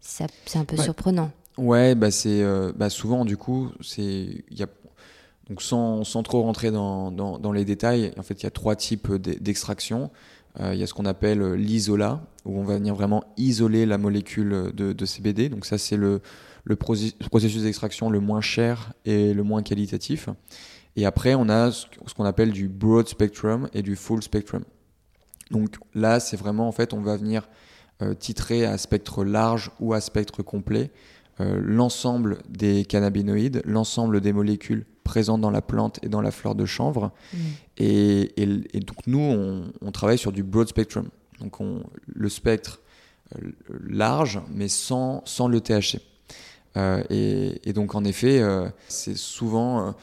c'est 0.00 0.26
un 0.56 0.64
peu 0.64 0.76
surprenant. 0.76 1.30
Ouais, 1.58 1.94
bah 1.94 2.10
c'est 2.10 2.42
bah 2.76 2.88
souvent 2.88 3.24
du 3.24 3.36
coup, 3.36 3.70
c'est 3.80 4.02
il 4.02 4.58
y 4.58 4.62
a 4.62 4.68
donc 5.48 5.60
sans, 5.60 6.04
sans, 6.04 6.22
trop 6.22 6.42
rentrer 6.42 6.70
dans, 6.70 7.10
dans, 7.10 7.52
les 7.52 7.64
détails, 7.64 8.12
en 8.16 8.22
fait, 8.22 8.40
il 8.40 8.44
y 8.44 8.46
a 8.46 8.50
trois 8.50 8.76
types 8.76 9.12
d'extraction. 9.12 10.10
il 10.60 10.76
y 10.76 10.82
a 10.82 10.86
ce 10.86 10.94
qu'on 10.94 11.04
appelle 11.04 11.54
l'isolat, 11.54 12.22
où 12.44 12.58
on 12.58 12.62
va 12.62 12.76
venir 12.76 12.94
vraiment 12.94 13.24
isoler 13.36 13.84
la 13.84 13.98
molécule 13.98 14.72
de, 14.72 14.92
de 14.92 15.04
CBD. 15.04 15.48
Donc 15.48 15.66
ça, 15.66 15.78
c'est 15.78 15.96
le, 15.96 16.22
le 16.64 16.76
processus 16.76 17.62
d'extraction 17.62 18.10
le 18.10 18.20
moins 18.20 18.40
cher 18.40 18.92
et 19.04 19.34
le 19.34 19.42
moins 19.42 19.62
qualitatif. 19.62 20.28
Et 20.96 21.06
après, 21.06 21.34
on 21.34 21.48
a 21.48 21.70
ce 21.72 21.86
qu'on 22.16 22.24
appelle 22.24 22.52
du 22.52 22.68
broad 22.68 23.08
spectrum 23.08 23.68
et 23.72 23.82
du 23.82 23.96
full 23.96 24.22
spectrum. 24.22 24.62
Donc 25.50 25.76
là, 25.94 26.20
c'est 26.20 26.36
vraiment, 26.36 26.68
en 26.68 26.72
fait, 26.72 26.92
on 26.92 27.00
va 27.00 27.16
venir 27.16 27.48
euh, 28.02 28.14
titrer 28.14 28.64
à 28.64 28.78
spectre 28.78 29.24
large 29.24 29.70
ou 29.80 29.94
à 29.94 30.00
spectre 30.00 30.42
complet 30.42 30.90
euh, 30.90 31.11
l'ensemble 31.38 32.38
des 32.48 32.84
cannabinoïdes, 32.84 33.62
l'ensemble 33.64 34.20
des 34.20 34.32
molécules 34.32 34.84
présentes 35.02 35.40
dans 35.40 35.50
la 35.50 35.62
plante 35.62 35.98
et 36.02 36.08
dans 36.08 36.20
la 36.20 36.30
fleur 36.30 36.54
de 36.54 36.64
chanvre. 36.66 37.10
Mm. 37.32 37.38
Et, 37.78 38.46
donc 38.76 39.06
nous, 39.06 39.18
on, 39.80 39.90
travaille 39.92 40.18
sur 40.18 40.32
du 40.32 40.42
broad 40.42 40.68
spectrum. 40.68 41.08
Donc 41.40 41.60
on, 41.60 41.82
le 42.06 42.28
spectre 42.28 42.80
euh, 43.36 43.50
large, 43.88 44.40
mais 44.50 44.68
sans, 44.68 45.22
sans 45.24 45.48
le 45.48 45.60
THC. 45.60 46.00
Euh, 46.76 47.02
et, 47.10 47.72
donc 47.72 47.94
en 47.94 48.04
effet, 48.04 48.40
euh, 48.40 48.68
c'est 48.88 49.16
souvent 49.16 49.94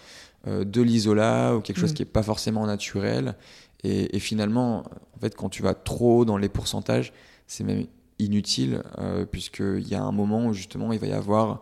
euh, 0.48 0.64
de 0.64 0.82
l'isolat 0.82 1.56
ou 1.56 1.62
quelque 1.62 1.80
chose 1.80 1.92
mm. 1.92 1.96
qui 1.96 2.02
n'est 2.04 2.10
pas 2.10 2.24
forcément 2.24 2.66
naturel. 2.66 3.36
Et, 3.84 4.20
finalement, 4.20 4.84
en 5.16 5.20
fait, 5.22 5.36
quand 5.36 5.48
tu 5.48 5.64
vas 5.64 5.74
trop 5.74 6.26
dans 6.26 6.38
les 6.38 6.50
pourcentages, 6.50 7.14
c'est 7.48 7.64
même 7.64 7.86
inutile, 8.20 8.84
puisqu'il 9.32 9.88
y 9.88 9.96
a 9.96 10.04
un 10.04 10.12
moment 10.12 10.48
où 10.48 10.54
justement 10.54 10.92
il 10.92 11.00
va 11.00 11.08
y 11.08 11.14
avoir, 11.14 11.62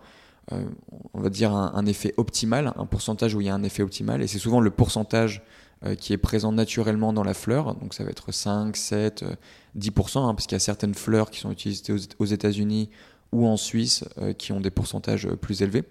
on 0.52 1.22
va 1.22 1.30
dire, 1.30 1.54
un, 1.54 1.86
effet 1.86 2.14
optimal, 2.18 2.74
un 2.76 2.86
pourcentage 2.86 3.36
où 3.36 3.42
il 3.42 3.48
y 3.48 3.50
a 3.50 3.54
un 3.54 3.64
effet 3.64 3.84
optimal, 3.84 4.22
et 4.22 4.28
c'est 4.28 4.40
souvent 4.40 4.60
le 4.60 4.72
pourcentage 4.72 5.44
qui 6.00 6.14
est 6.14 6.18
présent 6.18 6.52
naturellement 6.52 7.14
dans 7.14 7.24
la 7.24 7.36
fleur, 7.36 7.76
donc 7.76 7.94
ça 7.94 8.04
va 8.04 8.10
être 8.10 8.32
5, 8.32 8.76
7, 8.76 9.24
10%, 9.78 10.34
parce 10.34 10.48
qu'il 10.48 10.56
y 10.56 10.56
a 10.56 10.60
certaines 10.60 10.96
fleurs 10.96 11.30
qui 11.30 11.40
sont 11.40 11.52
utilisées 11.52 11.94
aux 12.18 12.26
États-Unis 12.26 12.90
ou 13.32 13.48
en 13.48 13.58
Suisse 13.58 14.04
euh, 14.18 14.34
qui 14.34 14.52
ont 14.52 14.60
des 14.60 14.72
pourcentages 14.72 15.26
euh, 15.26 15.36
plus 15.36 15.62
élevés. 15.62 15.84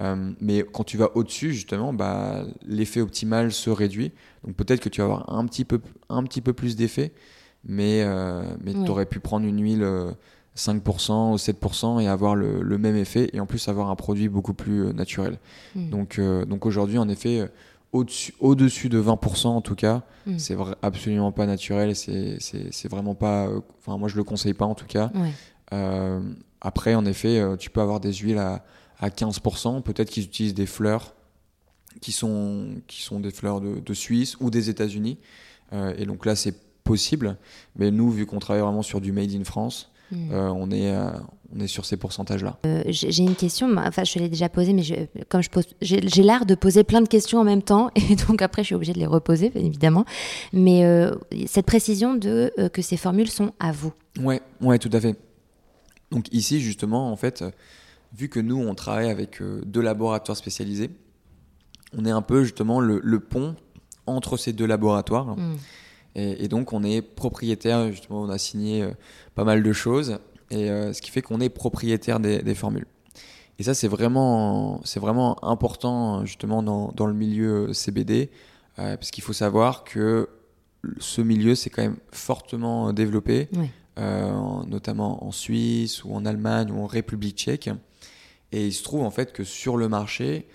Euh, 0.00 0.32
mais 0.40 0.64
quand 0.72 0.84
tu 0.84 0.96
vas 0.96 1.16
au-dessus, 1.16 1.54
justement, 1.54 1.92
bah, 1.92 2.44
l'effet 2.66 3.00
optimal 3.00 3.52
se 3.52 3.70
réduit. 3.70 4.12
Donc 4.44 4.56
peut-être 4.56 4.80
que 4.80 4.88
tu 4.88 5.00
vas 5.00 5.06
avoir 5.06 5.32
un 5.32 5.46
petit 5.46 5.64
peu, 5.64 5.80
un 6.08 6.22
petit 6.24 6.40
peu 6.40 6.52
plus 6.52 6.76
d'effet, 6.76 7.12
mais, 7.66 8.04
mais 8.64 8.72
tu 8.72 8.90
aurais 8.90 9.06
pu 9.06 9.20
prendre 9.20 9.46
une 9.46 9.62
huile 9.62 9.86
5% 10.56 11.32
ou 11.32 11.36
7% 11.36 12.00
et 12.00 12.08
avoir 12.08 12.34
le, 12.34 12.62
le, 12.62 12.78
même 12.78 12.96
effet, 12.96 13.28
et 13.32 13.40
en 13.40 13.46
plus 13.46 13.68
avoir 13.68 13.90
un 13.90 13.96
produit 13.96 14.28
beaucoup 14.28 14.54
plus 14.54 14.92
naturel. 14.94 15.38
Hmm. 15.74 15.90
Donc, 15.90 16.20
donc 16.20 16.66
aujourd'hui, 16.66 16.98
en 16.98 17.08
effet, 17.08 17.48
au-dessus, 17.92 18.34
au-dessus 18.40 18.88
de 18.88 19.00
20% 19.00 19.48
en 19.48 19.60
tout 19.60 19.74
cas, 19.74 20.02
hmm. 20.26 20.38
c'est 20.38 20.56
absolument 20.82 21.32
pas 21.32 21.46
naturel, 21.46 21.94
c'est, 21.94 22.38
c'est, 22.40 22.88
vraiment 22.88 23.14
pas... 23.14 23.48
Enfin, 23.80 23.98
moi 23.98 24.08
je 24.08 24.16
le 24.16 24.24
conseille 24.24 24.54
pas 24.54 24.66
en 24.66 24.74
tout 24.74 24.86
cas. 24.86 25.10
Après, 26.60 26.94
en 26.94 27.04
effet, 27.04 27.38
euh, 27.38 27.56
tu 27.56 27.70
peux 27.70 27.80
avoir 27.80 28.00
des 28.00 28.12
huiles 28.12 28.38
à, 28.38 28.64
15%. 29.00 29.82
Peut-être 29.82 30.08
qu'ils 30.08 30.24
utilisent 30.24 30.54
des 30.54 30.66
fleurs 30.66 31.14
qui 32.00 32.12
sont, 32.12 32.76
qui 32.86 33.02
sont 33.02 33.20
des 33.20 33.30
fleurs 33.30 33.60
de, 33.60 33.94
Suisse 33.94 34.36
ou 34.40 34.50
des 34.50 34.70
États-Unis. 34.70 35.18
et 35.72 36.06
donc 36.06 36.24
là, 36.24 36.34
c'est 36.34 36.54
possible. 36.86 37.36
Mais 37.76 37.90
nous, 37.90 38.10
vu 38.10 38.24
qu'on 38.24 38.38
travaille 38.38 38.62
vraiment 38.62 38.82
sur 38.82 39.00
du 39.00 39.12
made 39.12 39.34
in 39.34 39.44
France, 39.44 39.90
hmm. 40.12 40.32
on, 40.32 40.70
est, 40.70 40.94
on 41.54 41.60
est 41.60 41.66
sur 41.66 41.84
ces 41.84 41.96
pourcentages-là. 41.96 42.58
Euh, 42.66 42.82
j'ai 42.86 43.22
une 43.22 43.34
question, 43.34 43.74
enfin 43.76 44.04
je 44.04 44.18
l'ai 44.18 44.28
déjà 44.28 44.48
posée, 44.48 44.72
mais 44.72 44.82
comme 45.28 45.42
je 45.42 45.50
pose, 45.50 45.66
j'ai 45.80 46.22
l'art 46.22 46.46
de 46.46 46.54
poser 46.54 46.84
plein 46.84 47.00
de 47.00 47.08
questions 47.08 47.38
en 47.38 47.44
même 47.44 47.62
temps, 47.62 47.90
et 48.10 48.16
donc 48.16 48.42
après 48.42 48.62
je 48.62 48.66
suis 48.66 48.74
obligée 48.74 48.92
de 48.92 48.98
les 48.98 49.06
reposer, 49.06 49.52
évidemment. 49.54 50.04
Mais 50.52 50.84
euh, 50.84 51.12
cette 51.46 51.66
précision 51.66 52.14
de 52.14 52.52
euh, 52.58 52.68
que 52.68 52.82
ces 52.82 52.96
formules 52.96 53.30
sont 53.30 53.52
à 53.58 53.72
vous. 53.72 53.92
Ouais, 54.20 54.40
ouais, 54.60 54.78
tout 54.78 54.90
à 54.92 55.00
fait. 55.00 55.16
Donc 56.10 56.32
ici 56.32 56.60
justement, 56.60 57.10
en 57.10 57.16
fait, 57.16 57.44
vu 58.16 58.28
que 58.28 58.40
nous 58.40 58.56
on 58.56 58.74
travaille 58.74 59.10
avec 59.10 59.40
deux 59.64 59.82
laboratoires 59.82 60.36
spécialisés, 60.36 60.90
on 61.96 62.04
est 62.04 62.10
un 62.10 62.22
peu 62.22 62.42
justement 62.44 62.80
le, 62.80 63.20
pont 63.20 63.56
entre 64.06 64.36
ces 64.36 64.52
deux 64.52 64.66
laboratoires. 64.66 65.36
Hmm. 65.36 65.56
Et, 66.16 66.44
et, 66.44 66.48
donc 66.48 66.72
on 66.72 66.82
est 66.82 67.02
propriétaire, 67.02 67.92
justement, 67.92 68.22
on 68.22 68.30
a 68.30 68.38
signé 68.38 68.88
pas 69.34 69.44
mal 69.44 69.62
de 69.62 69.72
choses 69.72 70.18
et 70.50 70.70
euh, 70.70 70.92
ce 70.92 71.02
qui 71.02 71.10
fait 71.10 71.22
qu'on 71.22 71.40
est 71.40 71.48
propriétaire 71.48 72.20
des, 72.20 72.54
formules. 72.54 72.86
Et 73.58 73.62
ça, 73.62 73.74
c'est 73.74 73.88
vraiment, 73.88 74.80
c'est 74.84 75.00
vraiment 75.00 75.42
important 75.44 76.24
justement 76.24 76.62
dans, 76.62 76.92
dans 76.94 77.06
le 77.06 77.14
milieu 77.14 77.72
CBD, 77.72 78.30
euh, 78.78 78.96
parce 78.96 79.10
qu'il 79.10 79.24
faut 79.24 79.32
savoir 79.32 79.84
que 79.84 80.28
ce 80.98 81.20
milieu 81.20 81.54
s'est 81.54 81.70
quand 81.70 81.82
même 81.82 81.96
fortement 82.12 82.92
développé, 82.92 83.48
euh, 83.98 84.62
notamment 84.66 85.24
en 85.24 85.32
Suisse 85.32 86.04
ou 86.04 86.14
en 86.14 86.24
Allemagne 86.26 86.70
ou 86.70 86.82
en 86.82 86.86
République 86.86 87.36
tchèque. 87.36 87.70
Et 88.52 88.66
il 88.66 88.72
se 88.72 88.84
trouve 88.84 89.02
en 89.02 89.10
fait 89.10 89.32
que 89.32 89.42
sur 89.42 89.76
le 89.76 89.88
marché, 89.88 90.46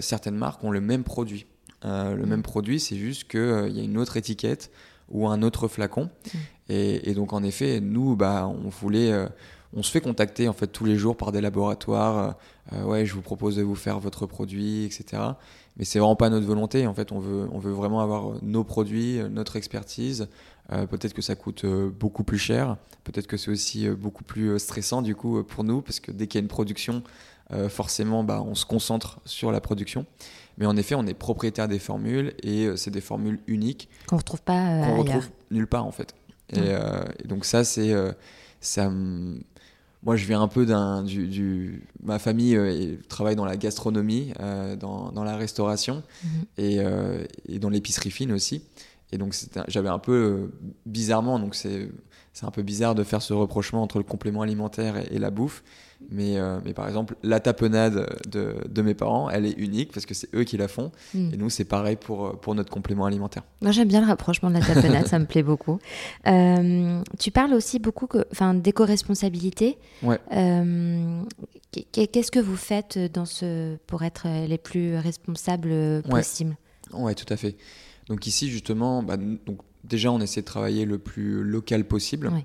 certaines 0.00 0.36
marques 0.36 0.62
ont 0.62 0.70
le 0.70 0.82
même 0.82 1.04
produit. 1.04 1.46
Le 1.84 2.24
même 2.26 2.42
produit, 2.42 2.80
c'est 2.80 2.96
juste 2.96 3.28
qu'il 3.28 3.72
y 3.72 3.80
a 3.80 3.84
une 3.84 3.98
autre 3.98 4.16
étiquette 4.16 4.70
ou 5.10 5.28
un 5.28 5.42
autre 5.42 5.68
flacon. 5.68 6.04
Mm. 6.04 6.38
Et, 6.70 7.14
donc 7.14 7.32
en 7.32 7.42
effet, 7.42 7.80
nous, 7.80 8.16
bah, 8.16 8.46
on 8.48 8.68
voulait, 8.68 9.12
euh, 9.12 9.26
on 9.74 9.82
se 9.82 9.90
fait 9.90 10.00
contacter 10.00 10.48
en 10.48 10.52
fait 10.52 10.66
tous 10.66 10.84
les 10.84 10.96
jours 10.96 11.16
par 11.16 11.32
des 11.32 11.40
laboratoires. 11.40 12.36
Euh, 12.72 12.76
euh, 12.76 12.84
ouais, 12.84 13.06
je 13.06 13.14
vous 13.14 13.22
propose 13.22 13.56
de 13.56 13.62
vous 13.62 13.74
faire 13.74 14.00
votre 14.00 14.26
produit, 14.26 14.84
etc. 14.84 15.22
Mais 15.76 15.84
c'est 15.84 15.98
vraiment 15.98 16.16
pas 16.16 16.30
notre 16.30 16.46
volonté. 16.46 16.86
En 16.86 16.94
fait, 16.94 17.12
on 17.12 17.18
veut, 17.18 17.48
on 17.52 17.58
veut 17.58 17.72
vraiment 17.72 18.00
avoir 18.00 18.42
nos 18.42 18.64
produits, 18.64 19.20
notre 19.30 19.56
expertise. 19.56 20.28
peut-être 20.68 21.12
que 21.12 21.22
ça 21.22 21.34
coûte 21.34 21.66
beaucoup 21.66 22.22
plus 22.22 22.38
cher. 22.38 22.76
Peut-être 23.02 23.26
que 23.26 23.36
c'est 23.36 23.50
aussi 23.50 23.88
beaucoup 23.90 24.22
plus 24.22 24.58
stressant 24.60 25.02
du 25.02 25.16
coup 25.16 25.42
pour 25.42 25.64
nous 25.64 25.82
parce 25.82 25.98
que 25.98 26.12
dès 26.12 26.28
qu'il 26.28 26.38
y 26.38 26.42
a 26.42 26.44
une 26.44 26.48
production, 26.48 27.02
forcément, 27.68 28.22
bah, 28.22 28.40
on 28.40 28.54
se 28.54 28.64
concentre 28.64 29.20
sur 29.24 29.50
la 29.50 29.60
production. 29.60 30.06
Mais 30.58 30.66
en 30.66 30.76
effet, 30.76 30.94
on 30.94 31.06
est 31.06 31.14
propriétaire 31.14 31.68
des 31.68 31.78
formules 31.78 32.34
et 32.42 32.68
c'est 32.76 32.90
des 32.90 33.00
formules 33.00 33.40
uniques 33.46 33.88
qu'on 34.06 34.16
retrouve 34.18 34.42
pas 34.42 34.82
qu'on 34.84 34.98
retrouve 34.98 35.28
nulle 35.50 35.66
part 35.66 35.86
en 35.86 35.92
fait. 35.92 36.14
Euh, 36.56 37.04
et, 37.22 37.28
donc 37.28 37.44
ça, 37.44 37.64
c'est 37.64 37.92
euh, 37.92 38.12
ça. 38.60 38.90
Moi, 40.02 40.16
je 40.16 40.26
viens 40.26 40.42
un 40.42 40.48
peu 40.48 40.66
d'un 40.66 41.02
du, 41.02 41.28
du, 41.28 41.86
ma 42.02 42.18
famille 42.18 42.56
euh, 42.56 42.96
travaille 43.08 43.36
dans 43.36 43.46
la 43.46 43.56
gastronomie, 43.56 44.34
dans, 44.78 45.10
dans, 45.10 45.24
la 45.24 45.36
restauration 45.36 46.02
mhm. 46.22 46.44
et, 46.58 46.78
et, 47.48 47.58
dans 47.58 47.70
l'épicerie 47.70 48.10
fine 48.10 48.32
aussi. 48.32 48.62
Et 49.12 49.18
donc 49.18 49.34
j'avais 49.68 49.88
un 49.88 49.98
peu 49.98 50.50
bizarrement, 50.86 51.38
donc 51.38 51.54
c'est 51.54 51.88
c'est 52.32 52.46
un 52.46 52.50
peu 52.50 52.62
bizarre 52.62 52.96
de 52.96 53.04
faire 53.04 53.22
ce 53.22 53.32
reprochement 53.32 53.82
entre 53.82 53.98
le 53.98 54.04
complément 54.04 54.42
alimentaire 54.42 54.96
et, 55.12 55.18
la 55.18 55.30
bouffe. 55.30 55.62
Mais, 56.10 56.38
euh, 56.38 56.60
mais, 56.64 56.74
par 56.74 56.86
exemple, 56.86 57.16
la 57.22 57.40
tapenade 57.40 58.06
de, 58.28 58.56
de, 58.68 58.82
mes 58.82 58.94
parents, 58.94 59.30
elle 59.30 59.46
est 59.46 59.58
unique 59.58 59.92
parce 59.92 60.06
que 60.06 60.14
c'est 60.14 60.32
eux 60.34 60.44
qui 60.44 60.56
la 60.56 60.68
font. 60.68 60.92
Hmm. 61.14 61.30
Et 61.32 61.36
nous, 61.36 61.50
c'est 61.50 61.64
pareil 61.64 61.96
pour, 61.96 62.38
pour 62.40 62.54
notre 62.54 62.70
complément 62.70 63.06
alimentaire. 63.06 63.42
Moi, 63.62 63.72
j'aime 63.72 63.88
bien 63.88 64.00
le 64.00 64.06
rapprochement 64.06 64.50
de 64.50 64.54
la 64.54 64.60
tapenade, 64.60 65.06
ça 65.06 65.18
me 65.18 65.26
plaît 65.26 65.42
beaucoup. 65.42 65.78
Euh, 66.26 67.02
tu 67.18 67.30
parles 67.30 67.52
aussi 67.54 67.78
beaucoup 67.78 68.08
d'éco-responsabilité. 68.54 69.78
Ouais. 70.02 70.18
Euh, 70.32 71.22
qu'est-ce 71.92 72.30
que 72.30 72.38
vous 72.38 72.56
faites 72.56 72.98
dans 73.12 73.24
ce, 73.24 73.76
pour 73.86 74.02
être 74.02 74.26
les 74.46 74.58
plus 74.58 74.96
responsables 74.96 76.02
possibles? 76.08 76.56
Oui, 76.92 77.02
ouais, 77.02 77.14
tout 77.14 77.30
à 77.32 77.36
fait. 77.36 77.56
Donc 78.08 78.26
ici, 78.26 78.50
justement, 78.50 79.02
bah, 79.02 79.16
donc, 79.16 79.60
déjà, 79.84 80.10
on 80.10 80.20
essaie 80.20 80.40
de 80.40 80.46
travailler 80.46 80.84
le 80.84 80.98
plus 80.98 81.42
local 81.42 81.84
possible. 81.84 82.30
Euh, 82.32 82.38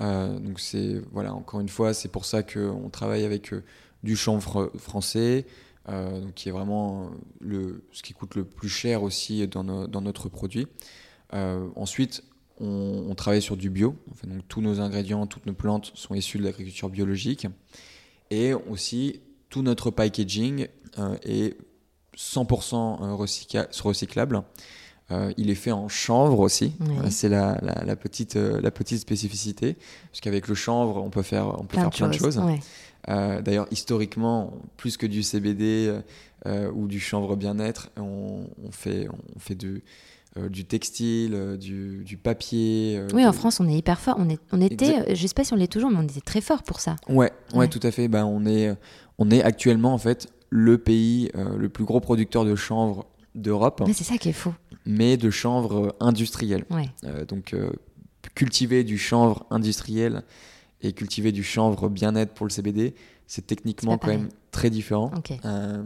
donc 0.00 0.60
c'est 0.60 1.00
voilà, 1.12 1.34
encore 1.34 1.60
une 1.60 1.68
fois, 1.68 1.94
c'est 1.94 2.08
pour 2.08 2.24
ça 2.24 2.42
qu'on 2.42 2.88
travaille 2.90 3.24
avec 3.24 3.52
euh, 3.52 3.62
du 4.02 4.16
chanvre 4.16 4.72
français, 4.78 5.46
euh, 5.88 6.22
qui 6.34 6.48
est 6.48 6.52
vraiment 6.52 7.10
le, 7.40 7.84
ce 7.92 8.02
qui 8.02 8.14
coûte 8.14 8.34
le 8.34 8.44
plus 8.44 8.68
cher 8.68 9.02
aussi 9.02 9.46
dans, 9.46 9.62
notre 9.62 10.28
produit. 10.28 10.66
ensuite, 11.32 12.24
on, 12.60 13.14
travaille 13.14 13.42
sur 13.42 13.56
du 13.56 13.70
bio. 13.70 13.94
donc 14.24 14.46
tous 14.48 14.60
nos 14.60 14.80
ingrédients, 14.80 15.26
toutes 15.26 15.46
nos 15.46 15.54
plantes 15.54 15.92
sont 15.94 16.14
issues 16.14 16.38
de 16.38 16.44
l'agriculture 16.44 16.88
biologique. 16.88 17.46
Et 18.30 18.52
aussi, 18.54 19.20
tout 19.48 19.62
notre 19.62 19.90
packaging 19.90 20.68
est 21.24 21.56
100% 22.16 23.82
recyclable. 23.82 24.42
Euh, 25.12 25.32
il 25.36 25.50
est 25.50 25.56
fait 25.56 25.72
en 25.72 25.88
chanvre 25.88 26.40
aussi. 26.40 26.72
Euh, 26.80 27.08
c'est 27.10 27.28
la, 27.28 27.56
petite, 27.96 28.36
euh, 28.36 28.60
la 28.60 28.70
petite 28.70 29.00
spécificité. 29.00 29.76
Parce 30.10 30.20
qu'avec 30.20 30.48
le 30.48 30.54
chanvre, 30.54 31.02
on 31.02 31.10
peut 31.10 31.22
faire, 31.22 31.48
on 31.58 31.64
peut 31.64 31.78
plein, 31.78 31.90
faire 31.90 32.08
de 32.08 32.14
choses. 32.14 32.40
D'ailleurs, 33.06 33.66
historiquement, 33.70 34.52
plus 34.76 34.96
que 34.96 35.06
du 35.06 35.22
CBD 35.22 35.92
ou 36.46 36.86
du 36.86 37.00
chanvre 37.00 37.36
bien-être, 37.36 37.90
on, 37.96 38.46
fait, 38.70 39.08
on 39.36 39.38
fait 39.38 39.56
du, 39.56 39.82
du 40.48 40.64
textile, 40.64 41.56
du, 41.58 42.16
papier. 42.22 43.02
oui, 43.12 43.26
en 43.26 43.32
France, 43.32 43.58
on 43.58 43.68
est 43.68 43.74
hyper 43.76 43.98
fort. 43.98 44.16
On, 44.18 44.28
est, 44.28 44.38
on 44.52 44.60
était, 44.60 45.14
je 45.14 45.26
sais 45.26 45.34
pas 45.34 45.44
si 45.44 45.52
on 45.52 45.56
l'est 45.56 45.72
toujours, 45.72 45.90
mais 45.90 45.98
on 45.98 46.04
était 46.04 46.20
très 46.20 46.40
fort 46.40 46.62
pour 46.62 46.80
ça. 46.80 46.96
Ouais, 47.08 47.32
ouais, 47.54 47.66
tout 47.66 47.80
à 47.82 47.90
fait. 47.90 48.06
Ben, 48.06 48.24
on, 48.24 48.46
est, 48.46 48.72
on 49.18 49.30
est 49.30 49.42
actuellement, 49.42 49.92
en 49.92 49.98
fait, 49.98 50.28
le 50.50 50.78
pays 50.78 51.32
le 51.34 51.68
plus 51.68 51.84
gros 51.84 51.98
producteur 51.98 52.44
de 52.44 52.54
chanvre 52.54 53.06
d'Europe. 53.34 53.82
Mais 53.86 53.92
c'est 53.92 54.04
ça 54.04 54.18
qui 54.18 54.28
est 54.28 54.34
faux. 54.34 54.54
Mais 54.86 55.16
de 55.16 55.30
chanvre 55.30 55.94
industriel. 56.00 56.64
Euh, 57.04 57.24
donc 57.24 57.54
euh, 57.54 57.70
cultiver 58.34 58.84
du 58.84 58.98
chanvre 58.98 59.46
industriel 59.50 60.22
et 60.82 60.92
cultiver 60.92 61.32
du 61.32 61.42
chanvre 61.42 61.88
bien-être 61.88 62.32
pour 62.32 62.46
le 62.46 62.50
CBD, 62.50 62.94
c'est 63.26 63.46
techniquement 63.46 63.98
quand 63.98 64.08
même 64.08 64.28
très 64.50 64.70
différent. 64.70 65.10
Euh, 65.44 65.82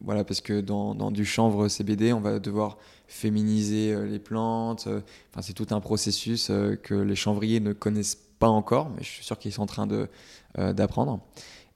voilà, 0.00 0.24
parce 0.24 0.40
que 0.40 0.60
dans, 0.60 0.94
dans, 0.94 1.10
du 1.10 1.26
chanvre 1.26 1.68
CBD, 1.68 2.14
on 2.14 2.20
va 2.20 2.38
devoir 2.38 2.78
féminiser 3.06 3.94
les 4.06 4.18
plantes. 4.18 4.88
Enfin, 4.88 5.42
c'est 5.42 5.52
tout 5.52 5.66
un 5.70 5.80
processus 5.80 6.50
que 6.82 6.94
les 6.94 7.16
chanvriers 7.16 7.60
ne 7.60 7.74
connaissent 7.74 8.18
pas 8.38 8.48
encore, 8.48 8.88
mais 8.96 9.02
je 9.02 9.08
suis 9.08 9.24
sûr 9.24 9.38
qu'ils 9.38 9.52
sont 9.52 9.62
en 9.62 9.66
train 9.66 9.86
de 9.86 10.08
d'apprendre. 10.56 11.20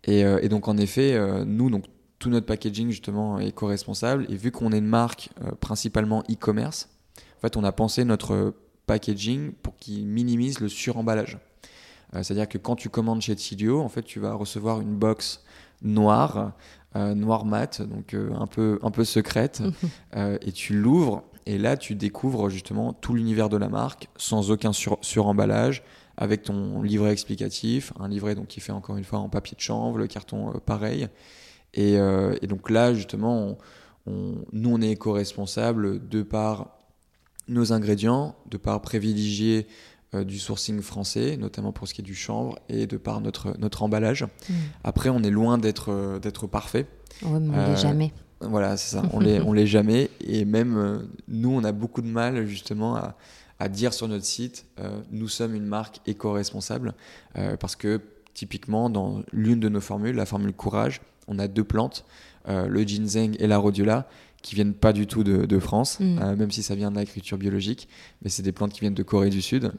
Et, 0.05 0.21
et, 0.21 0.49
donc, 0.49 0.69
en 0.69 0.79
effet, 0.79 1.19
nous, 1.45 1.69
donc, 1.69 1.85
tout 2.25 2.31
notre 2.31 2.47
packaging 2.47 2.89
justement 2.89 3.39
est 3.39 3.53
co-responsable. 3.53 4.25
Et 4.31 4.37
vu 4.37 4.51
qu'on 4.51 4.73
est 4.73 4.79
une 4.79 4.87
marque 4.87 5.29
euh, 5.45 5.51
principalement 5.61 6.23
e-commerce, 6.31 6.89
en 7.19 7.41
fait, 7.43 7.59
on 7.59 7.65
a 7.65 7.73
pensé 7.73 8.03
notre 8.07 8.55
packaging 8.87 9.53
pour 9.53 9.77
qu'il 9.77 10.07
minimise 10.07 10.59
le 10.61 10.71
suremballage. 10.71 11.37
Euh, 12.15 12.23
c'est-à-dire 12.23 12.49
que 12.49 12.57
quand 12.57 12.77
tu 12.77 12.89
commandes 12.89 13.21
chez 13.21 13.37
Tilio, 13.37 13.83
en 13.83 13.91
fait, 13.91 14.05
tu 14.05 14.21
vas 14.21 14.33
recevoir 14.33 14.81
une 14.81 14.97
box 14.97 15.45
noire, 15.83 16.53
euh, 16.97 17.15
noire 17.15 17.45
mat, 17.45 17.83
donc 17.83 18.15
un 18.15 18.47
peu 18.47 18.79
un 18.83 18.91
peu 18.91 19.05
secrète, 19.05 19.63
et 20.17 20.53
tu 20.53 20.73
l'ouvres. 20.81 21.25
Et 21.45 21.59
là, 21.59 21.77
tu 21.77 21.95
découvres 21.95 22.49
justement 22.49 22.95
tout 22.95 23.13
l'univers 23.13 23.51
de 23.51 23.59
la 23.59 23.69
marque 23.69 24.09
sans 24.17 24.51
aucun 24.51 24.73
sur 24.73 24.97
suremballage, 25.03 25.83
avec 26.17 26.43
ton 26.43 26.81
livret 26.81 27.13
explicatif, 27.13 27.93
un 28.01 28.09
livret 28.09 28.35
donc 28.35 28.47
qui 28.47 28.61
fait 28.61 28.73
encore 28.73 28.97
une 28.97 29.05
fois 29.05 29.19
en 29.19 29.29
papier 29.29 29.57
de 29.57 29.61
chanvre, 29.61 29.99
le 29.99 30.07
carton 30.07 30.59
pareil. 30.65 31.11
Euh, 31.79 32.37
et, 32.43 32.47
donc 32.47 32.71
là, 32.71 32.95
justement, 32.95 33.59
nous, 34.07 34.71
on 34.71 34.81
est 34.81 34.91
éco-responsable 34.91 36.09
de 36.09 36.23
par 36.23 36.79
nos 37.49 37.73
ingrédients, 37.73 38.37
de 38.51 38.57
par 38.57 38.81
privilégier 38.81 39.67
euh, 40.15 40.25
du 40.25 40.39
sourcing 40.39 40.81
français, 40.81 41.37
notamment 41.37 41.73
pour 41.73 41.89
ce 41.89 41.95
qui 41.95 42.01
est 42.01 42.05
du 42.05 42.15
chanvre, 42.15 42.59
et 42.69 42.87
de 42.87 42.97
par 42.97 43.21
notre, 43.21 43.59
notre 43.59 43.83
emballage. 43.83 44.23
Mm. 44.23 44.55
Après, 44.83 45.09
on 45.11 45.23
est 45.23 45.31
loin 45.31 45.59
d'être 45.59 45.91
euh, 45.91 46.19
d'être 46.19 46.47
parfait. 46.47 46.87
Oui, 47.23 47.39
mais 47.41 47.57
on 47.57 47.71
l'est 47.71 47.77
jamais. 47.77 48.13
Voilà, 48.41 48.77
c'est 48.77 48.97
ça, 48.97 49.03
on 49.13 49.21
l'est, 49.21 49.41
on 49.41 49.53
l'est 49.53 49.67
jamais. 49.67 50.11
Et 50.21 50.45
même 50.45 51.07
nous, 51.29 51.51
on 51.51 51.65
a 51.65 51.73
beaucoup 51.73 52.03
de 52.03 52.09
mal 52.09 52.47
justement 52.47 52.97
à, 52.97 53.17
à 53.59 53.69
dire 53.69 53.93
sur 53.93 54.09
notre 54.09 54.25
site, 54.25 54.67
nous 55.13 55.29
sommes 55.29 55.55
une 55.55 55.65
marque 55.65 56.01
éco-responsable, 56.07 56.93
parce 57.61 57.77
que 57.77 58.01
typiquement, 58.35 58.91
dans 58.91 59.23
l'une 59.33 59.61
de 59.61 59.69
nos 59.69 59.81
formules, 59.81 60.17
la 60.17 60.27
formule 60.27 60.53
courage, 60.53 61.01
on 61.29 61.39
a 61.39 61.49
deux 61.49 61.65
plantes, 61.65 62.05
euh, 62.49 62.67
le 62.67 62.83
ginseng 62.83 63.37
et 63.39 63.47
la 63.47 63.59
rhodiola, 63.59 64.09
qui 64.43 64.55
viennent 64.55 64.75
pas 64.75 64.93
du 64.93 65.07
tout 65.07 65.25
de, 65.25 65.59
France, 65.59 65.99
mm. 66.01 66.19
euh, 66.21 66.37
même 66.37 66.51
si 66.51 66.63
ça 66.63 66.75
vient 66.75 66.91
de 66.91 66.97
l'agriculture 66.97 67.39
biologique, 67.39 67.89
mais 68.23 68.29
c'est 68.29 68.43
des 68.43 68.53
plantes 68.53 68.73
qui 68.73 68.81
viennent 68.81 68.95
de 68.95 69.03
Corée 69.03 69.31
du 69.31 69.41
Sud. 69.41 69.73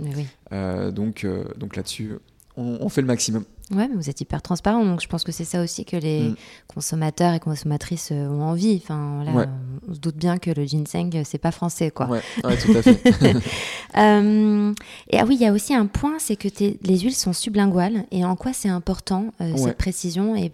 Euh, 0.51 0.91
donc 0.91 1.25
donc 1.57 1.75
là-dessus, 1.75 2.13
on, 2.57 2.89
fait 2.89 3.01
le 3.01 3.07
maximum. 3.07 3.43
Ouais, 3.71 3.87
mais 3.87 3.95
vous 3.95 4.11
êtes 4.11 4.21
hyper 4.21 4.43
transparent, 4.43 4.85
donc 4.85 5.01
je 5.01 5.07
pense 5.07 5.23
que 5.23 5.31
c'est 5.31 5.43
ça 5.43 5.63
aussi 5.63 5.85
que 5.85 5.97
les 5.97 6.29
mm. 6.29 6.35
consommateurs 6.67 7.33
et 7.33 7.39
consommatrices 7.39 8.09
euh, 8.11 8.27
ont 8.27 8.43
envie. 8.43 8.79
Enfin, 8.83 9.23
là, 9.23 9.47
on 9.87 9.93
se 9.95 9.99
doute 9.99 10.17
bien 10.17 10.37
que 10.37 10.51
le 10.51 10.65
ginseng, 10.65 11.09
c'est 11.23 11.39
pas 11.39 11.51
français, 11.51 11.89
quoi. 11.89 12.07
Ouais, 12.07 12.21
tout 12.57 12.73
à 12.75 12.83
fait. 12.83 13.01
euh, 13.97 14.73
et 15.09 15.19
ah 15.19 15.25
oui, 15.27 15.35
il 15.35 15.41
y 15.41 15.47
a 15.47 15.51
aussi 15.51 15.73
un 15.73 15.87
point, 15.87 16.17
c'est 16.19 16.35
que 16.35 16.47
les 16.59 16.99
huiles 16.99 17.15
sont 17.15 17.33
sublinguales. 17.33 18.05
Et 18.11 18.23
en 18.23 18.35
quoi 18.35 18.53
c'est 18.53 18.69
important 18.69 19.33
euh, 19.41 19.55
cette 19.57 19.77
précision? 19.77 20.35
Et 20.35 20.51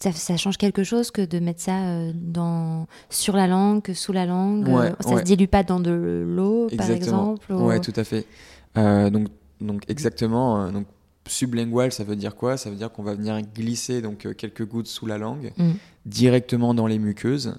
ça, 0.00 0.10
ça, 0.12 0.36
change 0.36 0.56
quelque 0.56 0.82
chose 0.82 1.12
que 1.12 1.22
de 1.22 1.38
mettre 1.38 1.60
ça 1.60 1.78
euh, 1.78 2.12
dans 2.12 2.88
sur 3.08 3.36
la 3.36 3.46
langue, 3.46 3.82
que 3.82 3.94
sous 3.94 4.12
la 4.12 4.26
langue? 4.26 4.68
ça 4.98 5.18
se 5.18 5.22
dilue 5.22 5.46
pas 5.46 5.62
dans 5.62 5.78
de 5.78 6.24
l'eau, 6.26 6.68
par 6.76 6.90
exemple. 6.90 7.52
Ouais, 7.52 7.78
tout 7.78 7.94
à 7.94 8.02
fait. 8.02 8.26
donc, 8.74 9.28
donc 9.60 9.84
exactement. 9.88 10.72
donc 10.72 10.86
sublingual, 11.26 11.92
ça 11.92 12.04
veut 12.04 12.16
dire 12.16 12.34
quoi? 12.34 12.56
Ça 12.56 12.70
veut 12.70 12.76
dire 12.76 12.90
qu'on 12.90 13.02
va 13.02 13.14
venir 13.14 13.40
glisser 13.42 14.02
donc 14.02 14.26
euh, 14.26 14.34
quelques 14.34 14.66
gouttes 14.66 14.86
sous 14.86 15.06
la 15.06 15.18
langue 15.18 15.52
mm. 15.56 15.72
directement 16.06 16.74
dans 16.74 16.86
les 16.86 16.98
muqueuses 16.98 17.54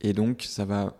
et 0.00 0.12
donc 0.12 0.44
ça 0.48 0.64
va 0.64 0.96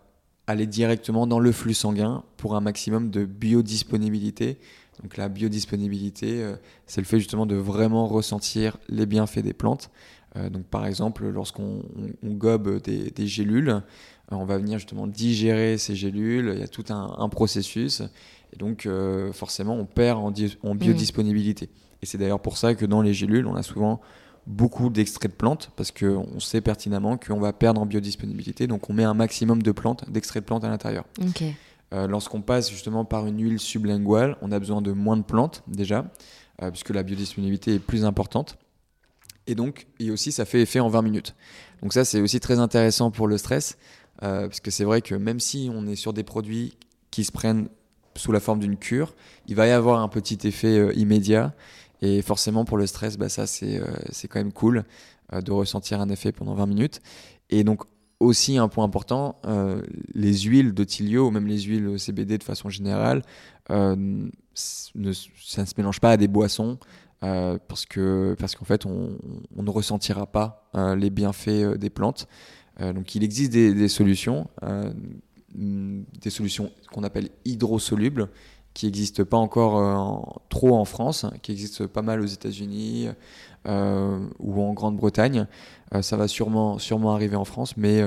aller 0.46 0.66
directement 0.66 1.26
dans 1.26 1.38
le 1.38 1.52
flux 1.52 1.74
sanguin 1.74 2.24
pour 2.36 2.56
un 2.56 2.61
maximum 2.61 3.11
de 3.11 3.24
biodisponibilité. 3.24 4.58
Donc 5.02 5.16
la 5.16 5.28
biodisponibilité, 5.28 6.42
euh, 6.42 6.56
c'est 6.86 7.00
le 7.00 7.06
fait 7.06 7.18
justement 7.18 7.46
de 7.46 7.54
vraiment 7.54 8.06
ressentir 8.06 8.76
les 8.88 9.06
bienfaits 9.06 9.40
des 9.40 9.52
plantes. 9.52 9.90
Euh, 10.36 10.50
donc 10.50 10.64
par 10.64 10.86
exemple, 10.86 11.28
lorsqu'on 11.28 11.82
gobe 12.24 12.82
des, 12.82 13.26
gélules, 13.26 13.82
on 14.30 14.44
va 14.44 14.58
venir 14.58 14.78
justement 14.78 15.06
digérer 15.06 15.78
ces 15.78 15.94
gélules. 15.94 16.52
Il 16.54 16.61
y 16.61 16.64
a 16.64 16.68
tout 16.68 16.84
un, 16.90 17.28
processus 17.28 18.02
et 18.52 18.56
donc 18.56 18.88
forcément 19.32 19.76
on 19.76 19.86
perd 19.86 20.18
en, 20.18 20.32
en 20.68 20.74
mm. 20.74 20.78
biodisponibilité. 20.78 21.70
Et 22.03 22.07
c'est 22.07 22.18
d'ailleurs 22.18 22.40
pour 22.40 22.57
ça 22.57 22.74
que 22.74 22.86
dans 22.86 23.03
les 23.03 23.14
gélules, 23.14 23.46
on 23.46 23.57
a 23.57 23.62
souvent 23.62 24.01
beaucoup 24.46 24.90
d'extraits 24.90 25.30
de 25.30 25.36
plantes, 25.36 25.70
parce 25.76 25.90
qu'on 25.90 26.40
sait 26.40 26.61
pertinemment 26.61 27.16
qu'on 27.16 27.40
va 27.40 27.53
perdre 27.53 27.80
en 27.80 27.86
biodisponibilité, 27.86 28.66
donc 28.66 28.88
on 28.90 28.92
met 28.92 29.05
un 29.05 29.14
maximum 29.14 29.62
de 29.62 29.72
plantes, 29.72 30.11
d'extraits 30.11 30.42
de 30.42 30.46
plantes 30.46 30.64
à 30.64 30.68
l'intérieur. 30.68 31.05
Euh, 31.92 32.07
lorsqu'on 32.07 32.40
passe 32.40 32.70
justement 32.70 33.05
par 33.05 33.26
une 33.26 33.42
huile 33.42 33.59
sublinguale, 33.59 34.36
on 34.42 34.53
a 34.53 34.59
besoin 34.59 34.80
de 34.80 34.92
moins 34.92 35.16
de 35.16 35.22
plantes 35.22 35.62
déjà, 35.66 36.11
euh, 36.62 36.70
puisque 36.70 36.90
la 36.90 37.03
biodisponibilité 37.03 37.74
est 37.74 37.78
plus 37.78 38.05
importante. 38.05 38.59
Et 39.46 39.55
donc, 39.55 39.86
et 39.98 40.11
aussi, 40.11 40.30
ça 40.30 40.44
fait 40.44 40.62
effet 40.62 40.80
en 40.80 40.88
20 40.88 41.03
minutes. 41.03 41.34
Donc 41.82 41.92
ça, 41.92 42.05
c'est 42.05 42.20
aussi 42.20 42.38
très 42.38 42.59
intéressant 42.59 43.11
pour 43.11 43.26
le 43.26 43.38
stress, 43.38 43.76
euh, 44.22 44.46
parce 44.46 44.61
que 44.61 44.70
c'est 44.70 44.84
vrai 44.84 45.01
que 45.03 45.14
même 45.14 45.40
si 45.40 45.70
on 45.72 45.86
est 45.86 45.96
sur 45.96 46.12
des 46.12 46.22
produits 46.22 46.76
qui 47.11 47.24
se 47.24 47.32
prennent 47.32 47.68
sous 48.16 48.32
la 48.32 48.40
forme 48.40 48.61
d'une 48.61 48.76
cure, 48.76 49.14
il 49.46 49.57
va 49.57 49.66
y 49.66 49.70
avoir 49.70 50.01
un 50.01 50.09
petit 50.09 50.38
effet 50.46 50.94
immédiat 50.96 51.55
et 52.03 52.22
forcément, 52.22 52.64
pour 52.64 52.78
le 52.78 52.86
stress, 52.86 53.16
bah, 53.16 53.28
ça, 53.28 53.46
c'est 53.46 53.80
euh, 53.80 53.86
c'est 54.11 54.28
quand 54.28 54.40
même 54.40 54.53
cool 54.53 54.84
euh, 55.32 55.40
de 55.40 55.53
ressentir 55.53 56.01
un 56.01 56.09
effet 56.09 56.32
pendant 56.32 56.55
20 56.55 56.66
minutes. 56.66 57.01
Et 57.51 57.64
donc, 57.64 57.82
aussi 58.20 58.59
un 58.59 58.68
point 58.68 58.84
important, 58.84 59.36
euh, 59.46 59.82
les 60.14 60.38
huiles 60.40 60.74
de 60.74 60.84
tilio, 60.84 61.28
ou 61.28 61.30
même 61.30 61.46
les 61.46 61.61
huiles 61.62 61.98
CBD 61.98 62.38
de 62.38 62.44
façon 62.44 62.68
générale, 62.68 63.22
ça 63.68 63.96
ne 63.96 65.12
se 65.12 65.74
mélange 65.76 66.01
pas 66.01 66.12
à 66.12 66.16
des 66.16 66.28
boissons. 66.28 66.78
parce 67.20 67.86
que 67.86 68.34
parce 68.38 68.57
qu'en 68.57 68.64
fait 68.64 68.84
on, 68.84 69.16
ne 69.57 69.70
ressentira 69.70 70.26
pas 70.26 70.70
les 70.96 71.09
bienfaits 71.09 71.78
des 71.78 71.90
plantes 71.90 72.26
donc 72.78 73.14
il 73.14 73.22
existe 73.22 73.53
des 73.53 73.88
solutions 73.88 74.48
des 75.55 76.30
solutions 76.30 76.70
qu'on 76.92 77.05
appelle 77.05 77.30
hydrosolubles 77.44 78.28
qui 78.74 78.86
n'existe 78.86 79.24
pas 79.24 79.36
encore 79.36 79.78
euh, 79.78 80.38
trop 80.48 80.76
en 80.76 80.84
France, 80.84 81.26
qui 81.42 81.52
existe 81.52 81.86
pas 81.86 82.02
mal 82.02 82.20
aux 82.20 82.26
États-Unis 82.26 83.08
euh, 83.66 84.18
ou 84.38 84.62
en 84.62 84.72
Grande-Bretagne. 84.72 85.46
Euh, 85.94 86.02
ça 86.02 86.16
va 86.16 86.28
sûrement, 86.28 86.78
sûrement 86.78 87.12
arriver 87.12 87.36
en 87.36 87.44
France, 87.44 87.76
mais, 87.76 88.00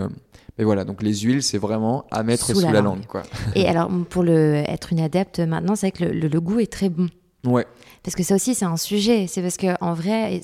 mais 0.57 0.63
voilà, 0.63 0.85
donc 0.85 1.03
les 1.03 1.13
huiles, 1.13 1.43
c'est 1.43 1.57
vraiment 1.57 2.05
à 2.11 2.23
mettre 2.23 2.55
sous, 2.55 2.61
la, 2.61 2.81
langue. 2.81 3.05
quoi. 3.05 3.23
Et 3.55 3.67
alors, 3.69 3.89
pour 4.09 4.23
le, 4.23 4.63
être 4.67 4.93
une 4.93 5.01
adepte 5.01 5.39
maintenant, 5.39 5.75
c'est 5.75 5.87
vrai 5.87 5.91
que 5.91 6.05
le, 6.05 6.27
le, 6.27 6.41
goût 6.41 6.59
est 6.59 6.71
très 6.71 6.89
bon. 6.89 7.09
Ouais. 7.45 7.65
Parce 8.03 8.15
que 8.15 8.23
ça 8.23 8.35
aussi, 8.35 8.53
c'est 8.55 8.65
un 8.65 8.77
sujet. 8.77 9.27
C'est 9.27 9.41
parce 9.41 9.57
qu'en 9.57 9.93
vrai, 9.93 10.41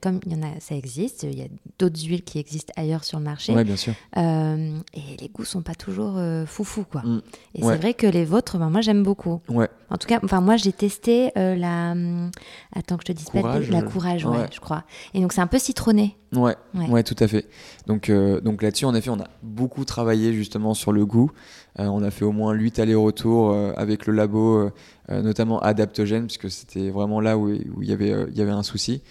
comme 0.00 0.20
il 0.26 0.32
y 0.32 0.36
en 0.36 0.42
a, 0.42 0.60
ça 0.60 0.74
existe, 0.74 1.24
il 1.24 1.38
y 1.38 1.42
a 1.42 1.48
d'autres 1.78 2.00
huiles 2.04 2.22
qui 2.22 2.38
existent 2.38 2.72
ailleurs 2.76 3.04
sur 3.04 3.18
le 3.18 3.24
marché. 3.24 3.54
Oui, 3.54 3.64
bien 3.64 3.76
sûr. 3.76 3.94
Euh, 4.16 4.78
et 4.94 5.16
les 5.20 5.28
goûts 5.28 5.44
sont 5.44 5.62
pas 5.62 5.74
toujours 5.74 6.16
euh, 6.16 6.44
foufou, 6.46 6.84
quoi. 6.84 7.02
Mm. 7.02 7.22
Et 7.54 7.62
c'est 7.62 7.76
vrai 7.76 7.94
que 7.94 8.06
les 8.06 8.24
vôtres, 8.24 8.58
ben, 8.58 8.70
moi, 8.70 8.80
j'aime 8.80 9.02
beaucoup. 9.02 9.40
Ouais. 9.48 9.68
En 9.90 9.96
tout 9.96 10.08
cas, 10.08 10.20
enfin, 10.22 10.40
moi, 10.40 10.56
j'ai 10.56 10.72
testé 10.72 11.32
euh, 11.36 11.54
la. 11.54 11.92
Hum, 11.92 12.30
attends 12.74 12.96
que 12.96 13.04
je 13.06 13.12
te 13.12 13.16
dise 13.16 13.30
pas. 13.30 13.58
La 13.70 13.82
courage, 13.82 14.24
ouais, 14.24 14.46
je 14.52 14.60
crois. 14.60 14.84
Et 15.14 15.20
donc, 15.20 15.32
c'est 15.32 15.40
un 15.40 15.46
peu 15.46 15.58
citronné. 15.58 16.16
Ouais, 16.32 16.56
ouais, 16.74 17.02
tout 17.02 17.16
à 17.18 17.28
fait. 17.28 17.46
Donc, 17.86 18.10
donc 18.10 18.62
là-dessus, 18.62 18.86
en 18.86 18.94
effet, 18.94 19.10
on 19.10 19.20
a 19.20 19.28
beaucoup 19.42 19.84
travaillé 19.84 20.32
justement 20.32 20.72
sur 20.72 20.92
le 20.92 21.04
goût. 21.04 21.30
on 21.78 22.02
a 22.02 22.10
fait 22.10 22.24
au 22.24 22.32
moins 22.32 22.52
8 22.54 22.78
allers-retours 22.78 23.54
avec 23.76 24.06
le 24.06 24.14
labo 24.14 24.70
euh, 25.10 25.20
notamment 25.20 25.58
adaptogène, 25.60 26.26
puisque 26.26 26.48
c'était 26.48 26.90
vraiment 26.90 27.20
là 27.20 27.36
où, 27.36 27.48
où 27.50 27.82
il, 27.82 27.88
y 27.88 27.92
avait, 27.92 28.12
euh, 28.12 28.26
il 28.30 28.38
y 28.38 28.40
avait 28.40 28.52
un 28.52 28.62
souci. 28.62 29.02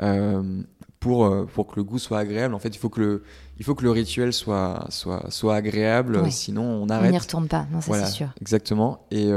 Euh, 0.00 0.62
pour, 1.00 1.46
pour 1.54 1.66
que 1.66 1.76
le 1.76 1.82
goût 1.82 1.98
soit 1.98 2.18
agréable, 2.18 2.54
en 2.54 2.58
fait, 2.58 2.68
il 2.68 2.78
faut 2.78 2.90
que 2.90 3.00
le, 3.00 3.24
il 3.58 3.64
faut 3.64 3.74
que 3.74 3.82
le 3.82 3.90
rituel 3.90 4.34
soit, 4.34 4.84
soit, 4.90 5.30
soit 5.30 5.56
agréable, 5.56 6.30
sinon 6.30 6.62
on 6.62 6.88
arrête. 6.90 7.08
On 7.08 7.12
n'y 7.12 7.18
retourne 7.18 7.48
pas, 7.48 7.66
non, 7.72 7.80
ça 7.80 8.04
c'est 8.04 8.12
sûr. 8.12 8.28
Exactement. 8.38 9.06
Et, 9.10 9.30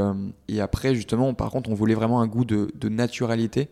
et, 0.49 0.59
après, 0.59 0.93
justement, 0.93 1.33
par 1.33 1.51
contre, 1.51 1.69
on 1.69 1.73
voulait 1.73 1.93
vraiment 1.93 2.19
un 2.19 2.27
goût 2.27 2.43
de, 2.43 2.69
de 2.75 2.89
naturalité. 2.89 3.69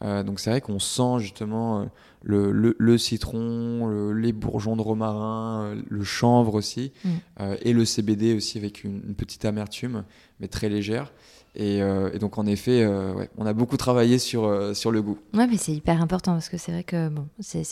donc 0.00 0.40
c'est 0.40 0.48
vrai 0.48 0.62
qu'on 0.62 0.78
sent 0.78 1.18
justement 1.18 1.86
le, 2.28 2.74
le, 2.76 2.98
citron, 2.98 4.12
les 4.12 4.32
bourgeons 4.32 4.76
de 4.76 4.82
romarin, 4.82 5.76
le 5.88 6.04
chanvre 6.04 6.54
aussi, 6.54 6.92
mm. 7.04 7.10
et 7.62 7.72
le 7.72 7.84
CBD 7.84 8.34
aussi 8.34 8.58
avec 8.58 8.82
une, 8.82 9.00
une, 9.06 9.14
petite 9.14 9.44
amertume, 9.44 10.04
mais 10.40 10.48
très 10.48 10.68
légère. 10.68 11.12
Euh, 11.58 12.10
et, 12.12 12.18
donc, 12.18 12.38
en 12.38 12.46
effet, 12.46 12.82
euh, 12.82 13.24
on 13.38 13.46
a 13.46 13.52
beaucoup 13.52 13.76
travaillé 13.76 14.18
sur, 14.18 14.44
euh, 14.44 14.74
sur 14.74 14.90
le 14.90 15.02
goût. 15.02 15.18
Ouais, 15.34 15.46
mais 15.46 15.56
c'est 15.56 15.72
hyper 15.72 16.02
important 16.02 16.32
parce 16.32 16.48
que 16.48 16.58
c'est 16.58 16.72
vrai 16.72 16.84
que 16.84 17.08
bon, 17.08 17.26
c'est, 17.40 17.64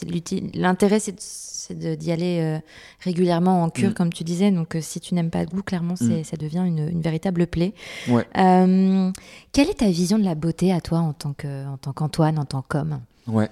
l'intérêt, 0.54 0.98
c'est, 1.00 1.72
d'y 1.72 2.12
aller 2.12 2.60
régulièrement 3.00 3.62
en 3.62 3.70
cure, 3.70 3.90
mm. 3.90 3.94
comme 3.94 4.12
tu 4.12 4.24
disais. 4.24 4.50
Donc, 4.50 4.76
si 4.80 5.00
tu 5.00 5.14
n'aimes 5.14 5.30
pas 5.30 5.40
le 5.40 5.48
goût, 5.48 5.62
clairement, 5.62 5.94
mm. 6.00 6.24
ça 6.24 6.36
devient 6.36 6.64
une, 6.66 6.88
une, 6.88 7.00
véritable 7.00 7.46
plaie. 7.46 7.74
Ouais. 8.08 8.26
quelle 9.52 9.68
est 9.68 9.78
ta 9.78 9.88
vision 9.88 10.18
de 10.18 10.24
la 10.24 10.34
beauté 10.34 10.72
à 10.72 10.80
toi 10.80 10.98
en 10.98 11.12
tant, 11.12 11.32
que, 11.32 11.66
en 11.66 11.76
tant 11.76 11.92
qu'Antoine, 11.92 12.38
en 12.38 12.44
tant 12.44 12.62
qu'homme? 12.62 13.00
Ouais. 13.26 13.48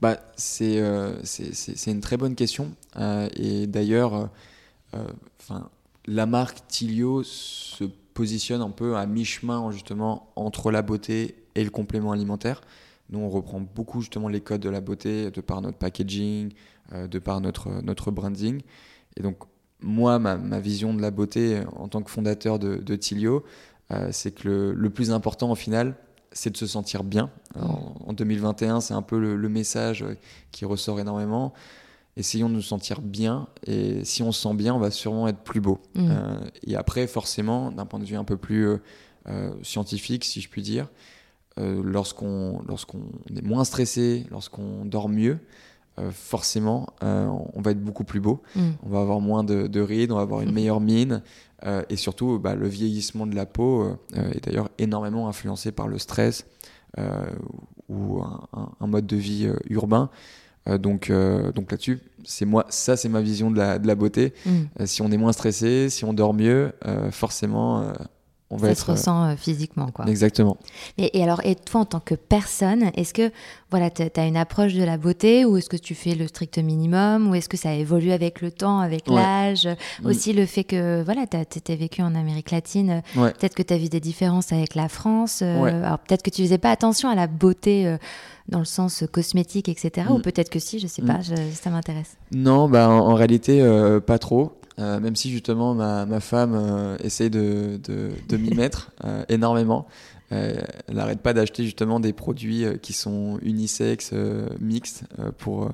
Bah, 0.00 0.18
c'est, 0.36 0.80
c'est, 1.24 1.54
c'est, 1.54 1.90
une 1.90 2.00
très 2.00 2.16
bonne 2.16 2.34
question. 2.34 2.70
et 3.34 3.66
d'ailleurs, 3.66 4.30
enfin 5.40 5.68
la 6.08 6.24
marque 6.24 6.66
Tilio 6.68 7.22
se 7.22 7.84
positionne 8.14 8.62
un 8.62 8.70
peu 8.70 8.96
à 8.96 9.06
mi-chemin 9.06 9.70
justement 9.70 10.32
entre 10.36 10.70
la 10.70 10.80
beauté 10.80 11.36
et 11.54 11.62
le 11.62 11.70
complément 11.70 12.12
alimentaire. 12.12 12.62
Nous, 13.10 13.18
on 13.18 13.28
reprend 13.28 13.60
beaucoup 13.60 14.00
justement 14.00 14.28
les 14.28 14.40
codes 14.40 14.62
de 14.62 14.70
la 14.70 14.80
beauté 14.80 15.30
de 15.30 15.40
par 15.40 15.60
notre 15.60 15.76
packaging, 15.76 16.52
euh, 16.92 17.06
de 17.06 17.18
par 17.18 17.40
notre, 17.40 17.82
notre 17.82 18.10
branding. 18.10 18.62
Et 19.16 19.22
donc, 19.22 19.36
moi, 19.80 20.18
ma, 20.18 20.60
vision 20.60 20.94
de 20.94 21.02
la 21.02 21.10
beauté 21.10 21.60
en 21.76 21.88
tant 21.88 22.02
que 22.02 22.10
fondateur 22.10 22.58
de, 22.58 22.96
Tilio, 22.96 23.44
euh, 23.90 24.08
c'est 24.10 24.32
que 24.32 24.74
le, 24.74 24.90
plus 24.90 25.10
important 25.10 25.50
au 25.50 25.54
final, 25.54 25.94
c'est 26.32 26.50
de 26.50 26.56
se 26.56 26.66
sentir 26.66 27.04
bien. 27.04 27.30
en 27.54 28.12
2021, 28.12 28.80
c'est 28.80 28.94
un 28.94 29.02
peu 29.02 29.18
le, 29.18 29.48
message 29.48 30.04
qui 30.52 30.64
ressort 30.64 31.00
énormément 31.00 31.52
essayons 32.18 32.48
de 32.48 32.54
nous 32.54 32.62
sentir 32.62 33.00
bien. 33.00 33.48
Et 33.66 34.04
si 34.04 34.22
on 34.22 34.32
se 34.32 34.42
sent 34.42 34.54
bien, 34.54 34.74
on 34.74 34.78
va 34.78 34.90
sûrement 34.90 35.28
être 35.28 35.38
plus 35.38 35.60
beau. 35.60 35.80
Mm. 35.94 36.08
Euh, 36.10 36.38
et 36.66 36.76
après, 36.76 37.06
forcément, 37.06 37.70
d'un 37.70 37.86
point 37.86 38.00
de 38.00 38.04
vue 38.04 38.16
un 38.16 38.24
peu 38.24 38.36
plus 38.36 38.66
euh, 38.66 38.78
euh, 39.28 39.50
scientifique, 39.62 40.24
si 40.24 40.40
je 40.40 40.48
puis 40.48 40.62
dire, 40.62 40.88
lorsqu'on 41.60 42.62
lorsqu'on 42.68 43.02
est 43.34 43.42
moins 43.42 43.64
stressé, 43.64 44.24
lorsqu'on 44.30 44.84
dort 44.84 45.08
mieux, 45.08 45.38
forcément, 46.12 46.86
on 47.00 47.60
va 47.60 47.70
être 47.72 47.82
beaucoup 47.82 48.04
plus 48.04 48.20
beau. 48.20 48.42
Mm. 48.54 48.60
On 48.82 48.88
va 48.88 49.00
avoir 49.00 49.20
moins 49.20 49.44
de, 49.44 49.80
rides, 49.80 50.12
on 50.12 50.16
va 50.16 50.22
avoir 50.22 50.40
une 50.40 50.52
meilleure 50.52 50.80
mine. 50.80 51.22
et 51.88 51.96
surtout, 51.96 52.38
bah, 52.38 52.54
le 52.54 52.68
vieillissement 52.68 53.26
de 53.26 53.34
la 53.34 53.46
peau 53.46 53.98
est 54.14 54.44
d'ailleurs 54.44 54.68
énormément 54.78 55.28
influencé 55.28 55.72
par 55.72 55.88
le 55.88 55.98
stress 55.98 56.46
ou 57.88 58.20
un, 58.20 58.86
mode 58.86 59.06
de 59.06 59.16
vie 59.16 59.50
urbain. 59.68 60.10
Euh, 60.68 60.78
donc, 60.78 61.10
euh, 61.10 61.52
donc 61.52 61.70
là-dessus, 61.70 62.00
c'est 62.24 62.44
moi, 62.44 62.66
ça 62.68 62.96
c'est 62.96 63.08
ma 63.08 63.20
vision 63.20 63.50
de 63.50 63.58
la, 63.58 63.78
de 63.78 63.86
la 63.86 63.94
beauté. 63.94 64.34
Mm. 64.44 64.50
Euh, 64.80 64.86
si 64.86 65.02
on 65.02 65.10
est 65.10 65.16
moins 65.16 65.32
stressé, 65.32 65.88
si 65.88 66.04
on 66.04 66.12
dort 66.12 66.34
mieux, 66.34 66.72
forcément, 67.10 67.92
on 68.50 68.56
va 68.56 68.68
ça 68.68 68.72
être 68.72 68.78
se 68.86 68.90
ressent 68.90 69.36
physiquement, 69.36 69.88
quoi. 69.88 70.06
Exactement. 70.08 70.56
Et, 70.96 71.18
et, 71.18 71.22
alors, 71.22 71.40
et 71.44 71.54
toi, 71.54 71.82
en 71.82 71.84
tant 71.84 72.00
que 72.00 72.14
personne, 72.14 72.90
est-ce 72.94 73.12
que 73.12 73.30
voilà, 73.70 73.90
tu 73.90 74.02
as 74.16 74.26
une 74.26 74.36
approche 74.38 74.72
de 74.74 74.82
la 74.84 74.96
beauté 74.96 75.44
ou 75.44 75.58
est-ce 75.58 75.68
que 75.68 75.76
tu 75.76 75.94
fais 75.94 76.14
le 76.14 76.26
strict 76.26 76.56
minimum 76.58 77.28
ou 77.28 77.34
est-ce 77.34 77.48
que 77.50 77.58
ça 77.58 77.74
évolue 77.74 78.10
avec 78.12 78.40
le 78.40 78.50
temps, 78.50 78.78
avec 78.80 79.06
Ouais. 79.08 79.16
l'âge 79.16 79.68
Mm. 80.02 80.06
Aussi 80.06 80.32
le 80.32 80.46
fait 80.46 80.64
que 80.64 81.02
voilà, 81.02 81.26
tu 81.26 81.36
as, 81.36 81.76
vécu 81.76 82.00
en 82.02 82.14
Amérique 82.14 82.50
latine, 82.50 83.02
Ouais. 83.16 83.32
peut-être 83.32 83.54
que 83.54 83.62
tu 83.62 83.74
as 83.74 83.78
vu 83.78 83.88
des 83.88 84.00
différences 84.00 84.52
avec 84.52 84.74
la 84.74 84.88
France. 84.88 85.40
euh, 85.42 85.60
Ouais. 85.60 85.70
Alors 85.72 85.98
peut-être 85.98 86.22
que 86.22 86.30
tu 86.30 86.42
faisais 86.42 86.58
pas 86.58 86.70
attention 86.70 87.08
à 87.10 87.14
la 87.14 87.26
beauté 87.26 87.86
euh, 87.86 87.98
dans 88.48 88.60
le 88.60 88.64
sens 88.64 89.04
cosmétique, 89.12 89.68
etc. 89.68 90.06
Ou 90.10 90.18
Mm. 90.18 90.22
peut-être 90.22 90.48
que 90.48 90.58
si, 90.58 90.78
je 90.78 90.86
sais 90.86 91.02
Mm. 91.02 91.06
pas, 91.06 91.20
je- 91.20 91.34
ça 91.52 91.68
m'intéresse. 91.68 92.16
Non, 92.32 92.68
bah, 92.70 92.88
en, 92.88 92.98
en 93.10 93.14
réalité, 93.14 93.60
euh, 93.60 94.00
pas 94.00 94.18
trop. 94.18 94.52
Euh, 94.78 95.00
même 95.00 95.16
si 95.16 95.30
justement 95.30 95.74
ma, 95.74 96.06
ma 96.06 96.20
femme 96.20 96.54
euh, 96.54 96.96
essaye 97.02 97.30
de, 97.30 97.80
de, 97.82 98.10
de 98.28 98.36
m'y 98.36 98.50
mettre 98.54 98.92
euh, 99.04 99.24
énormément. 99.28 99.86
Euh, 100.30 100.54
elle 100.86 100.94
n'arrête 100.96 101.20
pas 101.20 101.32
d'acheter 101.32 101.64
justement 101.64 102.00
des 102.00 102.12
produits 102.12 102.64
qui 102.82 102.92
sont 102.92 103.38
unisexes, 103.42 104.12
mixtes. 104.60 105.04
pour, 105.38 105.70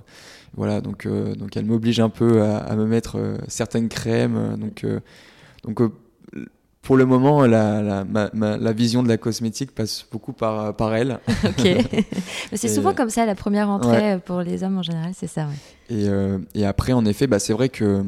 voilà, 0.57 0.81
donc, 0.81 1.07
donc 1.09 1.57
elle 1.57 1.65
m'oblige 1.67 1.99
un 2.01 2.09
peu 2.09 2.43
à, 2.43 2.59
à 2.59 2.77
me 2.77 2.87
mettre 2.87 3.19
certaines 3.49 3.89
crèmes. 3.89 4.57
donc 4.57 4.87
donc 5.65 5.93
pour 6.83 6.97
le 6.99 7.07
moment, 7.07 7.47
la, 7.47 7.81
la, 7.83 8.05
ma- 8.05 8.29
ma- 8.35 8.57
la 8.59 8.73
vision 8.73 9.03
de 9.03 9.09
la 9.09 9.17
cosmétique 9.17 9.75
passe 9.75 10.05
beaucoup 10.13 10.35
par, 10.35 10.77
par 10.77 10.95
elle. 10.95 11.19
Ok. 11.45 11.67
C'est 12.53 12.69
souvent 12.69 12.93
comme 12.95 13.09
ça, 13.11 13.25
la 13.25 13.35
première 13.35 13.71
entrée 13.71 14.15
Ouais. 14.15 14.19
pour 14.19 14.43
les 14.43 14.63
hommes 14.63 14.77
en 14.79 14.83
général, 14.83 15.13
c'est 15.19 15.27
ça. 15.27 15.47
ouais. 15.91 15.97
Et, 16.55 16.61
et 16.61 16.67
après, 16.67 16.93
en 16.93 17.05
effet, 17.07 17.27
bah, 17.27 17.39
c'est 17.39 17.55
vrai 17.55 17.71
que, 17.71 18.05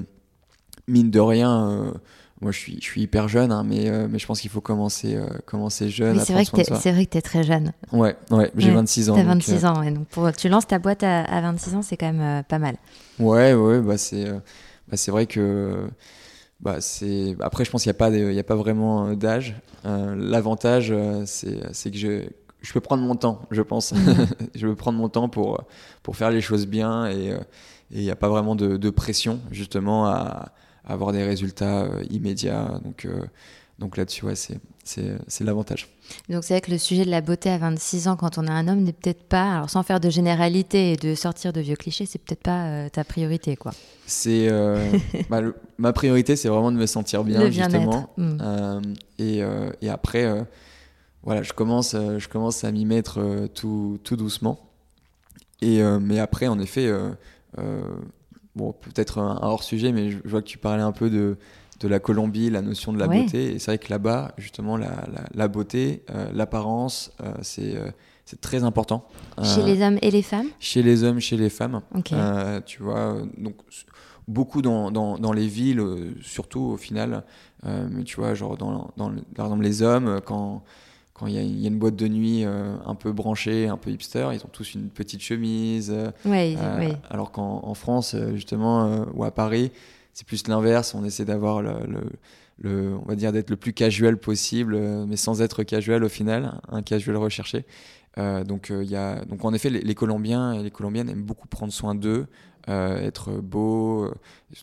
mine 0.89 1.11
de 1.11 1.21
rien, 1.21 1.69
euh, 1.69 1.93
moi 2.41 2.53
je 2.53 2.59
suis, 2.59 2.77
je 2.81 2.85
suis 2.85 3.03
hyper 3.03 3.29
jeune, 3.29 3.53
hein, 3.53 3.65
mais, 3.65 3.89
euh, 3.89 4.09
mais 4.11 4.19
je 4.19 4.27
pense 4.27 4.41
qu'il 4.41 4.51
faut 4.51 4.61
commencer, 4.61 5.15
euh, 5.17 5.27
commencer 5.47 5.89
jeune. 5.89 6.19
C'est 6.21 6.33
vrai, 6.33 6.45
que 6.45 6.63
c'est 6.65 6.93
vrai 6.93 7.07
que 7.07 7.11
tu 7.13 7.19
es 7.19 7.23
très 7.23 7.43
jeune. 7.43 7.73
Ouais, 7.93 8.17
ouais 8.31 8.51
j'ai 8.57 8.69
Ouais, 8.71 8.75
26 8.77 9.11
ans. 9.11 9.15
Tu 9.15 9.21
as 9.21 9.25
donc, 9.25 9.33
26 9.35 9.65
euh, 9.65 9.69
ans, 9.69 9.81
ouais, 9.81 9.91
donc 9.91 10.07
pour, 10.09 10.31
tu 10.33 10.49
lances 10.49 10.67
ta 10.67 10.79
boîte 10.79 11.03
à, 11.03 11.23
à 11.25 11.41
26 11.41 11.75
ans, 11.75 11.83
c'est 11.83 11.97
quand 11.97 12.13
même 12.13 12.21
euh, 12.21 12.43
pas 12.43 12.59
mal. 12.59 12.77
Ouais, 13.19 13.55
ouais, 13.55 13.81
bah, 13.81 13.99
c'est 13.99 14.27
bah, 14.89 14.97
vrai 15.09 15.27
que. 15.27 15.89
Bah, 16.61 16.81
c'est... 16.81 17.37
Après, 17.41 17.67
je 17.67 17.71
pense 17.71 17.83
qu'il 17.83 17.91
n'y 17.91 17.97
a, 17.97 17.99
pas 17.99 18.11
de- 18.11 18.31
il 18.31 18.35
y 18.35 18.39
a 18.41 18.45
pas 18.45 18.55
vraiment 18.57 19.13
d'âge. 19.15 19.57
L'avantage, 19.85 20.93
c'est 21.27 21.91
que 21.91 21.99
je, 21.99 22.23
je 22.63 22.73
peux 22.73 22.81
prendre 22.81 23.03
mon 23.03 23.15
temps, 23.15 23.43
je 23.51 23.61
pense. 23.61 23.93
je 24.55 24.67
peux 24.67 24.75
prendre 24.75 24.99
mon 24.99 25.11
temps 25.11 25.29
pour, 25.29 25.63
pour 26.03 26.17
faire 26.17 26.31
les 26.31 26.41
choses 26.41 26.67
bien 26.67 27.09
et 27.09 27.35
et 27.93 27.99
il 27.99 28.03
n'y 28.03 28.11
a 28.11 28.17
pas 28.17 28.29
vraiment 28.29 28.57
de, 28.57 28.77
de 28.77 28.91
pression, 28.91 29.41
justement, 29.51 30.07
à 30.07 30.53
avoir 30.87 31.13
des 31.13 31.25
résultats 31.25 31.83
euh, 31.85 32.05
immédiats. 32.11 32.81
Donc, 32.85 33.05
euh, 33.05 33.21
donc 33.79 33.97
là-dessus, 33.97 34.25
ouais, 34.25 34.35
c'est 34.37 34.59
c'est- 34.85 35.19
c'est 35.27 35.43
l'avantage. 35.43 35.89
Donc 36.31 36.45
c'est 36.45 36.55
vrai 36.55 36.61
que 36.61 36.71
le 36.71 36.79
sujet 36.79 37.05
de 37.05 37.11
la 37.11 37.21
beauté 37.21 37.51
à 37.51 37.59
26 37.59 38.07
ans 38.07 38.15
quand 38.17 38.39
on 38.39 38.47
a 38.47 38.53
un 38.53 38.69
homme 38.69 38.83
n'est 38.85 38.93
peut-être 38.93 39.25
pas, 39.25 39.55
alors 39.57 39.69
sans 39.69 39.83
faire 39.83 39.99
de 39.99 40.09
généralité 40.11 40.93
et 40.93 40.97
de 40.97 41.17
sortir 41.17 41.53
de 41.53 41.61
vieux 41.61 41.75
clichés, 41.75 42.07
c'est 42.07 42.21
peut-être 42.21 42.43
pas 42.43 42.67
euh, 42.69 42.89
ta 42.89 43.03
priorité 43.03 43.57
quoi. 43.57 43.73
C'est 44.07 44.49
euh, 44.49 44.79
bah, 45.31 45.41
ma 45.79 45.93
priorité, 45.93 46.37
c'est 46.37 46.49
vraiment 46.49 46.71
de 46.71 46.77
me 46.77 46.87
sentir 46.87 47.25
bien, 47.25 47.51
justement. 47.51 48.11
Mm. 48.17 48.39
Euh, 48.41 48.81
et, 49.19 49.43
et 49.85 49.89
après, 49.91 50.47
voilà, 51.25 51.43
je 51.43 51.53
commence, 51.53 51.97
je 51.97 52.29
commence 52.29 52.63
à 52.63 52.71
m'y 52.71 52.85
mettre 52.85 53.49
tout, 53.55 53.99
tout 54.05 54.15
doucement. 54.17 54.61
Et, 55.63 55.83
mais 56.01 56.21
après, 56.21 56.47
en 56.47 56.61
effet, 56.61 56.89
bon, 58.57 58.73
peut-être 58.73 59.19
un, 59.19 59.39
un 59.41 59.47
hors 59.47 59.63
sujet, 59.63 59.93
mais 59.93 60.11
je, 60.11 60.19
je 60.25 60.29
vois 60.29 60.43
que 60.43 60.49
tu 60.49 60.59
parlais 60.59 60.83
un 60.83 60.91
peu 60.93 61.09
de, 61.11 61.37
de 61.81 61.89
la 61.89 62.01
Colombie, 62.01 62.51
la 62.51 62.63
notion 62.63 62.93
de 62.93 62.99
la 62.99 63.07
Ouais. 63.07 63.23
beauté. 63.23 63.53
Et 63.55 63.59
c'est 63.61 63.71
vrai 63.71 63.79
que 63.79 63.91
là-bas, 63.91 64.33
justement, 64.39 64.77
la, 64.77 64.89
la, 65.13 65.23
la 65.35 65.47
beauté, 65.49 66.03
euh, 66.11 66.31
l'apparence, 66.33 67.13
euh, 67.23 67.33
c'est 67.43 67.77
euh, 67.77 67.91
c'est 68.25 68.41
très 68.41 68.65
important. 68.65 69.07
Chez 69.41 69.61
Euh, 69.63 69.67
les 69.67 69.83
hommes 69.83 69.99
et 70.03 70.11
les 70.11 70.23
femmes? 70.23 70.49
chez 70.59 70.83
les 70.83 71.05
hommes, 71.05 71.21
chez 71.21 71.37
les 71.37 71.51
femmes. 71.51 71.81
Tu 72.67 72.83
vois, 72.83 73.19
donc 73.39 73.55
beaucoup 74.27 74.63
dans, 74.63 74.91
dans, 74.91 75.17
dans 75.17 75.33
les 75.33 75.47
villes, 75.47 75.81
surtout 76.23 76.61
au 76.61 76.77
final. 76.77 77.23
Mais 77.65 78.03
tu 78.05 78.17
vois, 78.17 78.35
genre 78.35 78.57
dans, 78.57 78.91
dans 78.97 79.13
par 79.37 79.47
exemple 79.47 79.63
les 79.63 79.83
hommes, 79.83 80.21
quand 80.25 80.65
quand 81.19 81.27
il 81.27 81.35
y, 81.35 81.39
a- 81.39 81.43
il 81.43 81.59
y 81.61 81.65
a 81.65 81.69
une 81.69 81.79
boîte 81.79 81.97
de 81.97 82.09
nuit 82.09 82.45
euh, 82.45 82.77
un 82.85 82.95
peu 82.95 83.11
branchée, 83.13 83.69
un 83.69 83.79
peu 83.79 83.91
hipster, 83.91 84.29
ils 84.35 84.41
ont 84.45 84.51
tous 84.53 84.75
une 84.75 84.91
petite 84.91 85.23
chemise. 85.23 85.91
euh, 85.91 86.11
Ouais, 86.27 86.55
euh, 86.59 86.79
ouais. 86.79 86.97
Alors 87.09 87.31
qu'en 87.33 87.61
en 87.65 87.75
France, 87.75 88.15
justement, 88.35 88.85
euh, 88.87 89.05
ou 89.15 89.25
à 89.25 89.31
Paris, 89.31 89.73
c'est 90.13 90.27
plus 90.27 90.47
l'inverse. 90.49 90.95
On 90.95 91.05
essaie 91.05 91.25
d'avoir 91.25 91.63
le, 91.63 91.73
le- 91.89 92.11
le- 92.59 92.95
on 93.03 93.07
va 93.09 93.15
dire 93.17 93.33
d'être 93.33 93.51
le 93.51 93.57
plus 93.57 93.73
casual 93.73 94.19
possible, 94.19 94.79
mais 95.07 95.17
sans 95.17 95.41
être 95.43 95.63
casual 95.63 96.05
au 96.05 96.09
final, 96.11 96.61
un 96.69 96.83
casual 96.83 97.17
recherché. 97.17 97.65
Donc 98.47 98.73
il 98.75 98.89
y 98.91 98.97
a, 98.97 99.25
donc 99.27 99.45
en 99.45 99.53
effet, 99.53 99.69
les, 99.69 99.81
les 99.83 99.95
Colombiens 99.95 100.53
et 100.55 100.63
les 100.63 100.71
Colombiennes 100.71 101.11
aiment 101.11 101.23
beaucoup 101.25 101.49
prendre 101.49 101.71
soin 101.73 101.95
d'eux, 101.95 102.27
euh, 102.69 102.99
être 103.01 103.33
beau, 103.33 104.05
euh, 104.05 104.15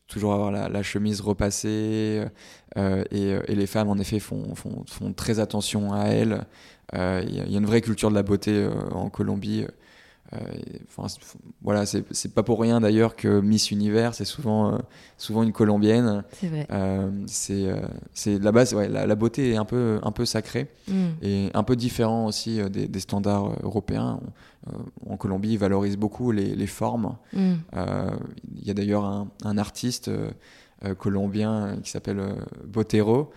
toujours 0.08 0.34
avoir 0.34 0.52
la, 0.52 0.70
la 0.70 0.84
chemise 0.84 1.22
repassée, 1.22 2.24
euh, 2.78 3.04
et, 3.12 3.36
et 3.48 3.56
les 3.56 3.68
femmes 3.68 3.90
en 3.90 3.98
effet 3.98 4.20
font, 4.20 4.56
font, 4.56 4.84
font 4.88 5.14
très 5.14 5.40
attention 5.40 5.94
à 5.94 6.06
elles. 6.08 6.46
Euh, 6.96 7.24
Il 7.28 7.34
y, 7.34 7.52
y 7.52 7.56
a 7.56 7.60
une 7.60 7.66
vraie 7.66 7.82
culture 7.82 8.10
de 8.10 8.16
la 8.16 8.24
beauté 8.24 8.52
euh, 8.52 8.72
en 8.92 9.10
Colombie. 9.10 9.66
Euh, 10.34 10.40
enfin, 10.98 11.14
voilà, 11.62 11.86
c'est 11.86 12.34
pas 12.34 12.44
pour 12.44 12.60
rien 12.60 12.82
d'ailleurs 12.82 13.16
que 13.16 13.40
Miss 13.40 13.72
Univers, 13.72 14.16
c'est 14.16 14.26
souvent, 14.26 14.74
euh, 14.74 14.78
souvent 15.18 15.44
une 15.44 15.52
colombienne. 15.52 16.24
C'est 16.40 16.48
vrai. 16.48 16.68
Euh, 16.72 17.12
c'est 17.28 17.66
euh, 17.68 18.40
là-bas, 18.40 18.66
c'est- 18.66 18.76
ouais, 18.76 18.90
la, 18.90 19.06
la 19.06 19.16
beauté 19.16 19.52
est 19.52 19.58
un 19.58 19.66
peu, 19.66 20.00
un 20.02 20.12
peu 20.12 20.26
sacrée 20.26 20.70
Mm. 20.88 21.06
et 21.22 21.50
un 21.54 21.64
peu 21.64 21.76
différent 21.76 22.26
aussi 22.26 22.60
des, 22.70 22.88
des 22.88 23.00
standards 23.00 23.54
européens. 23.64 24.20
En 25.10 25.18
Colombie, 25.18 25.52
ils 25.54 25.58
valorisent 25.60 25.98
beaucoup 25.98 26.32
les, 26.32 26.56
les 26.56 26.68
formes. 26.68 27.16
Mm. 27.34 27.54
Il 28.56 28.66
y 28.68 28.72
a 28.72 28.74
d'ailleurs 28.74 29.06
un, 29.06 29.28
un 29.44 29.58
artiste 29.58 30.10
colombien 30.98 31.78
qui 31.84 31.90
s'appelle 31.92 32.22
Botero, 32.66 33.32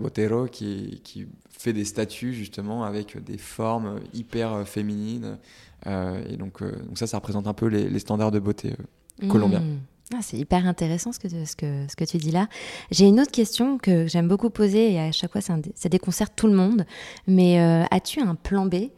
Botero 0.00 0.46
qui, 0.46 1.00
qui 1.04 1.26
fait 1.50 1.72
des 1.72 1.84
statues 1.84 2.34
justement 2.34 2.84
avec 2.84 3.22
des 3.22 3.38
formes 3.38 4.00
hyper 4.14 4.66
féminines. 4.66 5.38
Euh, 5.86 6.22
et 6.28 6.36
donc, 6.36 6.62
euh, 6.62 6.72
donc 6.86 6.98
ça, 6.98 7.06
ça 7.06 7.16
représente 7.18 7.46
un 7.46 7.54
peu 7.54 7.66
les, 7.66 7.88
les 7.88 7.98
standards 7.98 8.30
de 8.30 8.38
beauté. 8.38 8.74
euh. 9.22 9.28
Colombien. 9.28 9.60
Mm. 9.60 9.80
Ah, 10.14 10.18
c'est 10.20 10.36
hyper 10.36 10.66
intéressant 10.66 11.12
ce 11.12 11.18
que, 11.18 11.28
ce, 11.28 11.56
que, 11.56 11.86
ce 11.88 11.96
que 11.96 12.04
tu 12.04 12.18
dis 12.18 12.30
là. 12.32 12.48
J'ai 12.90 13.06
une 13.06 13.18
autre 13.20 13.30
question 13.30 13.78
que 13.78 14.06
j'aime 14.06 14.28
beaucoup 14.28 14.50
poser 14.50 14.92
et 14.92 15.00
à 15.00 15.10
chaque 15.12 15.32
fois 15.32 15.40
ça, 15.40 15.56
dé- 15.56 15.72
ça 15.74 15.88
déconcerte 15.88 16.34
tout 16.36 16.46
le 16.48 16.54
monde. 16.54 16.84
Mais 17.26 17.60
euh, 17.60 17.84
as-tu 17.90 18.20
un 18.20 18.34
plan 18.34 18.66
B, 18.66 18.90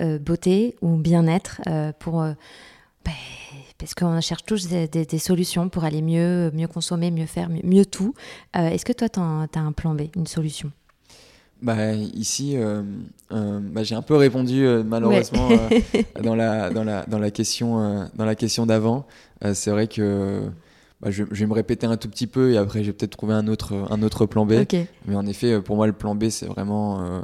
euh, 0.00 0.18
beauté 0.18 0.76
ou 0.80 0.96
bien-être 0.96 1.60
euh, 1.68 1.92
pour... 1.98 2.22
ben, 2.22 3.12
parce 3.78 3.94
qu'on 3.94 4.20
cherche 4.20 4.44
tous 4.44 4.68
des, 4.68 4.88
des- 4.88 5.04
des 5.04 5.18
solutions 5.18 5.68
pour 5.68 5.84
aller 5.84 6.00
mieux, 6.02 6.50
mieux 6.54 6.68
consommer, 6.68 7.10
mieux 7.10 7.26
faire, 7.26 7.48
mieux, 7.50 7.62
mieux 7.64 7.84
tout. 7.84 8.14
Est-ce 8.54 8.84
que 8.84 8.92
toi, 8.92 9.08
tu 9.08 9.18
as 9.20 9.60
un 9.62 9.72
plan 9.72 9.94
B, 9.94 10.02
une 10.16 10.26
solution? 10.26 10.70
Bah, 11.62 11.92
ici, 11.94 12.56
euh, 12.56 12.82
euh, 13.30 13.60
bah, 13.62 13.84
j'ai 13.84 13.94
un 13.94 14.02
peu 14.02 14.16
répondu 14.16 14.66
euh, 14.66 14.82
malheureusement 14.84 15.48
dans, 16.20 16.34
la, 16.34 16.70
dans, 16.70 16.82
la, 16.82 17.04
dans 17.06 17.20
la 17.20 17.30
question, 17.30 18.08
dans 18.14 18.24
la 18.24 18.34
question 18.34 18.66
d'avant. 18.66 19.06
Euh, 19.44 19.54
c'est 19.54 19.70
vrai 19.70 19.86
que 19.86 20.42
bah, 21.00 21.10
je, 21.10 21.22
je 21.30 21.40
vais 21.40 21.46
me 21.46 21.54
répéter 21.54 21.86
un 21.86 21.96
tout 21.96 22.08
petit 22.08 22.26
peu 22.26 22.52
et 22.52 22.56
après, 22.56 22.82
je 22.82 22.88
vais 22.88 22.92
peut-être 22.92 23.16
trouver 23.16 23.34
un 23.34 23.46
autre, 23.46 23.86
un 23.90 24.02
autre 24.02 24.26
plan 24.26 24.44
B. 24.44 24.54
Mais 25.06 25.14
en 25.14 25.26
effet, 25.26 25.60
pour 25.60 25.76
moi, 25.76 25.86
le 25.86 25.92
plan 25.92 26.16
B, 26.16 26.30
c'est 26.30 26.46
vraiment 26.46 27.22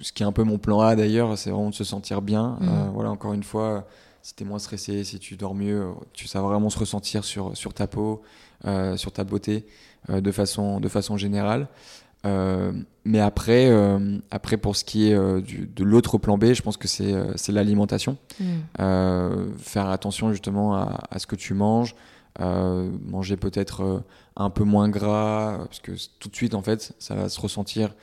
ce 0.00 0.12
qui 0.12 0.22
est 0.22 0.26
un 0.26 0.32
peu 0.32 0.42
mon 0.42 0.58
plan 0.58 0.80
A 0.80 0.94
d'ailleurs, 0.94 1.38
c'est 1.38 1.50
vraiment 1.50 1.70
de 1.70 1.74
se 1.74 1.84
sentir 1.84 2.20
bien. 2.20 2.58
Mhm. 2.60 2.90
Voilà, 2.92 3.10
encore 3.10 3.32
une 3.32 3.44
fois, 3.44 3.86
si 4.22 4.34
tu 4.34 4.44
es 4.44 4.46
moins 4.46 4.58
stressé, 4.58 5.02
si 5.04 5.18
tu 5.18 5.36
dors 5.36 5.54
mieux, 5.54 5.86
tu 6.12 6.28
sais 6.28 6.38
vraiment 6.38 6.70
se 6.70 6.78
ressentir 6.78 7.24
sur, 7.24 7.56
sur 7.56 7.72
ta 7.72 7.86
peau, 7.86 8.22
euh, 8.64 8.96
sur 8.96 9.12
ta 9.12 9.24
beauté, 9.24 9.66
euh, 10.10 10.20
de, 10.20 10.30
façon, 10.30 10.78
de 10.78 10.88
façon 10.88 11.16
générale. 11.16 11.66
Euh, 12.24 12.72
mais 13.04 13.18
après, 13.18 13.68
euh, 13.68 14.18
après, 14.30 14.56
pour 14.56 14.76
ce 14.76 14.84
qui 14.84 15.08
est 15.10 15.14
euh, 15.14 15.40
du, 15.40 15.66
de 15.66 15.82
l'autre 15.84 16.18
plan 16.18 16.38
B, 16.38 16.52
je 16.52 16.62
pense 16.62 16.76
que 16.76 16.86
c'est 16.86 17.12
l'alimentation. 17.48 18.16
Mm. 18.38 19.52
Faire 19.58 19.88
attention 19.88 20.30
justement 20.32 20.74
à, 20.74 21.00
à 21.10 21.18
ce 21.18 21.26
que 21.26 21.36
tu 21.36 21.54
manges, 21.54 21.94
euh, 22.40 22.90
manger 23.04 23.36
peut-être 23.36 23.82
euh, 23.82 24.00
un 24.36 24.50
peu 24.50 24.64
moins 24.64 24.88
gras, 24.88 25.58
parce 25.66 25.80
que 25.80 25.92
tout 26.18 26.28
de 26.28 26.34
suite 26.36 26.54
en 26.54 26.62
fait 26.62 26.94
ça 26.98 27.14
va 27.14 27.28
se 27.28 27.38
ressentir 27.40 27.94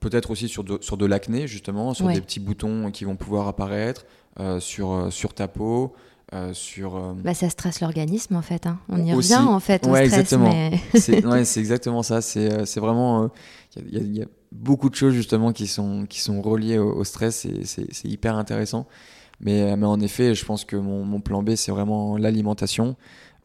peut-être 0.00 0.30
aussi 0.30 0.48
sur 0.48 0.64
de, 0.64 0.78
sur 0.82 0.96
de 0.96 1.06
l'acné 1.06 1.46
justement, 1.46 1.94
sur 1.94 2.06
Ouais. 2.06 2.14
des 2.14 2.20
petits 2.20 2.40
boutons 2.40 2.90
qui 2.90 3.04
vont 3.04 3.16
pouvoir 3.16 3.46
apparaître, 3.48 4.04
euh, 4.40 4.60
sur, 4.60 5.06
sur 5.12 5.32
ta 5.34 5.48
peau, 5.48 5.94
euh, 6.34 6.52
sur... 6.52 6.96
euh, 6.96 7.12
Bah, 7.22 7.34
ça 7.34 7.48
stresse 7.48 7.80
l'organisme 7.80 8.36
en 8.36 8.42
fait. 8.42 8.66
hein. 8.66 8.78
On 8.88 8.98
y 9.04 9.14
Aussi. 9.14 9.34
revient 9.34 9.46
en 9.48 9.60
fait 9.60 9.84
Ouais, 9.86 10.06
stress. 10.06 10.20
exactement. 10.20 10.50
Mais... 10.50 10.78
c'est 10.94 11.24
ouais, 11.26 11.40
exactement 11.40 12.02
ça. 12.02 12.20
C'est 12.20 12.52
euh, 12.52 12.64
vraiment. 12.80 13.24
euh, 13.24 13.28
Il 13.86 13.94
y, 13.94 13.96
a- 13.96 14.00
il 14.00 14.16
y 14.16 14.22
a 14.22 14.26
beaucoup 14.52 14.88
de 14.90 14.94
choses 14.94 15.14
justement 15.14 15.52
qui 15.52 15.66
sont, 15.66 16.06
qui 16.06 16.20
sont 16.20 16.40
reliées 16.42 16.78
au, 16.78 16.92
au 16.94 17.04
stress 17.04 17.44
et 17.44 17.64
c'est 17.64 18.08
hyper 18.08 18.36
intéressant. 18.36 18.86
Mais, 19.40 19.76
mais 19.76 19.86
en 19.86 20.00
effet, 20.00 20.34
je 20.34 20.44
pense 20.44 20.64
que 20.64 20.76
mon, 20.76 21.04
mon 21.04 21.20
plan 21.20 21.42
B, 21.42 21.54
c'est 21.54 21.70
vraiment 21.70 22.16
l'alimentation. 22.16 22.96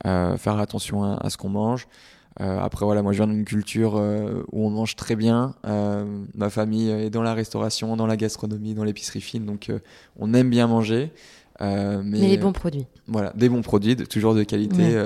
Faire 0.04 0.58
attention 0.60 1.04
à, 1.04 1.16
à 1.22 1.30
ce 1.30 1.38
qu'on 1.38 1.50
mange. 1.50 1.88
après, 2.40 2.84
voilà, 2.86 3.02
moi 3.04 3.12
je 3.14 3.18
viens 3.24 3.28
d'une 3.28 3.46
culture 3.46 3.94
où 4.52 4.66
on 4.66 4.70
mange 4.70 4.96
très 4.96 5.16
bien. 5.16 5.54
ma 6.36 6.50
famille 6.50 6.90
est 6.90 7.10
dans 7.10 7.22
la 7.22 7.34
restauration, 7.34 7.96
dans 7.96 8.08
la 8.08 8.18
gastronomie, 8.18 8.74
dans 8.74 8.84
l'épicerie 8.84 9.22
fine, 9.22 9.46
donc 9.46 9.72
on 10.20 10.34
aime 10.34 10.50
bien 10.50 10.68
manger. 10.68 11.12
Mais, 11.64 12.04
mais, 12.04 12.28
les 12.28 12.38
bons 12.38 12.54
produits. 12.54 12.86
Voilà, 13.08 13.32
des 13.36 13.50
bons 13.50 13.62
produits, 13.62 13.96
toujours 13.96 14.36
de 14.36 14.44
qualité, 14.44 14.98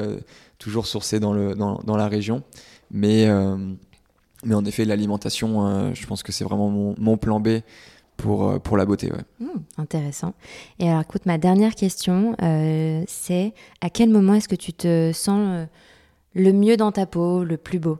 toujours 0.59 0.87
sourcés 0.87 1.19
dans, 1.19 1.33
le, 1.33 1.55
dans, 1.55 1.81
dans 1.83 1.97
la 1.97 2.07
région. 2.07 2.43
Mais, 2.91 3.27
mais 4.43 4.55
en 4.55 4.65
effet, 4.65 4.85
l'alimentation, 4.85 5.93
je 5.93 6.05
pense 6.07 6.23
que 6.23 6.31
c'est 6.31 6.43
vraiment 6.43 6.69
mon, 6.69 6.95
mon, 6.97 7.17
plan 7.17 7.39
B 7.39 7.59
pour, 8.17 8.49
euh, 8.49 8.59
pour 8.59 8.75
la 8.75 8.85
beauté. 8.85 9.11
Ouais. 9.11 9.23
Hmm, 9.39 9.61
intéressant. 9.77 10.33
Et 10.79 10.89
alors, 10.89 11.01
écoute, 11.01 11.25
ma 11.25 11.37
dernière 11.37 11.75
question, 11.75 12.35
euh, 12.41 13.03
c'est 13.07 13.53
à 13.79 13.89
quel 13.89 14.09
moment 14.09 14.33
est-ce 14.33 14.49
que 14.49 14.55
tu 14.55 14.73
te 14.73 15.11
sens 15.13 15.39
euh, 15.47 15.65
le 16.33 16.51
mieux 16.51 16.75
dans 16.75 16.91
ta 16.91 17.05
peau, 17.05 17.43
le 17.43 17.57
plus 17.57 17.79
beau? 17.79 17.99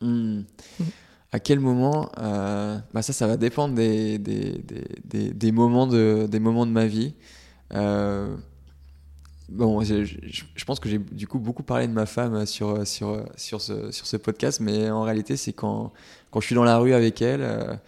Hmm. 0.00 0.42
Hmm. 0.78 0.84
À 1.32 1.40
quel 1.40 1.60
moment 1.60 2.10
bah 2.16 3.02
Ça, 3.02 3.12
ça 3.12 3.26
va 3.26 3.36
dépendre 3.36 3.74
des, 3.74 4.18
des, 4.18 4.62
des, 5.04 5.30
des, 5.34 5.52
moments, 5.52 5.86
de, 5.86 6.26
des 6.26 6.38
moments 6.38 6.64
de 6.64 6.70
ma 6.70 6.86
vie. 6.86 7.14
Bon, 9.50 9.80
je, 9.82 10.04
je, 10.04 10.64
pense 10.66 10.78
que 10.78 10.90
j'ai 10.90 10.98
du 10.98 11.26
coup 11.26 11.38
beaucoup 11.38 11.62
parlé 11.62 11.86
de 11.88 11.92
ma 11.92 12.04
femme 12.04 12.44
sur, 12.44 12.86
sur, 12.86 13.24
sur, 13.36 13.62
ce, 13.62 13.90
sur 13.90 14.06
ce 14.06 14.18
podcast, 14.18 14.60
mais 14.60 14.90
en 14.90 15.02
réalité, 15.02 15.38
c'est 15.38 15.54
quand, 15.54 15.90
quand 16.30 16.40
je 16.40 16.46
suis 16.46 16.54
dans 16.54 16.64
la 16.64 16.76
rue 16.76 16.92
avec 16.92 17.22
elle, 17.22 17.80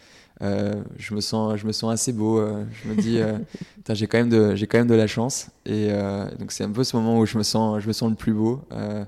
euh, 0.43 0.83
je, 0.99 1.15
me 1.15 1.21
sens, 1.21 1.59
je 1.59 1.67
me 1.67 1.73
sens 1.73 1.93
assez 1.93 2.13
beau. 2.13 2.39
Euh, 2.39 2.65
je 2.73 2.89
me 2.89 2.95
dis, 2.95 3.21
euh, 3.21 3.39
j'ai 3.91 4.07
quand, 4.07 4.19
même 4.19 4.31
de, 4.31 4.55
quand 4.65 4.79
même 4.79 4.87
de 4.87 4.95
la 4.95 5.07
chance. 5.07 5.49
Et 5.67 5.91
donc, 6.39 6.53
c'est 6.53 6.65
un 6.65 6.71
peu 6.71 6.85
ce 6.85 6.97
moment 6.97 7.19
où 7.19 7.27
je 7.27 7.37
me 7.37 7.43
sens, 7.43 7.81
je 7.81 7.89
me 7.89 7.93
sens 7.93 8.11
le 8.11 8.17
plus 8.17 8.33
beau. 8.33 8.61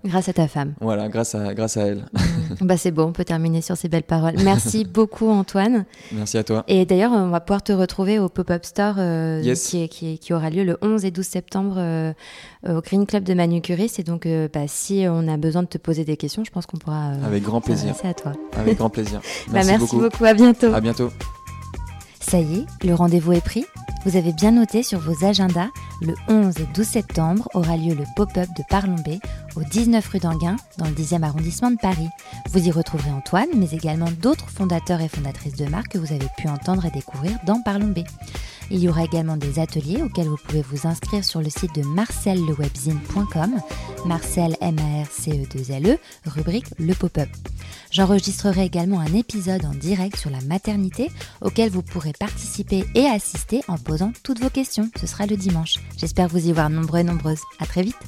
grâce 0.05 0.28
à 0.28 0.32
ta 0.32 0.48
femme. 0.48 0.74
Voilà, 0.80 1.09
grâce 1.09 1.34
à, 1.34 1.55
grâce 1.55 1.76
à 1.76 1.86
elle. 1.86 2.05
bah, 2.61 2.76
c'est 2.76 2.90
bon, 2.90 3.05
on 3.05 3.12
peut 3.12 3.24
terminer 3.24 3.62
sur 3.62 3.76
ces 3.76 3.88
belles 3.88 4.03
paroles. 4.03 4.34
Merci 4.44 4.84
beaucoup, 4.92 5.28
Antoine. 5.28 5.84
Merci 6.12 6.38
à 6.38 6.44
toi. 6.44 6.64
Et 6.68 6.84
d'ailleurs, 6.84 7.12
on 7.12 7.28
va 7.28 7.40
pouvoir 7.40 7.62
te 7.62 7.72
retrouver 7.72 8.18
au 8.18 8.28
Pop-Up 8.28 8.64
Store 8.64 8.96
qui, 9.42 9.88
qui, 9.88 10.18
qui, 10.18 10.32
aura 10.34 10.50
lieu 10.50 10.64
le 10.64 10.76
11 10.82 11.05
et 11.05 11.11
12 11.11 11.24
septembre 11.24 12.14
au 12.68 12.80
Green 12.80 13.07
Club 13.07 13.24
de 13.24 13.34
Manu 13.34 13.61
Curie. 13.61 13.90
Et 13.98 14.03
donc, 14.03 14.28
bah, 14.53 14.66
si 14.66 15.07
on 15.09 15.28
a 15.28 15.36
besoin 15.36 15.62
de 15.62 15.68
te 15.68 15.78
poser 15.78 16.05
des 16.05 16.16
questions, 16.16 16.44
je 16.44 16.50
pense 16.50 16.66
qu'on 16.66 16.78
pourra. 16.78 17.12
Avec 17.24 17.42
grand 17.42 17.61
plaisir. 17.61 17.86
Merci 17.86 18.07
à 18.07 18.14
toi. 18.14 18.32
Avec 18.57 18.78
grand 18.78 18.90
plaisir. 18.90 19.20
Bah, 19.48 19.55
merci, 19.55 19.70
merci 19.70 19.80
beaucoup. 19.80 19.98
beaucoup. 19.98 20.24
À 20.24 20.34
bientôt. 20.34 20.72
À 20.72 20.80
bientôt. 20.80 21.11
Ça 22.22 22.38
y 22.38 22.60
est, 22.60 22.66
le 22.84 22.94
rendez-vous 22.94 23.32
est 23.32 23.44
pris 23.44 23.66
Vous 24.06 24.16
avez 24.16 24.32
bien 24.32 24.52
noté 24.52 24.82
sur 24.82 25.00
vos 25.00 25.24
agendas, 25.24 25.68
le 26.00 26.14
11 26.28 26.58
et 26.60 26.66
12 26.74 26.86
septembre 26.86 27.48
aura 27.52 27.76
lieu 27.76 27.94
le 27.94 28.04
pop-up 28.16 28.48
de 28.56 28.62
Parlombé 28.68 29.18
au 29.56 29.62
19 29.62 30.06
rue 30.08 30.18
d'Anguin, 30.18 30.56
dans 30.78 30.86
le 30.86 30.92
10e 30.92 31.22
arrondissement 31.22 31.70
de 31.70 31.76
Paris. 31.76 32.08
Vous 32.50 32.66
y 32.66 32.70
retrouverez 32.70 33.10
Antoine, 33.10 33.48
mais 33.56 33.70
également 33.70 34.10
d'autres 34.20 34.48
fondateurs 34.48 35.00
et 35.00 35.08
fondatrices 35.08 35.56
de 35.56 35.66
marques 35.66 35.92
que 35.92 35.98
vous 35.98 36.12
avez 36.12 36.28
pu 36.38 36.48
entendre 36.48 36.86
et 36.86 36.90
découvrir 36.90 37.38
dans 37.44 37.60
Parlombé. 37.60 38.04
Il 38.72 38.82
y 38.82 38.88
aura 38.88 39.04
également 39.04 39.36
des 39.36 39.58
ateliers 39.58 40.02
auxquels 40.02 40.28
vous 40.28 40.38
pouvez 40.38 40.62
vous 40.62 40.88
inscrire 40.88 41.22
sur 41.22 41.42
le 41.42 41.50
site 41.50 41.74
de 41.74 41.82
marcellewebzine.com, 41.82 43.60
Marcel 44.06 44.56
M 44.62 44.76
A 44.78 45.02
R 45.02 45.06
C 45.10 45.42
E 45.42 45.58
2 45.58 45.72
L 45.72 45.86
E, 45.90 45.98
rubrique 46.24 46.64
le 46.78 46.94
pop-up. 46.94 47.28
J'enregistrerai 47.90 48.64
également 48.64 49.00
un 49.00 49.12
épisode 49.12 49.66
en 49.66 49.74
direct 49.74 50.16
sur 50.16 50.30
la 50.30 50.40
maternité 50.40 51.10
auquel 51.42 51.68
vous 51.68 51.82
pourrez 51.82 52.14
participer 52.18 52.86
et 52.94 53.04
assister 53.04 53.60
en 53.68 53.76
posant 53.76 54.12
toutes 54.22 54.40
vos 54.40 54.48
questions. 54.48 54.90
Ce 54.98 55.06
sera 55.06 55.26
le 55.26 55.36
dimanche. 55.36 55.76
J'espère 55.98 56.28
vous 56.28 56.48
y 56.48 56.52
voir 56.52 56.70
nombreux 56.70 57.00
et 57.00 57.04
nombreuses. 57.04 57.42
À 57.58 57.66
très 57.66 57.82
vite. 57.82 57.98